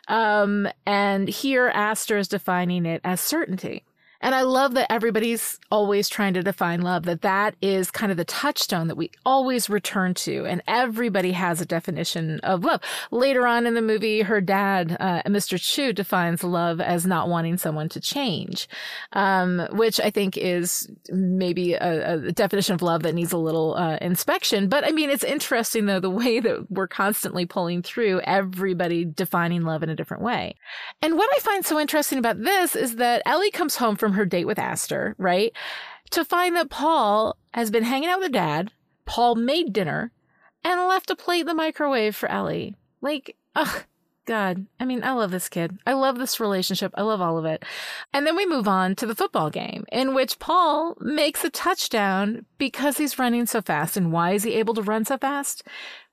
Um, 0.07 0.67
and 0.85 1.27
here 1.27 1.67
Aster 1.73 2.17
is 2.17 2.27
defining 2.27 2.85
it 2.85 3.01
as 3.03 3.19
certainty. 3.21 3.83
And 4.25 4.33
I 4.33 4.41
love 4.41 4.73
that 4.73 4.91
everybody's 4.91 5.59
always 5.69 6.09
trying 6.09 6.33
to 6.33 6.41
define 6.41 6.81
love, 6.81 7.03
that 7.03 7.21
that 7.21 7.55
is 7.61 7.91
kind 7.91 8.11
of 8.11 8.17
the 8.17 8.25
touchstone 8.25 8.87
that 8.87 8.95
we 8.95 9.11
always 9.23 9.69
return 9.69 10.15
to. 10.15 10.47
And 10.47 10.63
everybody 10.67 11.31
has 11.33 11.61
a 11.61 11.65
definition 11.65 12.39
of 12.39 12.63
love. 12.63 12.81
Later 13.11 13.45
on 13.45 13.67
in 13.67 13.75
the 13.75 13.83
movie, 13.83 14.23
her 14.23 14.41
dad, 14.41 14.97
uh, 14.99 15.21
Mr. 15.27 15.61
Chu, 15.61 15.93
defines 15.93 16.43
love 16.43 16.81
as 16.81 17.05
not 17.05 17.29
wanting 17.29 17.59
someone 17.59 17.87
to 17.89 18.01
change, 18.01 18.67
um, 19.13 19.67
which 19.73 19.99
I 19.99 20.09
think 20.09 20.37
is 20.37 20.89
maybe 21.11 21.73
a, 21.73 22.13
a, 22.13 22.31
definition 22.31 22.73
of 22.73 22.81
love 22.81 23.03
that 23.03 23.13
needs 23.13 23.31
a 23.31 23.37
little 23.37 23.75
uh, 23.75 23.99
inspection. 24.01 24.69
But 24.69 24.87
I 24.87 24.91
mean, 24.91 25.11
it's 25.11 25.23
interesting 25.23 25.85
though, 25.85 25.99
the 25.99 26.09
way 26.09 26.39
that 26.39 26.71
we're 26.71 26.87
constantly 26.87 27.45
pulling 27.45 27.83
through 27.83 28.21
everybody 28.21 29.05
defining 29.05 29.61
love 29.61 29.83
in 29.83 29.89
a 29.89 29.95
different 29.95 30.23
way. 30.23 30.55
And 31.03 31.15
what 31.15 31.29
I 31.35 31.39
find 31.41 31.63
so 31.63 31.79
interesting 31.79 32.17
about 32.17 32.41
this 32.41 32.75
is 32.75 32.95
that 32.95 33.21
Ellie 33.27 33.51
comes 33.51 33.75
home 33.75 33.95
from 33.95 34.14
her 34.15 34.25
date 34.25 34.45
with 34.45 34.59
Aster, 34.59 35.15
right? 35.17 35.53
To 36.11 36.25
find 36.25 36.55
that 36.55 36.69
Paul 36.69 37.37
has 37.53 37.71
been 37.71 37.83
hanging 37.83 38.09
out 38.09 38.19
with 38.19 38.31
dad. 38.31 38.71
Paul 39.05 39.35
made 39.35 39.73
dinner 39.73 40.11
and 40.63 40.87
left 40.87 41.11
a 41.11 41.15
plate 41.15 41.41
in 41.41 41.47
the 41.47 41.53
microwave 41.53 42.15
for 42.15 42.29
Ellie. 42.29 42.75
Like, 43.01 43.35
ugh, 43.55 43.85
God, 44.25 44.65
I 44.79 44.85
mean, 44.85 45.03
I 45.03 45.11
love 45.11 45.29
this 45.29 45.47
kid. 45.49 45.77
I 45.85 45.93
love 45.93 46.17
this 46.17 46.39
relationship. 46.39 46.91
I 46.95 47.03
love 47.03 47.21
all 47.21 47.37
of 47.37 47.45
it. 47.45 47.63
And 48.11 48.25
then 48.25 48.35
we 48.35 48.47
move 48.47 48.67
on 48.67 48.95
to 48.95 49.05
the 49.05 49.13
football 49.13 49.51
game 49.51 49.85
in 49.91 50.15
which 50.15 50.39
Paul 50.39 50.97
makes 50.99 51.43
a 51.43 51.51
touchdown 51.51 52.45
because 52.57 52.97
he's 52.97 53.19
running 53.19 53.45
so 53.45 53.61
fast. 53.61 53.95
And 53.95 54.11
why 54.11 54.31
is 54.31 54.43
he 54.43 54.53
able 54.55 54.73
to 54.73 54.81
run 54.81 55.05
so 55.05 55.17
fast? 55.17 55.63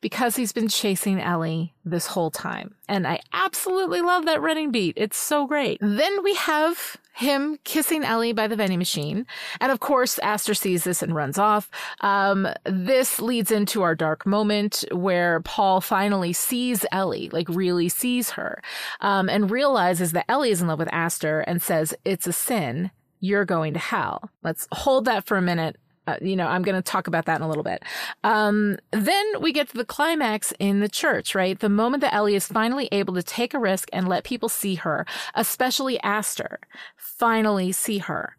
Because 0.02 0.36
he's 0.36 0.52
been 0.52 0.68
chasing 0.68 1.20
Ellie 1.20 1.74
this 1.84 2.08
whole 2.08 2.30
time. 2.30 2.74
And 2.86 3.06
I 3.06 3.20
absolutely 3.32 4.02
love 4.02 4.26
that 4.26 4.42
running 4.42 4.70
beat. 4.70 4.94
It's 4.96 5.16
so 5.16 5.46
great. 5.46 5.78
Then 5.80 6.22
we 6.22 6.34
have 6.34 6.98
him 7.12 7.58
kissing 7.64 8.04
Ellie 8.04 8.32
by 8.32 8.46
the 8.46 8.56
vending 8.56 8.78
machine. 8.78 9.26
And 9.60 9.70
of 9.70 9.80
course, 9.80 10.18
Aster 10.20 10.54
sees 10.54 10.84
this 10.84 11.02
and 11.02 11.14
runs 11.14 11.38
off. 11.38 11.70
Um, 12.00 12.48
this 12.64 13.20
leads 13.20 13.50
into 13.50 13.82
our 13.82 13.94
dark 13.94 14.26
moment 14.26 14.84
where 14.92 15.40
Paul 15.40 15.80
finally 15.80 16.32
sees 16.32 16.84
Ellie, 16.90 17.28
like 17.30 17.48
really 17.48 17.88
sees 17.88 18.30
her, 18.30 18.62
um, 19.00 19.28
and 19.28 19.50
realizes 19.50 20.12
that 20.12 20.30
Ellie 20.30 20.50
is 20.50 20.62
in 20.62 20.68
love 20.68 20.78
with 20.78 20.92
Aster 20.92 21.40
and 21.40 21.62
says, 21.62 21.94
it's 22.04 22.26
a 22.26 22.32
sin. 22.32 22.90
You're 23.20 23.44
going 23.44 23.74
to 23.74 23.78
hell. 23.78 24.30
Let's 24.42 24.66
hold 24.72 25.04
that 25.04 25.26
for 25.26 25.36
a 25.36 25.42
minute 25.42 25.76
uh, 26.06 26.16
you 26.20 26.36
know, 26.36 26.46
I'm 26.46 26.62
going 26.62 26.74
to 26.74 26.82
talk 26.82 27.06
about 27.06 27.26
that 27.26 27.36
in 27.36 27.42
a 27.42 27.48
little 27.48 27.62
bit. 27.62 27.82
Um, 28.24 28.76
then 28.90 29.40
we 29.40 29.52
get 29.52 29.68
to 29.70 29.76
the 29.76 29.84
climax 29.84 30.52
in 30.58 30.80
the 30.80 30.88
church, 30.88 31.34
right? 31.34 31.58
The 31.58 31.68
moment 31.68 32.00
that 32.00 32.14
Ellie 32.14 32.34
is 32.34 32.46
finally 32.46 32.88
able 32.90 33.14
to 33.14 33.22
take 33.22 33.54
a 33.54 33.58
risk 33.58 33.88
and 33.92 34.08
let 34.08 34.24
people 34.24 34.48
see 34.48 34.74
her, 34.76 35.06
especially 35.34 36.00
Aster, 36.00 36.58
finally 36.96 37.70
see 37.72 37.98
her. 37.98 38.36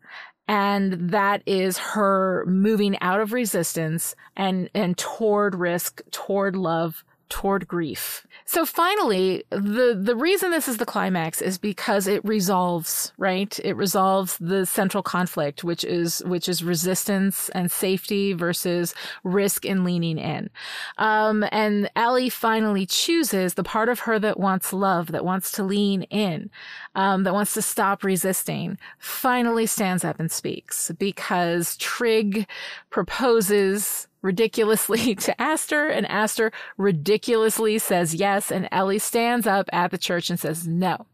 And 0.48 1.12
that 1.12 1.42
is 1.46 1.78
her 1.78 2.44
moving 2.46 3.00
out 3.00 3.22
of 3.22 3.32
resistance 3.32 4.14
and, 4.36 4.70
and 4.74 4.98
toward 4.98 5.56
risk, 5.56 6.02
toward 6.12 6.58
love, 6.58 7.06
toward 7.34 7.68
grief. 7.68 8.28
So 8.46 8.64
finally, 8.64 9.44
the, 9.50 10.00
the 10.00 10.16
reason 10.16 10.52
this 10.52 10.68
is 10.68 10.78
the 10.78 10.86
climax 10.86 11.42
is 11.42 11.58
because 11.58 12.06
it 12.06 12.24
resolves, 12.24 13.12
right? 13.18 13.60
It 13.64 13.76
resolves 13.76 14.38
the 14.38 14.68
central 14.68 15.02
conflict, 15.02 15.64
which 15.64 15.84
is, 15.84 16.22
which 16.28 16.48
is 16.48 16.64
resistance 16.64 17.50
and 17.50 17.72
safety 17.72 18.34
versus 18.34 18.94
risk 19.24 19.66
and 19.66 19.84
leaning 19.84 20.20
in. 20.20 20.52
Um, 21.00 21.44
and 21.52 21.90
Ellie 21.96 22.30
finally 22.30 22.86
chooses 22.86 23.56
the 23.56 23.64
part 23.64 23.90
of 23.90 24.02
her 24.02 24.20
that 24.20 24.40
wants 24.40 24.72
love, 24.72 25.12
that 25.12 25.26
wants 25.26 25.52
to 25.54 25.64
lean 25.64 26.04
in, 26.04 26.52
um, 26.94 27.24
that 27.24 27.34
wants 27.34 27.56
to 27.56 27.64
stop 27.64 28.04
resisting, 28.04 28.78
finally 29.00 29.66
stands 29.66 30.06
up 30.06 30.20
and 30.20 30.32
speaks 30.32 30.92
because 31.00 31.78
Trig 31.78 32.46
proposes 32.92 34.08
ridiculously 34.24 35.14
to 35.28 35.40
Aster, 35.40 35.88
and 35.88 36.08
Aster 36.08 36.52
ridiculously 36.78 37.78
says 37.78 38.16
yes, 38.16 38.52
and 38.52 38.68
Ellie 38.72 38.98
stands 38.98 39.46
up 39.46 39.70
at 39.72 39.92
the 39.92 40.00
church 40.00 40.32
and 40.32 40.40
says 40.40 40.68
no. 40.68 41.06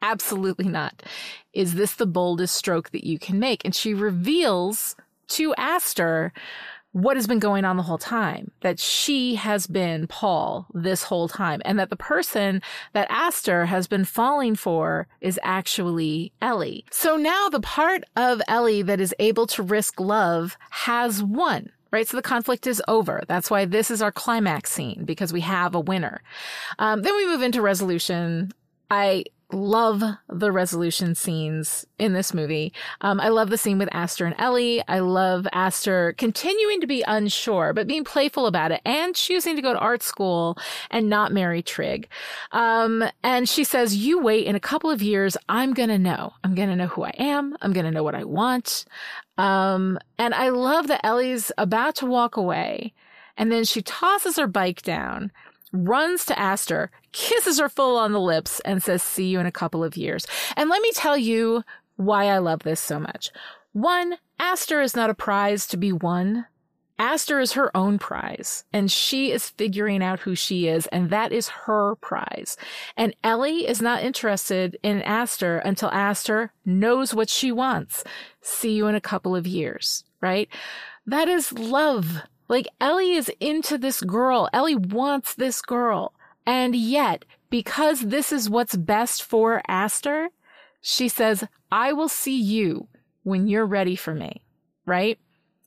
Absolutely 0.00 0.68
not. 0.68 1.02
Is 1.52 1.74
this 1.74 1.94
the 1.94 2.06
boldest 2.06 2.54
stroke 2.54 2.90
that 2.90 3.04
you 3.04 3.18
can 3.18 3.38
make? 3.38 3.64
And 3.64 3.74
she 3.74 3.94
reveals 3.94 4.96
to 5.28 5.54
Aster 5.56 6.32
what 6.92 7.16
has 7.16 7.26
been 7.26 7.40
going 7.40 7.64
on 7.64 7.76
the 7.76 7.82
whole 7.82 7.98
time, 7.98 8.52
that 8.60 8.78
she 8.78 9.34
has 9.34 9.66
been 9.66 10.06
Paul 10.06 10.68
this 10.72 11.02
whole 11.02 11.26
time, 11.26 11.60
and 11.64 11.76
that 11.76 11.90
the 11.90 11.96
person 11.96 12.62
that 12.92 13.10
Aster 13.10 13.66
has 13.66 13.88
been 13.88 14.04
falling 14.04 14.54
for 14.54 15.08
is 15.20 15.40
actually 15.42 16.32
Ellie. 16.40 16.84
So 16.92 17.16
now 17.16 17.48
the 17.48 17.60
part 17.60 18.04
of 18.14 18.40
Ellie 18.46 18.82
that 18.82 19.00
is 19.00 19.12
able 19.18 19.48
to 19.48 19.62
risk 19.62 19.98
love 19.98 20.56
has 20.70 21.20
won 21.20 21.70
right? 21.94 22.08
So 22.08 22.16
the 22.16 22.22
conflict 22.22 22.66
is 22.66 22.82
over. 22.88 23.22
That's 23.28 23.50
why 23.50 23.64
this 23.64 23.88
is 23.90 24.02
our 24.02 24.10
climax 24.12 24.72
scene 24.72 25.04
because 25.04 25.32
we 25.32 25.40
have 25.42 25.74
a 25.74 25.80
winner. 25.80 26.20
Um, 26.80 27.02
then 27.02 27.16
we 27.16 27.26
move 27.26 27.40
into 27.40 27.62
resolution. 27.62 28.52
I 28.94 29.24
love 29.50 30.04
the 30.28 30.52
resolution 30.52 31.16
scenes 31.16 31.84
in 31.98 32.12
this 32.12 32.32
movie. 32.32 32.72
Um, 33.00 33.20
I 33.20 33.28
love 33.28 33.50
the 33.50 33.58
scene 33.58 33.76
with 33.76 33.88
Aster 33.90 34.24
and 34.24 34.36
Ellie. 34.38 34.84
I 34.86 35.00
love 35.00 35.48
Aster 35.52 36.14
continuing 36.16 36.80
to 36.80 36.86
be 36.86 37.02
unsure, 37.08 37.72
but 37.72 37.88
being 37.88 38.04
playful 38.04 38.46
about 38.46 38.70
it 38.70 38.80
and 38.84 39.16
choosing 39.16 39.56
to 39.56 39.62
go 39.62 39.72
to 39.72 39.78
art 39.80 40.04
school 40.04 40.56
and 40.92 41.08
not 41.08 41.32
marry 41.32 41.60
Trig. 41.60 42.08
Um, 42.52 43.02
and 43.24 43.48
she 43.48 43.64
says, 43.64 43.96
you 43.96 44.20
wait 44.20 44.46
in 44.46 44.54
a 44.54 44.60
couple 44.60 44.90
of 44.90 45.02
years. 45.02 45.36
I'm 45.48 45.74
going 45.74 45.88
to 45.88 45.98
know. 45.98 46.34
I'm 46.44 46.54
going 46.54 46.68
to 46.68 46.76
know 46.76 46.86
who 46.86 47.02
I 47.02 47.14
am. 47.18 47.56
I'm 47.62 47.72
going 47.72 47.86
to 47.86 47.90
know 47.90 48.04
what 48.04 48.14
I 48.14 48.22
want. 48.22 48.84
Um, 49.38 49.98
and 50.18 50.34
I 50.34 50.50
love 50.50 50.86
that 50.86 51.04
Ellie's 51.04 51.50
about 51.58 51.96
to 51.96 52.06
walk 52.06 52.36
away 52.36 52.92
and 53.36 53.50
then 53.50 53.64
she 53.64 53.82
tosses 53.82 54.36
her 54.36 54.46
bike 54.46 54.82
down 54.82 55.32
runs 55.74 56.24
to 56.26 56.38
Aster, 56.38 56.90
kisses 57.12 57.58
her 57.58 57.68
full 57.68 57.98
on 57.98 58.12
the 58.12 58.20
lips, 58.20 58.60
and 58.60 58.82
says, 58.82 59.02
See 59.02 59.26
you 59.26 59.40
in 59.40 59.46
a 59.46 59.52
couple 59.52 59.84
of 59.84 59.96
years. 59.96 60.26
And 60.56 60.70
let 60.70 60.80
me 60.80 60.90
tell 60.92 61.18
you 61.18 61.64
why 61.96 62.26
I 62.26 62.38
love 62.38 62.60
this 62.60 62.80
so 62.80 62.98
much. 62.98 63.30
One, 63.72 64.16
Aster 64.38 64.80
is 64.80 64.96
not 64.96 65.10
a 65.10 65.14
prize 65.14 65.66
to 65.68 65.76
be 65.76 65.92
won. 65.92 66.46
Aster 66.96 67.40
is 67.40 67.52
her 67.52 67.76
own 67.76 67.98
prize, 67.98 68.64
and 68.72 68.90
she 68.90 69.32
is 69.32 69.50
figuring 69.50 70.00
out 70.00 70.20
who 70.20 70.36
she 70.36 70.68
is, 70.68 70.86
and 70.88 71.10
that 71.10 71.32
is 71.32 71.48
her 71.48 71.96
prize. 71.96 72.56
And 72.96 73.16
Ellie 73.24 73.66
is 73.66 73.82
not 73.82 74.04
interested 74.04 74.78
in 74.84 75.02
Aster 75.02 75.58
until 75.58 75.90
Aster 75.90 76.52
knows 76.64 77.12
what 77.12 77.28
she 77.28 77.50
wants. 77.50 78.04
See 78.42 78.74
you 78.74 78.86
in 78.86 78.94
a 78.94 79.00
couple 79.00 79.34
of 79.34 79.44
years, 79.44 80.04
right? 80.20 80.48
That 81.04 81.28
is 81.28 81.52
love. 81.52 82.22
Like 82.48 82.68
Ellie 82.80 83.12
is 83.12 83.30
into 83.40 83.78
this 83.78 84.00
girl. 84.02 84.48
Ellie 84.52 84.76
wants 84.76 85.34
this 85.34 85.62
girl. 85.62 86.12
And 86.46 86.76
yet, 86.76 87.24
because 87.50 88.00
this 88.00 88.32
is 88.32 88.50
what's 88.50 88.76
best 88.76 89.22
for 89.22 89.62
Aster, 89.66 90.28
she 90.80 91.08
says, 91.08 91.44
I 91.72 91.92
will 91.92 92.08
see 92.08 92.38
you 92.38 92.88
when 93.22 93.46
you're 93.48 93.66
ready 93.66 93.96
for 93.96 94.14
me. 94.14 94.42
Right? 94.84 95.18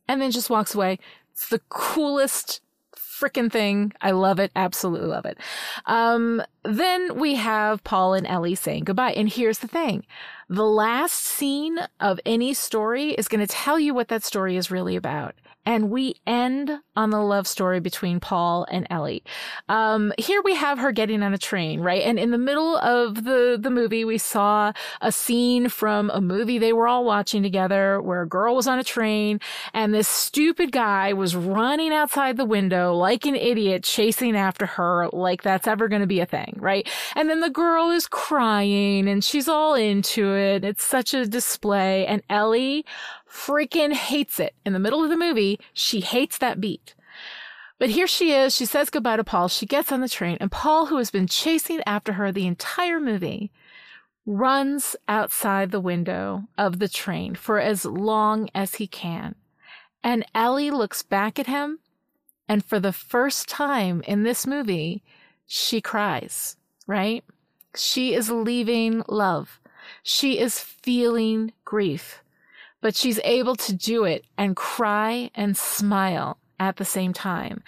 And 0.07 0.21
then 0.21 0.31
just 0.31 0.49
walks 0.49 0.75
away. 0.75 0.99
It's 1.33 1.49
the 1.49 1.61
coolest 1.69 2.61
freaking 2.95 3.51
thing. 3.51 3.93
I 3.99 4.11
love 4.11 4.39
it. 4.39 4.51
Absolutely 4.55 5.07
love 5.07 5.25
it. 5.25 5.39
Um, 5.87 6.43
then 6.63 7.17
we 7.17 7.35
have 7.35 7.83
Paul 7.83 8.13
and 8.13 8.27
Ellie 8.27 8.55
saying 8.55 8.83
goodbye. 8.83 9.13
And 9.13 9.27
here's 9.27 9.59
the 9.59 9.67
thing. 9.67 10.05
The 10.49 10.65
last 10.65 11.15
scene 11.15 11.79
of 11.99 12.19
any 12.25 12.53
story 12.53 13.11
is 13.11 13.27
going 13.27 13.45
to 13.45 13.51
tell 13.51 13.79
you 13.79 13.93
what 13.93 14.09
that 14.09 14.23
story 14.23 14.55
is 14.55 14.69
really 14.69 14.95
about 14.95 15.33
and 15.67 15.89
we 15.89 16.15
end 16.25 16.79
on 16.95 17.09
the 17.09 17.19
love 17.19 17.45
story 17.45 17.81
between 17.81 18.21
Paul 18.21 18.65
and 18.71 18.87
Ellie. 18.89 19.21
Um, 19.67 20.13
here 20.17 20.41
we 20.41 20.55
have 20.55 20.79
her 20.79 20.93
getting 20.93 21.21
on 21.21 21.33
a 21.33 21.37
train, 21.37 21.81
right? 21.81 22.03
And 22.03 22.17
in 22.17 22.31
the 22.31 22.37
middle 22.37 22.77
of 22.77 23.25
the, 23.25 23.59
the 23.61 23.69
movie, 23.69 24.05
we 24.05 24.17
saw 24.17 24.71
a 25.01 25.11
scene 25.11 25.67
from 25.67 26.09
a 26.11 26.21
movie 26.21 26.57
they 26.57 26.71
were 26.71 26.87
all 26.87 27.03
watching 27.03 27.43
together 27.43 28.01
where 28.01 28.21
a 28.21 28.27
girl 28.27 28.55
was 28.55 28.65
on 28.65 28.79
a 28.79 28.83
train 28.83 29.41
and 29.73 29.93
this 29.93 30.07
stupid 30.07 30.71
guy 30.71 31.11
was 31.11 31.35
running 31.35 31.91
outside 31.91 32.37
the 32.37 32.45
window 32.45 32.93
like 32.93 33.25
an 33.25 33.35
idiot, 33.35 33.83
chasing 33.83 34.37
after 34.37 34.65
her 34.65 35.09
like 35.11 35.43
that's 35.43 35.67
ever 35.67 35.89
going 35.89 36.01
to 36.01 36.07
be 36.07 36.21
a 36.21 36.25
thing, 36.25 36.55
right? 36.59 36.87
And 37.13 37.29
then 37.29 37.41
the 37.41 37.49
girl 37.49 37.89
is 37.89 38.07
crying 38.07 39.09
and 39.09 39.21
she's 39.21 39.49
all 39.49 39.75
into 39.75 40.33
it. 40.33 40.63
It's 40.63 40.85
such 40.85 41.13
a 41.13 41.27
display. 41.27 42.07
And 42.07 42.23
Ellie 42.29 42.85
freaking 43.29 43.93
hates 43.93 44.39
it. 44.39 44.55
In 44.65 44.73
the 44.73 44.79
middle 44.79 45.03
of 45.03 45.09
the 45.09 45.17
movie, 45.17 45.59
she 45.73 46.01
hates 46.01 46.37
that 46.37 46.61
beat. 46.61 46.95
But 47.79 47.89
here 47.89 48.07
she 48.07 48.31
is. 48.31 48.55
She 48.55 48.65
says 48.65 48.89
goodbye 48.89 49.17
to 49.17 49.23
Paul. 49.23 49.47
She 49.47 49.65
gets 49.65 49.91
on 49.91 50.01
the 50.01 50.09
train, 50.09 50.37
and 50.39 50.51
Paul, 50.51 50.87
who 50.87 50.97
has 50.97 51.11
been 51.11 51.27
chasing 51.27 51.81
after 51.85 52.13
her 52.13 52.31
the 52.31 52.47
entire 52.47 52.99
movie, 52.99 53.51
runs 54.25 54.95
outside 55.07 55.71
the 55.71 55.79
window 55.79 56.43
of 56.57 56.79
the 56.79 56.89
train 56.89 57.35
for 57.35 57.59
as 57.59 57.85
long 57.85 58.49
as 58.55 58.75
he 58.75 58.87
can. 58.87 59.35
And 60.03 60.25
Ellie 60.33 60.71
looks 60.71 61.03
back 61.03 61.37
at 61.37 61.47
him, 61.47 61.79
and 62.49 62.65
for 62.65 62.79
the 62.79 62.93
first 62.93 63.47
time 63.47 64.01
in 64.07 64.23
this 64.23 64.47
movie, 64.47 65.03
she 65.45 65.79
cries, 65.79 66.57
right? 66.87 67.23
She 67.75 68.13
is 68.13 68.31
leaving 68.31 69.03
love. 69.07 69.59
She 70.01 70.39
is 70.39 70.59
feeling 70.59 71.53
grief 71.63 72.23
but 72.81 72.95
she's 72.95 73.19
able 73.23 73.55
to 73.55 73.75
do 73.75 74.03
it 74.03 74.25
and 74.37 74.55
cry 74.55 75.29
and 75.35 75.57
smile 75.57 76.37
at 76.59 76.77
the 76.77 76.85
same 76.85 77.13
time. 77.13 77.63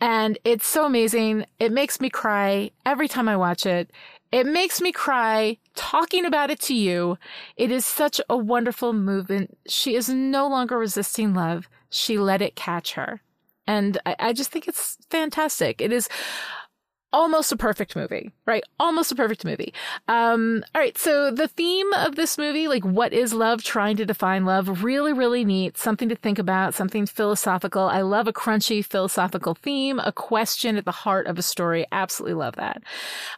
And 0.00 0.38
it's 0.44 0.66
so 0.66 0.84
amazing. 0.84 1.46
It 1.58 1.72
makes 1.72 2.00
me 2.00 2.10
cry 2.10 2.70
every 2.84 3.08
time 3.08 3.28
I 3.28 3.36
watch 3.36 3.66
it. 3.66 3.90
It 4.32 4.46
makes 4.46 4.80
me 4.80 4.92
cry 4.92 5.58
talking 5.74 6.24
about 6.24 6.50
it 6.50 6.58
to 6.62 6.74
you. 6.74 7.18
It 7.56 7.70
is 7.70 7.84
such 7.84 8.20
a 8.30 8.36
wonderful 8.36 8.94
movement. 8.94 9.58
She 9.68 9.94
is 9.94 10.08
no 10.08 10.48
longer 10.48 10.78
resisting 10.78 11.34
love. 11.34 11.68
She 11.90 12.18
let 12.18 12.40
it 12.40 12.56
catch 12.56 12.94
her. 12.94 13.20
And 13.66 13.98
I, 14.06 14.16
I 14.18 14.32
just 14.32 14.50
think 14.50 14.66
it's 14.66 14.96
fantastic. 15.10 15.80
It 15.80 15.92
is 15.92 16.08
almost 17.12 17.52
a 17.52 17.56
perfect 17.56 17.94
movie, 17.94 18.32
right? 18.46 18.64
Almost 18.80 19.12
a 19.12 19.14
perfect 19.14 19.44
movie. 19.44 19.72
Um, 20.08 20.64
all 20.74 20.80
right. 20.80 20.98
So 20.98 21.30
the 21.30 21.48
theme 21.48 21.92
of 21.92 22.16
this 22.16 22.36
movie, 22.36 22.66
like 22.66 22.84
what 22.84 23.12
is 23.12 23.32
love, 23.32 23.62
trying 23.62 23.96
to 23.98 24.04
define 24.04 24.44
love, 24.44 24.82
really, 24.82 25.12
really 25.12 25.44
neat. 25.44 25.78
Something 25.78 26.08
to 26.08 26.16
think 26.16 26.38
about, 26.38 26.74
something 26.74 27.06
philosophical. 27.06 27.82
I 27.82 28.00
love 28.00 28.26
a 28.26 28.32
crunchy 28.32 28.84
philosophical 28.84 29.54
theme, 29.54 30.00
a 30.00 30.12
question 30.12 30.76
at 30.76 30.84
the 30.84 30.90
heart 30.90 31.26
of 31.28 31.38
a 31.38 31.42
story. 31.42 31.86
Absolutely 31.92 32.34
love 32.34 32.56
that. 32.56 32.82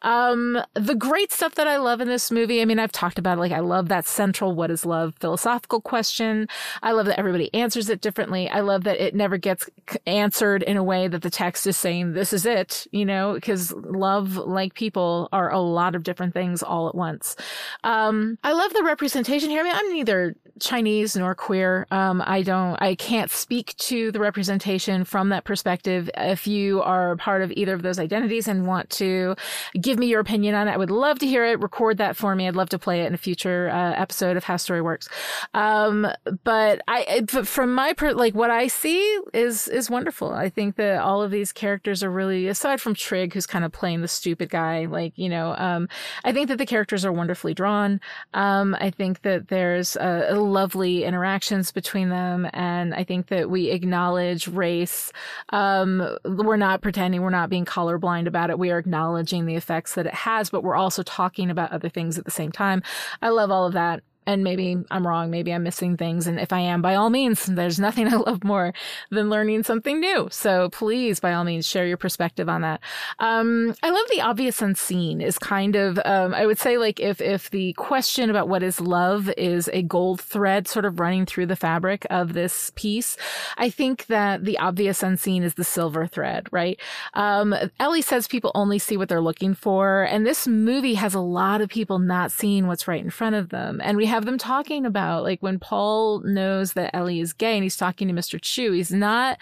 Um, 0.03 0.63
the 0.75 0.95
great 0.95 1.33
stuff 1.33 1.55
that 1.57 1.67
I 1.67 1.77
love 1.77 2.01
in 2.01 2.09
this 2.09 2.31
movie, 2.31 2.63
I 2.63 2.65
mean, 2.65 2.79
I've 2.79 2.93
talked 2.93 3.19
about 3.19 3.37
it, 3.37 3.41
like 3.41 3.53
I 3.53 3.61
love 3.61 3.89
that 3.89 4.07
central 4.07 4.55
what 4.55 4.71
is 4.71 4.87
love 4.87 5.15
philosophical 5.21 5.81
question. 5.81 6.49
I 6.83 6.93
love 6.93 7.07
that 7.07 7.19
everybody 7.19 7.53
answers 7.53 7.91
it 7.91 8.01
differently. 8.01 8.49
I 8.49 8.61
love 8.61 8.85
that 8.85 9.05
it 9.05 9.15
never 9.15 9.37
gets 9.37 9.69
answered 10.07 10.63
in 10.63 10.77
a 10.77 10.83
way 10.83 11.09
that 11.09 11.23
the 11.23 11.31
text 11.31 11.67
is 11.67 11.77
saying, 11.77 12.13
this 12.15 12.33
is 12.33 12.47
it, 12.47 12.87
you 12.91 13.05
know, 13.05 13.35
because 13.35 13.73
love, 13.73 14.37
like 14.37 14.75
people, 14.75 14.94
are 14.97 15.51
a 15.51 15.61
lot 15.61 15.95
of 15.95 16.03
different 16.03 16.35
things 16.35 16.63
all 16.63 16.89
at 16.89 16.95
once. 16.95 17.37
Um, 17.83 18.39
I 18.43 18.53
love 18.53 18.73
the 18.73 18.83
representation 18.83 19.51
here. 19.51 19.61
I 19.61 19.65
mean, 19.65 19.75
I'm 19.75 19.93
neither 19.93 20.37
Chinese 20.61 21.17
nor 21.17 21.35
queer. 21.35 21.87
Um, 21.91 22.23
I 22.25 22.43
don't, 22.43 22.81
I 22.81 22.95
can't 22.95 23.31
speak 23.31 23.77
to 23.77 24.13
the 24.13 24.21
representation 24.21 25.05
from 25.05 25.31
that 25.31 25.45
perspective. 25.45 26.09
If 26.17 26.47
you 26.47 26.81
are 26.83 27.17
part 27.17 27.43
of 27.43 27.51
either 27.53 27.75
of 27.75 27.83
those 27.83 27.99
identities 27.99 28.47
and 28.47 28.67
want 28.67 28.91
to 28.91 29.35
give 29.81 29.99
me 29.99 30.07
your 30.07 30.21
opinion 30.21 30.55
on 30.55 30.69
it, 30.69 30.73
I 30.73 30.77
would 30.77 30.91
love 30.91 31.19
to 31.21 31.27
hear 31.27 31.45
it. 31.45 31.61
Record 31.61 31.99
that 31.99 32.17
for 32.17 32.37
me. 32.37 32.47
I'd 32.47 32.55
love 32.57 32.69
to 32.71 32.79
play 32.79 33.03
it 33.03 33.07
in 33.07 33.15
a 33.15 33.19
future 33.19 33.69
uh, 33.71 33.93
episode 33.95 34.37
of 34.37 34.45
How 34.45 34.57
Story 34.57 34.81
Works. 34.81 35.09
Um, 35.55 36.07
but 36.45 36.83
I, 36.87 37.25
from 37.27 37.75
my 37.75 37.93
per, 37.93 38.13
like 38.13 38.35
what 38.35 38.51
I 38.51 38.69
see 38.69 39.01
is 39.33 39.67
is 39.69 39.91
wonderful. 39.91 40.33
I 40.33 40.49
think 40.49 40.77
that 40.77 41.01
all 41.01 41.23
of 41.23 41.31
these 41.31 41.53
characters 41.53 42.03
are 42.03 42.11
really, 42.11 42.47
aside 42.47 42.81
from 42.81 42.95
Trig, 42.95 43.35
who's 43.35 43.47
kind 43.47 43.65
of 43.65 43.73
playing 43.73 44.03
the 44.03 44.09
stupid 44.09 44.51
guy. 44.51 44.84
Like, 44.87 45.13
you 45.17 45.29
know, 45.29 45.55
um, 45.57 45.89
I 46.25 46.33
think 46.33 46.49
that 46.49 46.59
the 46.59 46.67
characters 46.67 47.05
are 47.05 47.13
wonderfully 47.13 47.55
drawn. 47.55 48.01
Um, 48.33 48.77
I 48.81 48.91
think 48.91 49.23
that 49.23 49.49
there's 49.49 49.97
a 49.97 50.35
lovely 50.35 51.05
interactions 51.05 51.73
between 51.73 52.09
them. 52.09 52.49
And 52.53 52.95
I 52.95 53.05
think 53.05 53.29
that 53.29 53.51
we 53.51 53.71
acknowledge 53.71 54.49
race. 54.49 55.13
Um, 55.51 56.17
we're 56.25 56.57
not 56.57 56.83
pretending 56.83 57.23
we're 57.23 57.31
not 57.31 57.51
being 57.51 57.65
colorblind 57.65 58.27
about 58.27 58.51
it. 58.51 58.59
We 58.59 58.71
are 58.71 58.79
acknowledging 58.79 59.47
the 59.47 59.57
effects 59.57 59.95
that 59.95 60.07
it 60.07 60.15
has, 60.15 60.51
but 60.51 60.63
we're 60.63 60.77
also 60.77 61.03
talking 61.03 61.51
about 61.51 61.73
other 61.73 61.89
things 61.89 62.19
at 62.19 62.25
the 62.25 62.31
same 62.31 62.53
time. 62.53 62.83
I 63.23 63.31
love 63.31 63.51
all 63.51 63.67
of 63.67 63.73
that 63.75 64.03
and 64.27 64.45
maybe 64.45 64.77
I'm 64.91 65.07
wrong, 65.07 65.31
maybe 65.31 65.53
I'm 65.53 65.63
missing 65.63 65.97
things. 65.97 66.27
And 66.27 66.39
if 66.39 66.53
I 66.53 66.61
am, 66.61 66.83
by 66.83 66.95
all 66.95 67.11
means, 67.11 67.47
there's 67.47 67.79
nothing 67.79 68.09
I 68.13 68.17
love 68.17 68.45
more 68.45 68.73
than 69.11 69.31
learning 69.31 69.65
something 69.65 70.01
new. 70.01 70.29
So 70.31 70.69
please, 70.71 71.21
by 71.21 71.33
all 71.33 71.45
means, 71.45 71.67
share 71.67 71.87
your 71.87 71.97
perspective 71.97 72.49
on 72.49 72.63
that. 72.63 72.81
Um, 73.19 73.75
I 73.83 73.91
love 73.91 74.07
the 74.11 74.21
obvious 74.21 74.61
unseen 74.63 75.21
is 75.21 75.39
kind 75.39 75.77
of, 75.77 75.99
um, 76.05 76.35
I 76.35 76.47
would 76.47 76.59
say 76.59 76.79
like 76.79 77.01
if, 77.01 77.21
if 77.21 77.51
the 77.51 77.73
question 77.75 78.31
about 78.31 78.49
what 78.49 78.63
is 78.63 78.81
love 78.81 79.31
is 79.37 79.69
a 79.73 79.83
gold 79.83 80.21
thread 80.21 80.69
sort 80.69 80.85
of 80.85 81.01
running 81.01 81.27
through 81.27 81.47
the 81.47 81.57
fabric 81.57 82.07
of 82.11 82.33
this 82.33 82.71
piece, 82.75 83.17
I 83.57 83.71
think 83.71 84.07
that 84.07 84.45
the 84.45 84.59
obvious 84.59 85.03
unseen 85.03 85.43
is 85.43 85.55
the 85.55 85.65
silver 85.65 86.07
thread, 86.07 86.49
right? 86.51 86.79
Um, 87.15 87.55
Ellie 87.81 88.03
says 88.03 88.27
people 88.27 88.53
only 88.55 88.79
see 88.79 88.97
what 88.97 89.09
they're 89.09 89.21
looking 89.21 89.55
for. 89.55 90.03
And 90.05 90.27
this 90.27 90.47
movie 90.47 90.95
has 90.95 91.15
a 91.15 91.21
lot 91.21 91.61
of 91.61 91.69
people 91.69 91.99
not 91.99 92.33
seeing 92.33 92.67
what's 92.67 92.89
right 92.89 93.03
in 93.03 93.11
front 93.11 93.35
of 93.35 93.49
them. 93.49 93.81
And 93.83 93.97
we 93.97 94.07
have 94.15 94.27
them 94.27 94.39
talking 94.39 94.87
about 94.87 95.25
like 95.25 95.43
when 95.43 95.59
Paul 95.59 96.21
knows 96.21 96.75
that 96.75 96.95
Ellie 96.95 97.19
is 97.19 97.33
gay 97.33 97.55
and 97.55 97.65
he's 97.65 97.77
talking 97.77 98.07
to 98.07 98.15
Mr. 98.15 98.41
Chu, 98.41 98.71
he's 98.71 98.93
not 98.93 99.39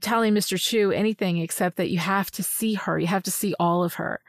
telling 0.00 0.34
Mr. 0.34 0.60
Chu 0.60 0.90
anything 0.90 1.38
except 1.38 1.76
that 1.76 1.90
you 1.90 1.98
have 1.98 2.30
to 2.32 2.42
see 2.42 2.74
her. 2.74 2.98
You 2.98 3.06
have 3.06 3.22
to 3.22 3.30
see 3.30 3.54
all 3.58 3.82
of 3.82 3.94
her. 3.94 4.20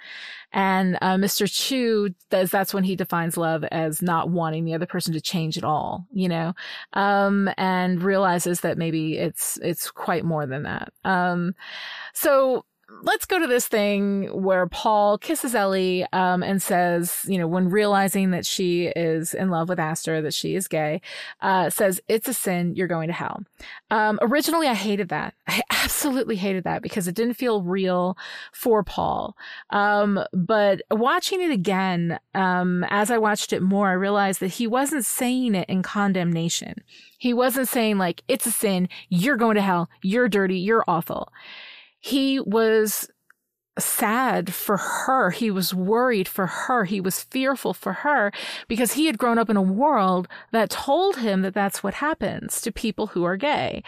And 0.54 0.98
uh, 1.02 1.16
Mr. 1.16 1.52
Chu 1.52 2.14
does, 2.30 2.50
that's 2.50 2.74
when 2.74 2.86
he 2.86 2.96
defines 2.96 3.36
love 3.36 3.66
as 3.66 4.02
not 4.02 4.30
wanting 4.30 4.64
the 4.64 4.74
other 4.74 4.86
person 4.86 5.14
to 5.14 5.22
change 5.22 5.58
at 5.58 5.66
all, 5.66 6.08
you 6.14 6.30
know, 6.30 6.54
um, 6.94 7.50
and 7.58 8.02
realizes 8.02 8.62
that 8.62 8.78
maybe 8.78 9.18
it's, 9.18 9.58
it's 9.62 9.92
quite 9.92 10.24
more 10.24 10.46
than 10.46 10.64
that. 10.64 10.94
Um, 11.04 11.54
so 12.14 12.64
let's 13.02 13.26
go 13.26 13.38
to 13.40 13.48
this 13.48 13.68
thing 13.68 14.26
where 14.28 14.66
Paul 14.68 15.18
kisses 15.18 15.54
Ellie 15.54 16.06
um, 16.14 16.42
and 16.42 16.62
says, 16.62 17.26
you 17.28 17.38
know, 17.38 17.48
when 17.48 17.70
realizing 17.70 18.32
that 18.32 18.46
she 18.46 18.88
is 18.88 19.34
in 19.34 19.50
love 19.50 19.70
with 19.70 19.80
Aster, 19.80 20.22
that 20.22 20.34
she 20.34 20.56
is 20.56 20.68
gay, 20.68 21.02
uh, 21.42 21.70
says, 21.70 22.00
it's 22.08 22.28
a 22.28 22.34
sin, 22.34 22.76
you're 22.76 22.88
going 22.88 23.08
to 23.08 23.14
hell. 23.14 23.44
Um, 23.92 24.20
originally, 24.22 24.68
I 24.68 24.74
hated 24.74 25.10
that. 25.10 25.34
I 25.48 25.62
absolutely 25.70 26.38
hated 26.38 26.64
that 26.64 26.82
because 26.82 27.08
it 27.08 27.16
didn't 27.16 27.36
feel 27.36 27.62
real 27.62 28.18
for 28.54 28.84
Paul. 28.84 29.36
Um, 29.70 30.24
but 30.34 30.82
watching 30.90 31.42
it 31.42 31.52
again, 31.52 32.20
um, 32.34 32.86
as 32.90 33.12
I 33.12 33.18
watched 33.18 33.52
it 33.52 33.62
more, 33.62 33.90
I 33.90 33.94
realized 33.94 34.40
that 34.40 34.48
he 34.48 34.68
wasn't 34.68 35.06
saying 35.06 35.56
it 35.56 35.68
in 35.70 35.84
condemnation. 35.84 36.84
He 37.18 37.34
wasn't 37.34 37.68
saying 37.68 37.98
like, 37.98 38.24
it's 38.28 38.46
a 38.46 38.52
sin, 38.52 38.88
you're 39.10 39.38
going 39.38 39.56
to 39.56 39.62
hell, 39.62 39.90
you're 40.02 40.30
dirty, 40.30 40.58
you're 40.58 40.86
awful 40.88 41.32
he 42.08 42.40
was 42.40 43.10
sad 43.78 44.54
for 44.54 44.78
her. 44.78 45.30
He 45.32 45.52
was 45.52 45.74
worried 45.74 46.28
for 46.28 46.48
her. 46.48 46.86
He 46.86 47.02
was 47.02 47.24
fearful 47.24 47.74
for 47.74 47.94
her 47.94 48.32
because 48.68 48.94
he 48.94 49.06
had 49.06 49.18
grown 49.18 49.38
up 49.38 49.50
in 49.50 49.58
a 49.58 49.62
world 49.62 50.28
that 50.52 50.70
told 50.70 51.18
him 51.18 51.42
that 51.42 51.54
that's 51.54 51.84
what 51.84 51.96
happens 51.96 52.62
to 52.62 52.72
people 52.72 53.08
who 53.08 53.24
are 53.24 53.38
gay. 53.38 53.84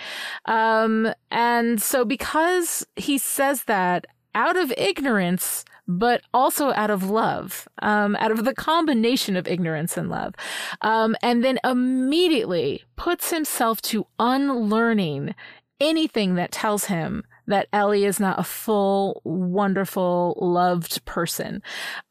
Um, 0.46 1.12
and 1.32 1.82
so 1.82 2.06
because 2.06 2.86
he 2.98 3.18
says 3.18 3.64
that 3.64 4.06
out 4.36 4.58
of 4.58 4.74
ignorance, 4.78 5.66
but 5.88 6.22
also 6.34 6.72
out 6.74 6.92
of 6.92 7.10
love, 7.10 7.68
um, 7.82 8.16
out 8.18 8.32
of 8.32 8.46
the 8.46 8.54
combination 8.54 9.36
of 9.36 9.48
ignorance 9.48 9.98
and 9.98 10.10
love. 10.10 10.36
Um, 10.82 11.16
and 11.24 11.44
then 11.44 11.58
immediately 11.64 12.84
puts 12.96 13.32
himself 13.32 13.82
to 13.84 14.06
unlearning 14.20 15.34
anything 15.80 16.36
that 16.36 16.52
tells 16.52 16.86
him 16.86 17.24
that 17.50 17.68
Ellie 17.74 18.06
is 18.06 18.20
not 18.20 18.40
a 18.40 18.44
full, 18.44 19.22
wonderful, 19.24 20.38
loved 20.40 21.04
person. 21.06 21.62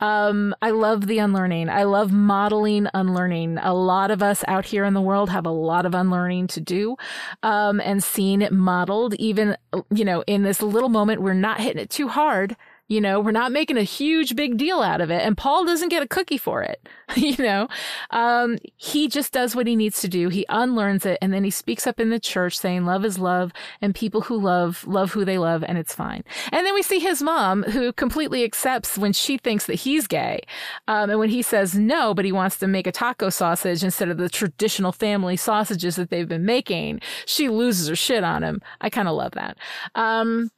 Um, 0.00 0.54
I 0.60 0.70
love 0.70 1.06
the 1.06 1.18
unlearning. 1.18 1.68
I 1.68 1.84
love 1.84 2.12
modeling 2.12 2.88
unlearning. 2.94 3.58
A 3.58 3.74
lot 3.74 4.10
of 4.10 4.22
us 4.22 4.44
out 4.46 4.66
here 4.66 4.84
in 4.84 4.94
the 4.94 5.00
world 5.00 5.30
have 5.30 5.46
a 5.46 5.50
lot 5.50 5.86
of 5.86 5.94
unlearning 5.94 6.48
to 6.48 6.60
do. 6.60 6.96
Um, 7.42 7.80
and 7.80 8.02
seeing 8.02 8.42
it 8.42 8.52
modeled, 8.52 9.14
even, 9.14 9.56
you 9.90 10.04
know, 10.04 10.22
in 10.26 10.42
this 10.42 10.60
little 10.62 10.88
moment, 10.88 11.22
we're 11.22 11.34
not 11.34 11.60
hitting 11.60 11.82
it 11.82 11.90
too 11.90 12.08
hard 12.08 12.56
you 12.88 13.02
know, 13.02 13.20
we're 13.20 13.30
not 13.30 13.52
making 13.52 13.76
a 13.76 13.82
huge 13.82 14.34
big 14.34 14.56
deal 14.56 14.80
out 14.80 15.02
of 15.02 15.10
it. 15.10 15.22
And 15.22 15.36
Paul 15.36 15.66
doesn't 15.66 15.90
get 15.90 16.02
a 16.02 16.08
cookie 16.08 16.38
for 16.38 16.62
it. 16.62 16.88
you 17.16 17.36
know, 17.38 17.68
um, 18.10 18.58
he 18.76 19.08
just 19.08 19.32
does 19.32 19.54
what 19.54 19.66
he 19.66 19.76
needs 19.76 20.00
to 20.00 20.08
do. 20.08 20.30
He 20.30 20.46
unlearns 20.48 21.04
it. 21.04 21.18
And 21.20 21.32
then 21.32 21.44
he 21.44 21.50
speaks 21.50 21.86
up 21.86 22.00
in 22.00 22.08
the 22.08 22.18
church 22.18 22.58
saying 22.58 22.86
love 22.86 23.04
is 23.04 23.18
love 23.18 23.52
and 23.82 23.94
people 23.94 24.22
who 24.22 24.40
love, 24.40 24.86
love 24.86 25.12
who 25.12 25.24
they 25.24 25.36
love 25.36 25.62
and 25.62 25.76
it's 25.76 25.94
fine. 25.94 26.24
And 26.50 26.66
then 26.66 26.74
we 26.74 26.82
see 26.82 26.98
his 26.98 27.22
mom 27.22 27.62
who 27.62 27.92
completely 27.92 28.42
accepts 28.42 28.96
when 28.96 29.12
she 29.12 29.36
thinks 29.36 29.66
that 29.66 29.74
he's 29.74 30.06
gay. 30.06 30.40
Um, 30.86 31.10
and 31.10 31.18
when 31.18 31.28
he 31.28 31.42
says 31.42 31.74
no, 31.74 32.14
but 32.14 32.24
he 32.24 32.32
wants 32.32 32.58
to 32.58 32.66
make 32.66 32.86
a 32.86 32.92
taco 32.92 33.28
sausage 33.28 33.84
instead 33.84 34.08
of 34.08 34.16
the 34.16 34.30
traditional 34.30 34.92
family 34.92 35.36
sausages 35.36 35.96
that 35.96 36.08
they've 36.08 36.28
been 36.28 36.46
making, 36.46 37.00
she 37.26 37.50
loses 37.50 37.88
her 37.88 37.96
shit 37.96 38.24
on 38.24 38.42
him. 38.42 38.62
I 38.80 38.88
kind 38.88 39.08
of 39.08 39.14
love 39.14 39.32
that. 39.32 39.58
Um, 39.94 40.50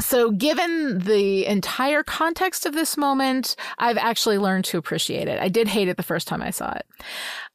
so 0.00 0.30
given 0.30 0.98
the 1.00 1.46
entire 1.46 2.02
context 2.02 2.66
of 2.66 2.74
this 2.74 2.96
moment, 2.96 3.54
I've 3.78 3.98
actually 3.98 4.38
learned 4.38 4.64
to 4.66 4.78
appreciate 4.78 5.28
it. 5.28 5.38
I 5.38 5.48
did 5.48 5.68
hate 5.68 5.88
it 5.88 5.96
the 5.96 6.02
first 6.02 6.26
time 6.26 6.42
I 6.42 6.50
saw 6.50 6.72
it. 6.72 6.86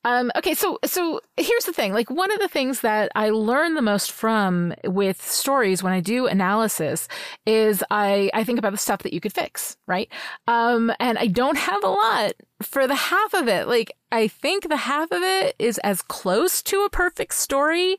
Um, 0.05 0.31
okay, 0.37 0.53
so 0.53 0.79
so 0.85 1.19
here's 1.35 1.65
the 1.65 1.73
thing. 1.73 1.93
Like 1.93 2.09
one 2.09 2.31
of 2.31 2.39
the 2.39 2.47
things 2.47 2.79
that 2.81 3.11
I 3.15 3.31
learn 3.31 3.75
the 3.75 3.81
most 3.81 4.11
from 4.11 4.73
with 4.85 5.21
stories 5.21 5.83
when 5.83 5.91
I 5.91 5.99
do 5.99 6.27
analysis 6.27 7.09
is 7.45 7.83
I 7.91 8.31
I 8.33 8.45
think 8.45 8.59
about 8.59 8.71
the 8.71 8.77
stuff 8.77 9.03
that 9.03 9.13
you 9.13 9.19
could 9.19 9.33
fix, 9.33 9.75
right? 9.87 10.09
Um, 10.47 10.93
and 11.01 11.17
I 11.17 11.27
don't 11.27 11.57
have 11.57 11.83
a 11.83 11.89
lot 11.89 12.33
for 12.61 12.87
the 12.87 12.95
half 12.95 13.33
of 13.33 13.47
it. 13.47 13.67
Like 13.67 13.95
I 14.11 14.27
think 14.27 14.67
the 14.67 14.77
half 14.77 15.11
of 15.11 15.21
it 15.21 15.55
is 15.59 15.77
as 15.79 16.01
close 16.01 16.63
to 16.63 16.83
a 16.83 16.89
perfect 16.89 17.35
story 17.35 17.97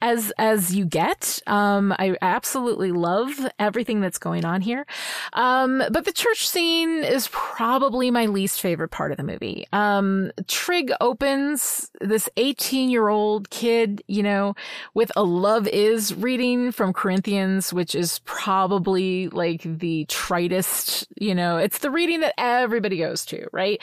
as 0.00 0.32
as 0.36 0.74
you 0.74 0.84
get. 0.84 1.40
Um, 1.46 1.92
I 1.92 2.16
absolutely 2.20 2.90
love 2.90 3.32
everything 3.58 4.00
that's 4.00 4.18
going 4.18 4.44
on 4.44 4.62
here. 4.62 4.84
Um, 5.32 5.82
but 5.90 6.04
the 6.04 6.12
church 6.12 6.48
scene 6.48 7.04
is 7.04 7.28
probably 7.30 8.10
my 8.10 8.26
least 8.26 8.60
favorite 8.60 8.90
part 8.90 9.12
of 9.12 9.16
the 9.16 9.22
movie. 9.22 9.66
Um, 9.72 10.32
Trig 10.48 10.92
opens 11.00 11.90
this 12.00 12.28
18 12.36 12.90
year 12.90 13.08
old 13.08 13.48
kid, 13.50 14.02
you 14.08 14.22
know, 14.22 14.56
with 14.94 15.12
a 15.14 15.22
love 15.22 15.68
is 15.68 16.14
reading 16.14 16.72
from 16.72 16.92
Corinthians, 16.92 17.72
which 17.72 17.94
is 17.94 18.20
probably 18.24 19.28
like 19.28 19.62
the 19.62 20.04
tritest, 20.06 21.06
you 21.20 21.34
know, 21.34 21.58
it's 21.58 21.78
the 21.78 21.90
reading 21.90 22.20
that 22.20 22.34
everybody 22.38 22.98
goes 22.98 23.24
to, 23.26 23.46
right? 23.52 23.80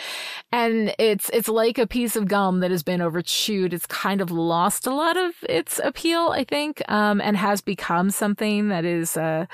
And 0.51 0.93
it's 0.99 1.29
it's 1.33 1.47
like 1.47 1.77
a 1.77 1.87
piece 1.87 2.15
of 2.15 2.27
gum 2.27 2.59
that 2.59 2.71
has 2.71 2.83
been 2.83 2.99
overchewed. 2.99 3.73
It's 3.73 3.85
kind 3.85 4.21
of 4.21 4.31
lost 4.31 4.87
a 4.87 4.93
lot 4.93 5.17
of 5.17 5.33
its 5.47 5.79
appeal, 5.83 6.29
I 6.29 6.43
think, 6.43 6.81
um, 6.89 7.21
and 7.21 7.37
has 7.37 7.61
become 7.61 8.09
something 8.09 8.69
that 8.69 8.85
is, 8.85 9.15
uh, 9.15 9.45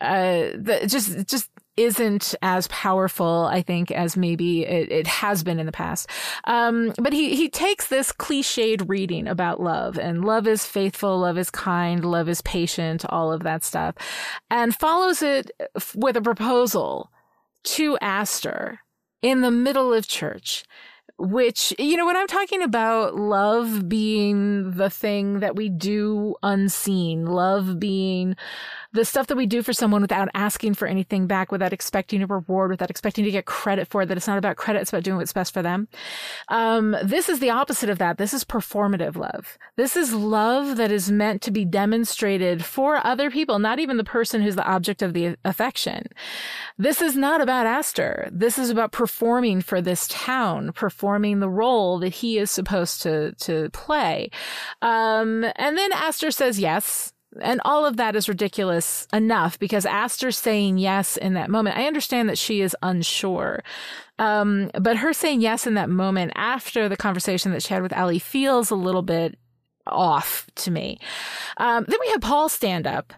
uh, 0.00 0.50
that 0.54 0.86
just, 0.88 1.26
just, 1.26 1.50
isn't 1.78 2.34
as 2.42 2.66
powerful, 2.68 3.48
I 3.50 3.62
think, 3.62 3.92
as 3.92 4.16
maybe 4.16 4.66
it, 4.66 4.90
it 4.90 5.06
has 5.06 5.44
been 5.44 5.60
in 5.60 5.66
the 5.66 5.72
past. 5.72 6.10
Um, 6.44 6.92
but 6.98 7.12
he, 7.12 7.36
he 7.36 7.48
takes 7.48 7.86
this 7.86 8.10
cliched 8.12 8.88
reading 8.88 9.28
about 9.28 9.60
love 9.62 9.96
and 9.96 10.24
love 10.24 10.48
is 10.48 10.66
faithful, 10.66 11.20
love 11.20 11.38
is 11.38 11.50
kind, 11.50 12.04
love 12.04 12.28
is 12.28 12.42
patient, 12.42 13.04
all 13.08 13.32
of 13.32 13.44
that 13.44 13.62
stuff, 13.62 13.94
and 14.50 14.74
follows 14.74 15.22
it 15.22 15.52
with 15.94 16.16
a 16.16 16.22
proposal 16.22 17.12
to 17.62 17.96
Aster 18.00 18.80
in 19.22 19.40
the 19.40 19.50
middle 19.50 19.92
of 19.92 20.06
church 20.08 20.64
which, 21.18 21.74
you 21.80 21.96
know, 21.96 22.06
when 22.06 22.16
I'm 22.16 22.28
talking 22.28 22.62
about 22.62 23.16
love 23.16 23.88
being 23.88 24.70
the 24.72 24.88
thing 24.88 25.40
that 25.40 25.56
we 25.56 25.68
do 25.68 26.36
unseen, 26.44 27.26
love 27.26 27.80
being 27.80 28.36
the 28.92 29.04
stuff 29.04 29.26
that 29.26 29.36
we 29.36 29.46
do 29.46 29.62
for 29.62 29.72
someone 29.72 30.00
without 30.00 30.28
asking 30.34 30.74
for 30.74 30.88
anything 30.88 31.26
back, 31.26 31.52
without 31.52 31.72
expecting 31.72 32.22
a 32.22 32.26
reward, 32.26 32.70
without 32.70 32.90
expecting 32.90 33.24
to 33.24 33.30
get 33.30 33.44
credit 33.44 33.86
for 33.88 34.02
it, 34.02 34.06
that 34.06 34.16
it's 34.16 34.26
not 34.26 34.38
about 34.38 34.56
credit, 34.56 34.80
it's 34.80 34.90
about 34.90 35.02
doing 35.02 35.18
what's 35.18 35.32
best 35.32 35.52
for 35.52 35.60
them. 35.60 35.88
Um, 36.48 36.96
this 37.02 37.28
is 37.28 37.38
the 37.40 37.50
opposite 37.50 37.90
of 37.90 37.98
that. 37.98 38.16
This 38.16 38.32
is 38.32 38.44
performative 38.44 39.16
love. 39.16 39.58
This 39.76 39.94
is 39.96 40.14
love 40.14 40.76
that 40.78 40.90
is 40.90 41.10
meant 41.10 41.42
to 41.42 41.50
be 41.50 41.66
demonstrated 41.66 42.64
for 42.64 43.04
other 43.06 43.30
people, 43.30 43.58
not 43.58 43.78
even 43.78 43.98
the 43.98 44.04
person 44.04 44.40
who's 44.40 44.56
the 44.56 44.66
object 44.66 45.02
of 45.02 45.12
the 45.12 45.36
affection. 45.44 46.06
This 46.78 47.02
is 47.02 47.14
not 47.14 47.42
about 47.42 47.66
Aster. 47.66 48.30
This 48.32 48.58
is 48.58 48.70
about 48.70 48.92
performing 48.92 49.60
for 49.60 49.82
this 49.82 50.08
town, 50.08 50.72
performing 50.72 51.40
the 51.40 51.50
role 51.50 51.98
that 51.98 52.08
he 52.08 52.38
is 52.38 52.50
supposed 52.50 53.02
to, 53.02 53.32
to 53.32 53.68
play. 53.70 54.30
Um, 54.80 55.44
and 55.56 55.76
then 55.76 55.92
Aster 55.92 56.30
says 56.30 56.58
yes 56.58 57.12
and 57.40 57.60
all 57.64 57.84
of 57.84 57.96
that 57.98 58.16
is 58.16 58.28
ridiculous 58.28 59.06
enough 59.12 59.58
because 59.58 59.84
Aster 59.84 60.30
saying 60.30 60.78
yes 60.78 61.16
in 61.16 61.34
that 61.34 61.50
moment, 61.50 61.76
I 61.76 61.86
understand 61.86 62.28
that 62.28 62.38
she 62.38 62.60
is 62.60 62.76
unsure. 62.82 63.62
Um, 64.18 64.70
but 64.80 64.96
her 64.98 65.12
saying 65.12 65.40
yes 65.40 65.66
in 65.66 65.74
that 65.74 65.90
moment 65.90 66.32
after 66.34 66.88
the 66.88 66.96
conversation 66.96 67.52
that 67.52 67.62
she 67.62 67.74
had 67.74 67.82
with 67.82 67.92
Ellie 67.92 68.18
feels 68.18 68.70
a 68.70 68.76
little 68.76 69.02
bit 69.02 69.38
off 69.86 70.46
to 70.56 70.70
me. 70.70 70.98
Um, 71.58 71.84
then 71.86 71.98
we 72.00 72.10
have 72.10 72.20
Paul 72.20 72.48
stand 72.48 72.86
up 72.86 73.12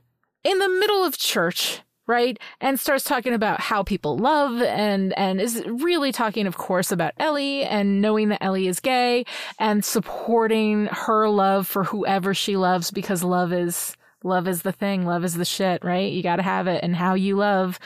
in 0.45 0.59
the 0.59 0.69
middle 0.69 1.05
of 1.05 1.17
church 1.17 1.81
right 2.07 2.39
and 2.61 2.81
starts 2.81 3.05
talking 3.05 3.33
about 3.33 3.61
how 3.61 3.85
people 3.85 4.19
love 4.19 4.61
and 4.63 5.17
and 5.17 5.41
is 5.41 5.63
really 5.67 6.11
talking 6.11 6.47
of 6.47 6.57
course 6.57 6.91
about 6.91 7.13
Ellie 7.19 7.63
and 7.63 8.01
knowing 8.01 8.31
that 8.31 8.43
Ellie 8.43 8.67
is 8.67 8.81
gay 8.81 9.25
and 9.61 9.85
supporting 9.85 10.87
her 10.87 11.29
love 11.29 11.69
for 11.69 11.85
whoever 11.85 12.35
she 12.35 12.57
loves 12.57 12.91
because 12.91 13.23
love 13.23 13.53
is 13.53 13.97
love 14.23 14.47
is 14.47 14.62
the 14.62 14.73
thing. 14.73 15.07
Love 15.07 15.25
is 15.25 15.35
the 15.35 15.45
shit, 15.45 15.85
right? 15.85 16.12
You 16.12 16.23
got 16.23 16.37
to 16.37 16.43
have 16.43 16.66
it. 16.66 16.83
And 16.83 16.95
how 16.95 17.14
you 17.14 17.37
love 17.37 17.79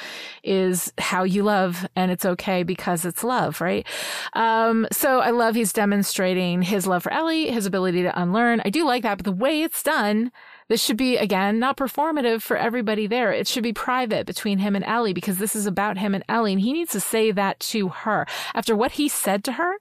is 0.43 0.93
how 0.99 1.25
you 1.25 1.43
love. 1.43 1.87
And 1.95 2.11
it's 2.11 2.25
okay 2.25 2.63
because 2.63 3.05
it's 3.05 3.25
love, 3.25 3.61
right? 3.61 3.87
Um, 4.33 4.87
so 4.93 5.21
I 5.21 5.31
love 5.31 5.55
he's 5.55 5.73
demonstrating 5.73 6.63
his 6.63 6.87
love 6.87 7.03
for 7.03 7.13
Ellie, 7.13 7.51
his 7.51 7.67
ability 7.67 8.03
to 8.03 8.21
unlearn. 8.21 8.63
I 8.65 8.71
do 8.71 8.85
like 8.85 9.03
that, 9.03 9.19
but 9.19 9.25
the 9.25 9.33
way 9.33 9.63
it's 9.63 9.83
done, 9.83 10.33
this 10.69 10.83
should 10.83 10.97
be, 10.97 11.17
again, 11.17 11.59
not 11.59 11.77
performative 11.77 12.43
for 12.43 12.57
everybody 12.57 13.07
there. 13.07 13.33
It 13.33 13.47
should 13.47 13.63
be 13.63 13.73
private 13.73 14.27
between 14.27 14.59
him 14.59 14.75
and 14.75 14.85
Ellie 14.85 15.13
because 15.13 15.39
this 15.39 15.55
is 15.55 15.67
about 15.67 15.99
him 15.99 16.15
and 16.15 16.25
Ellie. 16.29 16.53
And 16.53 16.61
he 16.61 16.73
needs 16.73 16.93
to 16.93 17.01
say 17.01 17.31
that 17.33 17.61
to 17.61 17.89
her. 17.89 18.27
After 18.55 18.75
what 18.75 18.93
he 18.93 19.09
said 19.09 19.45
to 19.45 19.53
her, 19.53 19.75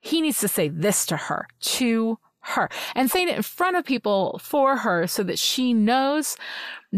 he 0.00 0.20
needs 0.20 0.40
to 0.40 0.48
say 0.48 0.68
this 0.68 1.06
to 1.06 1.16
her, 1.16 1.46
to 1.60 2.18
her 2.44 2.68
and 2.94 3.10
saying 3.10 3.28
it 3.28 3.36
in 3.36 3.42
front 3.42 3.76
of 3.76 3.84
people 3.84 4.38
for 4.42 4.76
her 4.76 5.06
so 5.06 5.22
that 5.22 5.38
she 5.38 5.74
knows 5.74 6.36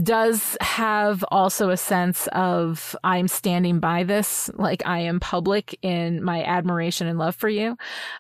does 0.03 0.57
have 0.61 1.25
also 1.31 1.71
a 1.71 1.77
sense 1.77 2.29
of 2.33 2.95
I'm 3.03 3.29
standing 3.29 3.81
by 3.81 4.05
this, 4.05 4.51
like 4.55 4.83
I 4.85 4.99
am 5.01 5.21
public 5.21 5.79
in 5.81 6.23
my 6.23 6.45
admiration 6.45 7.07
and 7.07 7.19
love 7.19 7.35
for 7.35 7.49
you. 7.49 7.77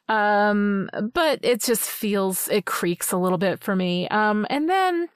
Um, 0.09 0.89
but 1.13 1.41
it 1.43 1.63
just 1.63 1.83
feels, 1.83 2.49
it 2.49 2.65
creaks 2.65 3.13
a 3.13 3.19
little 3.19 3.39
bit 3.39 3.61
for 3.61 3.77
me. 3.77 4.09
Um, 4.09 4.47
and 4.49 4.71
then 4.71 5.09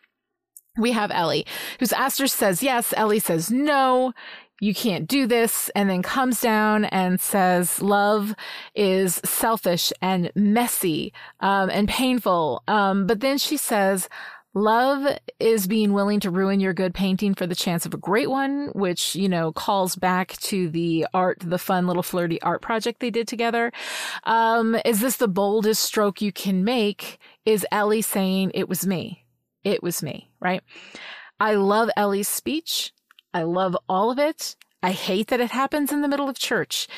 we 0.76 0.92
have 0.92 1.10
Ellie, 1.10 1.46
whose 1.78 1.92
Aster 1.92 2.26
says 2.26 2.62
yes, 2.62 2.92
Ellie 2.96 3.18
says 3.20 3.50
no 3.50 4.12
you 4.60 4.74
can't 4.74 5.08
do 5.08 5.26
this, 5.26 5.70
and 5.74 5.90
then 5.90 6.02
comes 6.02 6.40
down 6.40 6.84
and 6.86 7.20
says 7.20 7.82
love 7.82 8.34
is 8.74 9.20
selfish 9.24 9.92
and 10.00 10.30
messy 10.34 11.12
um, 11.40 11.70
and 11.70 11.88
painful. 11.88 12.62
Um, 12.68 13.06
but 13.06 13.20
then 13.20 13.38
she 13.38 13.56
says, 13.56 14.08
Love 14.52 15.16
is 15.38 15.68
being 15.68 15.92
willing 15.92 16.18
to 16.18 16.28
ruin 16.28 16.58
your 16.58 16.74
good 16.74 16.92
painting 16.92 17.36
for 17.36 17.46
the 17.46 17.54
chance 17.54 17.86
of 17.86 17.94
a 17.94 17.98
great 17.98 18.28
one, 18.28 18.66
which, 18.74 19.14
you 19.14 19.28
know, 19.28 19.52
calls 19.52 19.94
back 19.94 20.32
to 20.38 20.68
the 20.68 21.06
art, 21.14 21.38
the 21.40 21.58
fun 21.58 21.86
little 21.86 22.02
flirty 22.02 22.42
art 22.42 22.60
project 22.60 22.98
they 22.98 23.10
did 23.10 23.28
together. 23.28 23.70
Um, 24.24 24.76
is 24.84 25.00
this 25.00 25.18
the 25.18 25.28
boldest 25.28 25.84
stroke 25.84 26.20
you 26.20 26.32
can 26.32 26.64
make? 26.64 27.20
Is 27.44 27.64
Ellie 27.70 28.02
saying, 28.02 28.50
it 28.52 28.68
was 28.68 28.84
me? 28.84 29.24
It 29.62 29.84
was 29.84 30.02
me, 30.02 30.32
right? 30.40 30.64
I 31.38 31.54
love 31.54 31.88
Ellie's 31.96 32.28
speech. 32.28 32.92
I 33.32 33.42
love 33.42 33.76
all 33.88 34.10
of 34.10 34.18
it. 34.18 34.56
I 34.82 34.92
hate 34.92 35.28
that 35.28 35.40
it 35.40 35.50
happens 35.50 35.92
in 35.92 36.00
the 36.00 36.08
middle 36.08 36.28
of 36.28 36.38
church. 36.38 36.88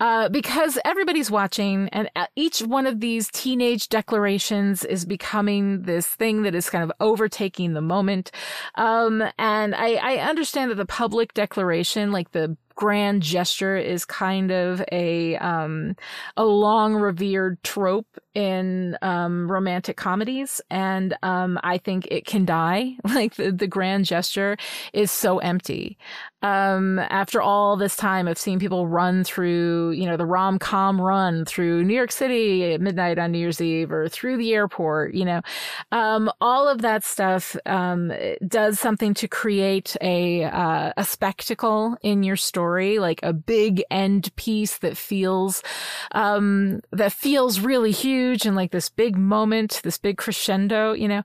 Uh, 0.00 0.30
because 0.30 0.78
everybody's 0.82 1.30
watching 1.30 1.86
and 1.90 2.10
uh, 2.16 2.24
each 2.34 2.60
one 2.60 2.86
of 2.86 3.00
these 3.00 3.28
teenage 3.30 3.90
declarations 3.90 4.82
is 4.82 5.04
becoming 5.04 5.82
this 5.82 6.06
thing 6.06 6.42
that 6.42 6.54
is 6.54 6.70
kind 6.70 6.82
of 6.82 6.90
overtaking 7.00 7.74
the 7.74 7.82
moment. 7.82 8.30
Um, 8.76 9.22
and 9.38 9.74
I, 9.74 9.96
I 9.96 10.16
understand 10.26 10.70
that 10.70 10.76
the 10.76 10.86
public 10.86 11.34
declaration, 11.34 12.12
like 12.12 12.32
the 12.32 12.56
grand 12.80 13.22
gesture 13.22 13.76
is 13.76 14.06
kind 14.06 14.50
of 14.50 14.82
a 14.90 15.36
um, 15.36 15.94
a 16.38 16.46
long 16.46 16.94
revered 16.94 17.62
trope 17.62 18.06
in 18.34 18.96
um, 19.02 19.52
romantic 19.52 19.98
comedies, 19.98 20.62
and 20.70 21.14
um, 21.22 21.60
I 21.62 21.76
think 21.76 22.08
it 22.10 22.24
can 22.24 22.44
die. 22.46 22.96
Like 23.20 23.34
the, 23.34 23.50
the 23.52 23.66
grand 23.66 24.06
gesture 24.06 24.56
is 24.94 25.10
so 25.10 25.40
empty. 25.40 25.98
Um, 26.42 26.98
after 26.98 27.42
all 27.42 27.76
this 27.76 27.96
time 27.96 28.26
of 28.26 28.38
seeing 28.38 28.58
people 28.58 28.88
run 28.88 29.24
through, 29.24 29.90
you 29.90 30.06
know, 30.06 30.16
the 30.16 30.24
rom 30.24 30.58
com 30.58 30.98
run 30.98 31.44
through 31.44 31.84
New 31.84 31.94
York 31.94 32.10
City 32.10 32.72
at 32.72 32.80
midnight 32.80 33.18
on 33.18 33.32
New 33.32 33.38
Year's 33.38 33.60
Eve 33.60 33.92
or 33.92 34.08
through 34.08 34.38
the 34.38 34.54
airport, 34.54 35.12
you 35.14 35.24
know, 35.24 35.42
um, 35.92 36.30
all 36.40 36.66
of 36.66 36.80
that 36.80 37.04
stuff 37.04 37.56
um, 37.66 38.10
does 38.46 38.80
something 38.80 39.12
to 39.14 39.28
create 39.28 39.96
a 40.00 40.44
uh, 40.44 40.92
a 40.96 41.04
spectacle 41.04 41.96
in 42.02 42.22
your 42.22 42.36
story, 42.36 42.98
like 42.98 43.20
a 43.22 43.34
big 43.34 43.82
end 43.90 44.34
piece 44.36 44.78
that 44.78 44.96
feels 44.96 45.62
um, 46.12 46.80
that 46.90 47.12
feels 47.12 47.60
really 47.60 47.90
huge 47.90 48.46
and 48.46 48.56
like 48.56 48.70
this 48.70 48.88
big 48.88 49.16
moment, 49.16 49.80
this 49.84 49.98
big 49.98 50.16
crescendo, 50.16 50.94
you 50.94 51.08
know, 51.08 51.22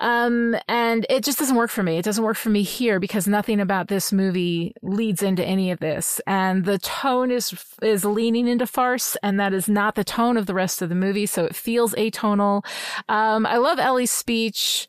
um, 0.00 0.56
and 0.66 1.06
it 1.08 1.22
just 1.22 1.38
doesn't 1.38 1.56
work 1.56 1.70
for 1.70 1.84
me. 1.84 1.98
It 1.98 2.04
doesn't 2.04 2.24
work 2.24 2.36
for 2.36 2.48
me 2.48 2.62
here 2.62 2.98
because 2.98 3.28
nothing 3.28 3.60
about 3.60 3.86
this 3.86 4.12
movie 4.12 4.39
movie 4.40 4.74
leads 4.82 5.22
into 5.22 5.44
any 5.44 5.70
of 5.70 5.80
this. 5.80 6.20
And 6.26 6.64
the 6.64 6.78
tone 6.78 7.30
is, 7.30 7.52
is 7.82 8.04
leaning 8.04 8.48
into 8.48 8.66
farce. 8.66 9.16
And 9.22 9.38
that 9.38 9.52
is 9.52 9.68
not 9.68 9.94
the 9.94 10.04
tone 10.04 10.36
of 10.36 10.46
the 10.46 10.54
rest 10.54 10.82
of 10.82 10.88
the 10.88 10.94
movie. 10.94 11.26
So 11.26 11.44
it 11.44 11.54
feels 11.54 11.94
atonal. 11.94 12.64
Um, 13.08 13.46
I 13.46 13.56
love 13.56 13.78
Ellie's 13.78 14.10
speech. 14.10 14.86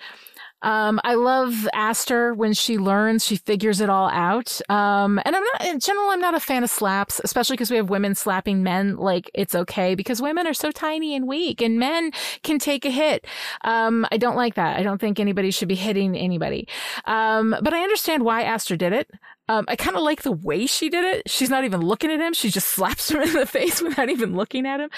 Um, 0.63 0.99
I 1.03 1.15
love 1.15 1.67
Aster 1.73 2.35
when 2.35 2.53
she 2.53 2.77
learns, 2.77 3.25
she 3.25 3.35
figures 3.35 3.81
it 3.81 3.89
all 3.89 4.09
out. 4.09 4.61
Um, 4.69 5.19
and 5.25 5.35
I'm 5.35 5.43
not, 5.43 5.65
in 5.65 5.79
general, 5.79 6.09
I'm 6.09 6.21
not 6.21 6.35
a 6.35 6.39
fan 6.39 6.63
of 6.63 6.69
slaps, 6.69 7.19
especially 7.23 7.55
because 7.55 7.71
we 7.71 7.77
have 7.77 7.89
women 7.89 8.13
slapping 8.13 8.61
men 8.61 8.95
like 8.95 9.31
it's 9.33 9.55
okay 9.55 9.95
because 9.95 10.21
women 10.21 10.45
are 10.45 10.53
so 10.53 10.69
tiny 10.69 11.15
and 11.15 11.27
weak 11.27 11.61
and 11.61 11.79
men 11.79 12.11
can 12.43 12.59
take 12.59 12.85
a 12.85 12.91
hit. 12.91 13.25
Um, 13.63 14.05
I 14.11 14.17
don't 14.17 14.35
like 14.35 14.53
that. 14.53 14.77
I 14.77 14.83
don't 14.83 15.01
think 15.01 15.19
anybody 15.19 15.49
should 15.49 15.67
be 15.67 15.73
hitting 15.73 16.15
anybody. 16.15 16.67
Um, 17.05 17.55
but 17.63 17.73
I 17.73 17.81
understand 17.81 18.23
why 18.23 18.43
Aster 18.43 18.75
did 18.77 18.93
it. 18.93 19.09
Um, 19.51 19.65
I 19.67 19.75
kind 19.75 19.97
of 19.97 20.03
like 20.03 20.21
the 20.21 20.31
way 20.31 20.65
she 20.65 20.89
did 20.89 21.03
it. 21.03 21.29
She's 21.29 21.49
not 21.49 21.65
even 21.65 21.81
looking 21.81 22.09
at 22.09 22.21
him. 22.21 22.33
She 22.33 22.49
just 22.49 22.67
slaps 22.75 23.11
him 23.11 23.21
in 23.21 23.33
the 23.33 23.45
face 23.45 23.81
without 23.81 24.09
even 24.09 24.33
looking 24.35 24.65
at 24.65 24.79
him. 24.79 24.89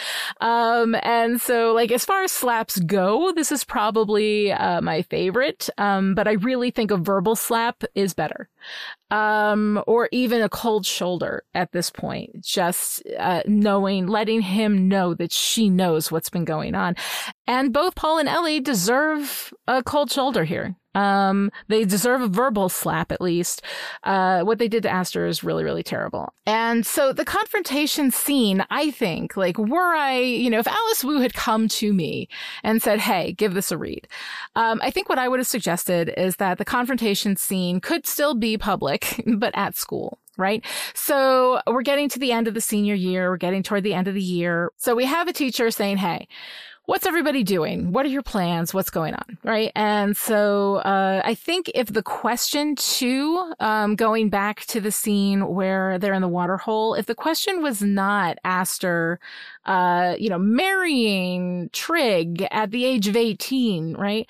Um, 0.41 0.95
and 1.01 1.41
so 1.41 1.74
like 1.74 1.91
as 1.91 2.06
far 2.06 2.24
as 2.24 2.32
slaps 2.32 2.80
go, 2.80 3.34
this 3.34 3.51
is 3.51 3.64
probably 3.64 4.51
uh, 4.51 4.82
my 4.82 5.01
favorite. 5.04 5.70
Um, 5.80 6.14
but 6.14 6.28
I 6.28 6.34
really 6.34 6.70
think 6.70 6.91
a 6.91 6.97
verbal 6.97 7.36
slap 7.36 7.84
is 7.95 8.14
better. 8.14 8.47
Um, 9.10 9.84
or 9.86 10.10
even 10.12 10.41
a 10.41 10.49
cold 10.49 10.86
shoulder 10.86 11.43
at 11.54 11.72
this 11.72 11.89
point, 11.89 12.43
just 12.43 13.04
uh, 13.20 13.41
knowing, 13.45 14.08
letting 14.08 14.41
him 14.41 14.88
know 14.88 15.14
that 15.16 15.32
she 15.32 15.70
knows 15.70 16.12
what's 16.12 16.30
been 16.30 16.45
going 16.45 16.74
on. 16.74 16.95
And 17.45 17.74
both 17.74 17.95
Paul 17.95 18.20
and 18.20 18.30
Ellie 18.30 18.60
deserve 18.60 19.54
a 19.68 19.84
cold 19.84 20.12
shoulder 20.12 20.43
here. 20.45 20.76
Um, 20.96 21.52
they 21.68 21.86
deserve 21.86 22.22
a 22.22 22.28
verbal 22.28 22.70
slap 22.70 23.12
at 23.12 23.22
least. 23.22 23.62
Uh, 24.04 24.44
what 24.44 24.60
they 24.60 24.68
did 24.68 24.84
to 24.84 24.89
Aster 24.89 25.26
is 25.26 25.44
really, 25.44 25.64
really 25.64 25.84
terrible. 25.84 26.34
And 26.46 26.86
so 26.86 27.14
the 27.14 27.26
confrontation 27.26 28.12
scene, 28.12 28.66
I 28.70 28.91
think, 28.91 29.36
like, 29.38 29.58
were 29.58 29.96
I, 29.96 30.20
you 30.20 30.50
know, 30.50 30.60
if 30.60 30.68
Alice 30.68 31.04
Wu 31.04 31.20
had 31.20 31.34
come 31.34 31.68
to 31.70 31.94
me 31.94 32.28
and 32.64 32.82
said, 32.82 33.00
Hey, 33.00 33.34
give 33.34 33.54
this 33.54 33.72
a 33.72 33.78
read. 33.78 34.08
Um, 34.56 34.80
I 34.84 34.91
think 34.91 35.10
what 35.10 35.20
I 35.20 35.28
would 35.28 35.39
have 35.39 35.48
suggested 35.48 36.14
is 36.18 36.38
that 36.38 36.58
the 36.58 36.66
confrontation 36.66 37.36
scene 37.36 37.80
could 37.80 38.06
still 38.06 38.36
be 38.36 38.58
public, 38.58 39.24
but 39.38 39.54
at 39.56 39.76
school 39.76 40.20
right? 40.38 40.66
So 40.94 41.62
we're 41.68 41.84
getting 41.84 42.10
to 42.10 42.20
the 42.20 42.32
end 42.32 42.48
of 42.48 42.54
the 42.54 42.62
senior 42.62 42.96
year. 42.96 43.30
We're 43.30 43.38
getting 43.38 43.64
toward 43.64 43.84
the 43.84 43.94
end 43.94 44.08
of 44.08 44.16
the 44.16 44.22
year. 44.22 44.72
So 44.78 44.96
we 44.96 45.06
have 45.06 45.28
a 45.28 45.34
teacher 45.34 45.70
saying, 45.70 45.98
Hey, 45.98 46.28
what's 46.86 47.06
everybody 47.06 47.44
doing? 47.44 47.92
What 47.92 48.06
are 48.06 48.10
your 48.10 48.22
plans? 48.22 48.74
What's 48.74 48.90
going 48.90 49.14
on? 49.14 49.38
Right. 49.44 49.72
And 49.76 50.18
so, 50.18 50.78
uh, 50.78 51.22
I 51.24 51.34
think 51.34 51.72
if 51.74 51.88
the 51.88 52.04
question 52.04 52.76
too, 52.76 53.54
um, 53.60 53.96
going 53.96 54.30
back 54.30 54.66
to 54.68 54.82
the 54.82 54.92
scene 54.92 55.48
where 55.48 55.98
they're 55.98 56.14
in 56.14 56.22
the 56.22 56.28
water 56.28 56.58
hole, 56.58 56.94
if 56.94 57.06
the 57.06 57.16
question 57.16 57.62
was 57.62 57.82
not 57.82 58.38
Aster, 58.44 59.20
uh, 59.66 60.16
you 60.20 60.30
know, 60.30 60.40
marrying 60.40 61.70
Trig 61.72 62.48
at 62.52 62.72
the 62.72 62.86
age 62.86 63.08
of 63.08 63.16
18, 63.16 63.96
right? 63.96 64.28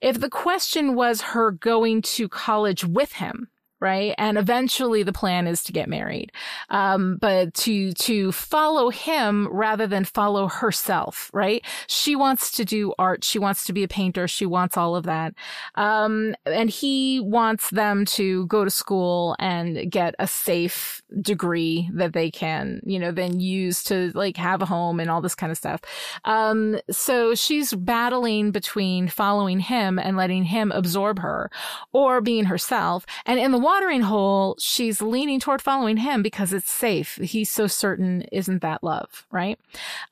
If 0.00 0.20
the 0.20 0.30
question 0.30 0.94
was 0.94 1.22
her 1.22 1.50
going 1.52 2.02
to 2.02 2.28
college 2.28 2.84
with 2.84 3.12
him, 3.12 3.48
right? 3.84 4.14
And 4.16 4.38
eventually 4.38 5.02
the 5.02 5.12
plan 5.12 5.46
is 5.46 5.62
to 5.64 5.72
get 5.72 5.90
married. 5.90 6.32
Um, 6.70 7.18
but 7.20 7.52
to, 7.64 7.92
to 7.92 8.32
follow 8.32 8.88
him 8.88 9.46
rather 9.48 9.86
than 9.86 10.06
follow 10.06 10.48
herself, 10.48 11.30
right? 11.34 11.62
She 11.86 12.16
wants 12.16 12.50
to 12.52 12.64
do 12.64 12.94
art. 12.98 13.24
She 13.24 13.38
wants 13.38 13.66
to 13.66 13.74
be 13.74 13.82
a 13.82 13.88
painter. 13.88 14.26
She 14.26 14.46
wants 14.46 14.78
all 14.78 14.96
of 14.96 15.04
that. 15.04 15.34
Um, 15.74 16.34
and 16.46 16.70
he 16.70 17.20
wants 17.20 17.68
them 17.68 18.06
to 18.06 18.46
go 18.46 18.64
to 18.64 18.70
school 18.70 19.36
and 19.38 19.92
get 19.92 20.14
a 20.18 20.26
safe 20.26 21.02
degree 21.20 21.90
that 21.92 22.14
they 22.14 22.30
can, 22.30 22.80
you 22.86 22.98
know, 22.98 23.12
then 23.12 23.38
use 23.38 23.84
to 23.84 24.10
like 24.14 24.38
have 24.38 24.62
a 24.62 24.66
home 24.66 24.98
and 24.98 25.10
all 25.10 25.20
this 25.20 25.34
kind 25.34 25.52
of 25.52 25.58
stuff. 25.58 25.82
Um, 26.24 26.80
so 26.90 27.34
she's 27.34 27.74
battling 27.74 28.50
between 28.50 29.08
following 29.08 29.60
him 29.60 29.98
and 29.98 30.16
letting 30.16 30.44
him 30.44 30.72
absorb 30.72 31.18
her 31.18 31.50
or 31.92 32.22
being 32.22 32.46
herself. 32.46 33.04
And 33.26 33.38
in 33.38 33.52
the 33.52 33.58
watering 33.74 34.02
hole, 34.02 34.56
she's 34.60 35.02
leaning 35.02 35.40
toward 35.40 35.60
following 35.60 35.96
him 35.96 36.22
because 36.22 36.52
it's 36.52 36.70
safe. 36.70 37.16
He's 37.16 37.50
so 37.50 37.66
certain 37.66 38.22
isn't 38.30 38.62
that 38.62 38.84
love, 38.84 39.26
right? 39.32 39.58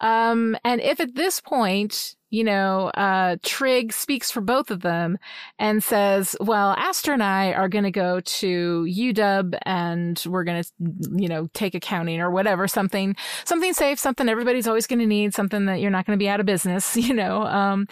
Um, 0.00 0.56
and 0.64 0.80
if 0.80 0.98
at 0.98 1.14
this 1.14 1.40
point, 1.40 2.16
you 2.30 2.42
know, 2.42 2.90
uh, 2.94 3.36
Trig 3.42 3.92
speaks 3.92 4.30
for 4.30 4.40
both 4.40 4.70
of 4.70 4.80
them 4.80 5.18
and 5.58 5.84
says, 5.84 6.34
well, 6.40 6.70
Aster 6.78 7.12
and 7.12 7.22
I 7.22 7.52
are 7.52 7.68
going 7.68 7.84
to 7.84 7.90
go 7.90 8.20
to 8.20 8.86
UW 8.88 9.58
and 9.62 10.24
we're 10.26 10.42
going 10.42 10.62
to, 10.62 10.70
you 11.12 11.28
know, 11.28 11.48
take 11.52 11.74
accounting 11.74 12.20
or 12.20 12.30
whatever, 12.30 12.66
something, 12.66 13.14
something 13.44 13.74
safe, 13.74 13.98
something 13.98 14.30
everybody's 14.30 14.66
always 14.66 14.86
going 14.86 15.00
to 15.00 15.06
need, 15.06 15.34
something 15.34 15.66
that 15.66 15.80
you're 15.80 15.90
not 15.90 16.06
going 16.06 16.18
to 16.18 16.22
be 16.22 16.28
out 16.28 16.40
of 16.40 16.46
business, 16.46 16.96
you 17.06 17.12
know, 17.12 17.42
um, 17.42 17.86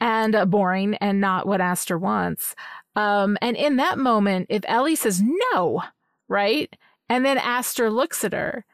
and 0.00 0.34
uh, 0.34 0.44
boring 0.44 0.94
and 0.96 1.20
not 1.20 1.46
what 1.46 1.62
Aster 1.62 1.98
wants. 1.98 2.54
Um, 2.96 3.38
and 3.40 3.56
in 3.56 3.76
that 3.76 3.98
moment, 3.98 4.46
if 4.48 4.62
Ellie 4.66 4.96
says 4.96 5.22
no, 5.52 5.82
right? 6.28 6.74
And 7.08 7.24
then 7.24 7.38
Aster 7.38 7.90
looks 7.90 8.24
at 8.24 8.32
her, 8.32 8.64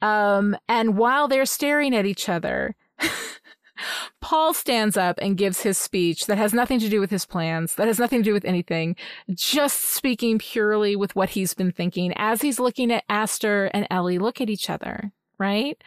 um, 0.00 0.56
and 0.68 0.96
while 0.96 1.28
they're 1.28 1.46
staring 1.46 1.94
at 1.94 2.06
each 2.06 2.28
other, 2.28 2.74
Paul 4.20 4.54
stands 4.54 4.96
up 4.96 5.18
and 5.20 5.36
gives 5.36 5.62
his 5.62 5.78
speech 5.78 6.26
that 6.26 6.38
has 6.38 6.52
nothing 6.52 6.78
to 6.80 6.88
do 6.88 7.00
with 7.00 7.10
his 7.10 7.24
plans, 7.24 7.76
that 7.76 7.86
has 7.86 7.98
nothing 7.98 8.20
to 8.20 8.24
do 8.24 8.32
with 8.32 8.44
anything, 8.44 8.96
just 9.30 9.80
speaking 9.80 10.38
purely 10.38 10.96
with 10.96 11.14
what 11.14 11.30
he's 11.30 11.54
been 11.54 11.72
thinking 11.72 12.12
as 12.16 12.42
he's 12.42 12.60
looking 12.60 12.92
at 12.92 13.04
Aster 13.08 13.66
and 13.72 13.86
Ellie 13.90 14.18
look 14.18 14.40
at 14.40 14.50
each 14.50 14.68
other, 14.68 15.12
right? 15.38 15.82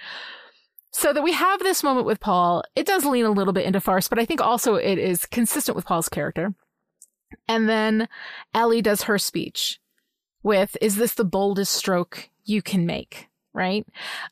So 0.92 1.12
that 1.12 1.24
we 1.24 1.34
have 1.34 1.60
this 1.60 1.84
moment 1.84 2.06
with 2.06 2.22
Paul, 2.22 2.64
it 2.76 2.86
does 2.86 3.06
lean 3.06 3.26
a 3.26 3.32
little 3.32 3.54
bit 3.54 3.66
into 3.66 3.82
farce, 3.82 4.08
but 4.08 4.20
I 4.20 4.26
think 4.26 4.40
also 4.40 4.76
it 4.76 4.98
is 4.98 5.26
consistent 5.26 5.76
with 5.76 5.86
Paul's 5.86 6.10
character. 6.10 6.54
And 7.48 7.70
then 7.70 8.08
Ellie 8.54 8.82
does 8.82 9.04
her 9.04 9.18
speech 9.18 9.80
with, 10.44 10.78
is 10.82 10.96
this 10.96 11.14
the 11.14 11.26
boldest 11.26 11.74
stroke 11.74 12.30
you 12.44 12.62
can 12.62 12.86
make? 12.86 13.28
Right. 13.56 13.88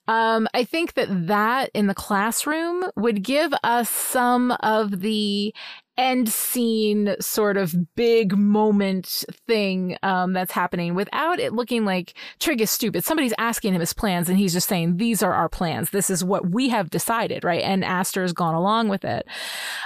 Um, 0.09 0.49
I 0.53 0.65
think 0.65 0.95
that 0.95 1.27
that 1.27 1.71
in 1.73 1.87
the 1.87 1.95
classroom 1.95 2.83
would 2.97 3.23
give 3.23 3.53
us 3.63 3.89
some 3.89 4.51
of 4.59 4.99
the 4.99 5.55
end 5.95 6.27
scene 6.27 7.15
sort 7.21 7.55
of 7.55 7.95
big 7.95 8.37
moment 8.37 9.23
thing 9.47 9.95
um, 10.03 10.33
that's 10.33 10.51
happening 10.51 10.93
without 10.93 11.39
it 11.39 11.53
looking 11.53 11.85
like 11.85 12.15
Trig 12.39 12.59
is 12.59 12.69
stupid. 12.69 13.05
Somebody's 13.05 13.33
asking 13.37 13.73
him 13.73 13.79
his 13.79 13.93
plans 13.93 14.27
and 14.27 14.37
he's 14.37 14.51
just 14.51 14.67
saying, 14.67 14.97
these 14.97 15.23
are 15.23 15.33
our 15.33 15.47
plans. 15.47 15.91
This 15.91 16.09
is 16.09 16.21
what 16.21 16.49
we 16.49 16.67
have 16.67 16.89
decided, 16.89 17.45
right? 17.45 17.63
And 17.63 17.85
Aster's 17.85 18.33
gone 18.33 18.55
along 18.55 18.89
with 18.89 19.05
it. 19.05 19.25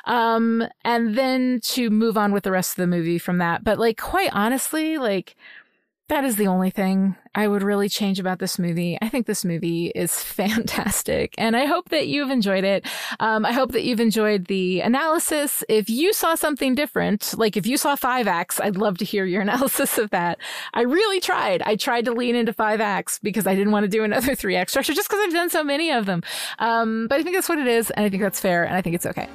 Um, 0.06 0.68
and 0.84 1.16
then 1.16 1.60
to 1.64 1.92
move 1.92 2.18
on 2.18 2.32
with 2.32 2.44
the 2.44 2.52
rest 2.52 2.72
of 2.72 2.78
the 2.78 2.88
movie 2.88 3.20
from 3.20 3.38
that. 3.38 3.64
But 3.64 3.78
like, 3.78 4.02
quite 4.02 4.32
honestly, 4.34 4.98
like, 4.98 5.36
that 6.10 6.24
is 6.24 6.38
the 6.38 6.48
only 6.48 6.70
thing 6.70 7.16
I 7.36 7.48
would 7.48 7.64
really 7.64 7.90
change 7.90 8.20
about 8.20 8.40
this 8.40 8.58
movie. 8.58 8.98
I 9.02 9.10
think 9.10 9.28
this 9.28 9.44
movie 9.44 9.88
is 9.88 10.24
fantastic 10.24 11.36
and 11.38 11.56
I 11.56 11.66
hope 11.66 11.90
that 11.90 12.08
you've 12.08 12.30
enjoyed 12.30 12.64
it. 12.64 12.86
Um, 13.20 13.46
I 13.46 13.52
hope 13.52 13.74
that 13.74 13.84
you've 13.84 14.00
enjoyed 14.00 14.46
the 14.46 14.80
analysis. 14.82 15.64
If 15.68 15.90
you 15.90 16.14
saw 16.14 16.36
something 16.36 16.76
different, 16.76 17.38
like 17.38 17.58
if 17.58 17.68
you 17.68 17.78
saw 17.78 17.96
five 17.96 18.28
acts, 18.28 18.60
I'd 18.60 18.78
love 18.78 18.98
to 19.00 19.06
hear 19.06 19.26
your 19.26 19.42
analysis 19.48 19.98
of 19.98 20.10
that. 20.12 20.40
I 20.74 20.82
really 20.82 21.20
tried. 21.20 21.62
I 21.64 21.76
tried 21.76 22.06
to 22.06 22.14
lean 22.14 22.36
into 22.36 22.54
five 22.54 22.80
acts 22.80 23.20
because 23.20 23.46
I 23.46 23.56
didn't 23.56 23.74
want 23.74 23.84
to 23.84 23.90
do 23.90 24.04
another 24.04 24.34
three 24.36 24.56
act 24.56 24.70
structure 24.70 24.94
just 24.94 25.10
because 25.10 25.22
I've 25.26 25.34
done 25.34 25.50
so 25.50 25.64
many 25.64 25.92
of 25.92 26.06
them. 26.06 26.24
Um, 26.60 27.08
but 27.10 27.20
I 27.20 27.24
think 27.24 27.36
that's 27.36 27.50
what 27.50 27.60
it 27.60 27.68
is 27.68 27.92
and 27.92 28.06
I 28.06 28.10
think 28.10 28.24
that's 28.24 28.40
fair 28.40 28.64
and 28.64 28.76
I 28.76 28.82
think 28.82 28.96
it's 28.96 29.06
okay. 29.06 29.28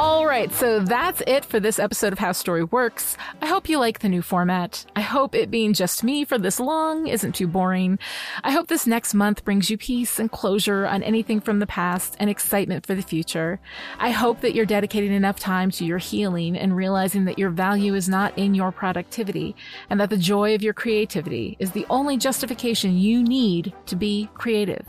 All 0.00 0.26
right, 0.26 0.52
so 0.52 0.78
that's 0.78 1.24
it 1.26 1.44
for 1.44 1.58
this 1.58 1.80
episode 1.80 2.12
of 2.12 2.20
How 2.20 2.30
Story 2.30 2.62
Works. 2.62 3.16
I 3.42 3.46
hope 3.46 3.68
you 3.68 3.80
like 3.80 3.98
the 3.98 4.08
new 4.08 4.22
format. 4.22 4.86
I 4.94 5.00
hope 5.00 5.34
it 5.34 5.50
being 5.50 5.72
just 5.72 6.04
me 6.04 6.24
for 6.24 6.38
this 6.38 6.60
long 6.60 7.08
isn't 7.08 7.34
too 7.34 7.48
boring. 7.48 7.98
I 8.44 8.52
hope 8.52 8.68
this 8.68 8.86
next 8.86 9.12
month 9.12 9.44
brings 9.44 9.70
you 9.70 9.76
peace 9.76 10.20
and 10.20 10.30
closure 10.30 10.86
on 10.86 11.02
anything 11.02 11.40
from 11.40 11.58
the 11.58 11.66
past 11.66 12.14
and 12.20 12.30
excitement 12.30 12.86
for 12.86 12.94
the 12.94 13.02
future. 13.02 13.58
I 13.98 14.10
hope 14.10 14.40
that 14.42 14.54
you're 14.54 14.66
dedicating 14.66 15.12
enough 15.12 15.40
time 15.40 15.72
to 15.72 15.84
your 15.84 15.98
healing 15.98 16.56
and 16.56 16.76
realizing 16.76 17.24
that 17.24 17.40
your 17.40 17.50
value 17.50 17.94
is 17.96 18.08
not 18.08 18.38
in 18.38 18.54
your 18.54 18.70
productivity 18.70 19.56
and 19.90 19.98
that 19.98 20.10
the 20.10 20.16
joy 20.16 20.54
of 20.54 20.62
your 20.62 20.74
creativity 20.74 21.56
is 21.58 21.72
the 21.72 21.86
only 21.90 22.16
justification 22.16 22.96
you 22.96 23.20
need 23.24 23.72
to 23.86 23.96
be 23.96 24.30
creative. 24.34 24.86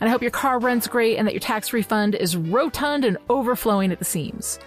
And 0.00 0.08
I 0.08 0.12
hope 0.12 0.22
your 0.22 0.30
car 0.30 0.58
runs 0.58 0.88
great 0.88 1.16
and 1.16 1.26
that 1.26 1.34
your 1.34 1.40
tax 1.40 1.72
refund 1.72 2.14
is 2.14 2.36
rotund 2.36 3.04
and 3.04 3.18
overflowing 3.28 3.92
at 3.92 3.98
the 3.98 4.04
seams. 4.04 4.58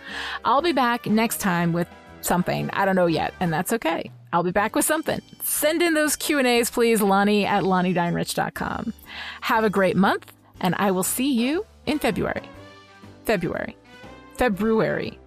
I'll 0.45 0.61
be 0.61 0.73
back 0.73 1.07
next 1.07 1.39
time 1.39 1.73
with 1.73 1.87
something. 2.21 2.69
I 2.71 2.85
don't 2.85 2.95
know 2.95 3.07
yet, 3.07 3.33
and 3.39 3.51
that's 3.51 3.73
okay. 3.73 4.11
I'll 4.31 4.43
be 4.43 4.51
back 4.51 4.75
with 4.75 4.85
something. 4.85 5.21
Send 5.43 5.81
in 5.81 5.93
those 5.93 6.15
Q&As, 6.15 6.71
please, 6.71 7.01
Lani 7.01 7.45
at 7.45 7.63
LaniDianeRich.com. 7.63 8.93
Have 9.41 9.63
a 9.63 9.69
great 9.69 9.95
month, 9.95 10.31
and 10.59 10.75
I 10.77 10.91
will 10.91 11.03
see 11.03 11.33
you 11.33 11.65
in 11.85 11.99
February. 11.99 12.43
February. 13.25 13.75
February. 14.37 15.19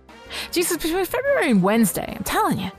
Jesus, 0.50 0.76
between 0.76 1.04
February 1.04 1.50
and 1.50 1.62
Wednesday, 1.62 2.14
I'm 2.16 2.24
telling 2.24 2.58
you. 2.58 2.70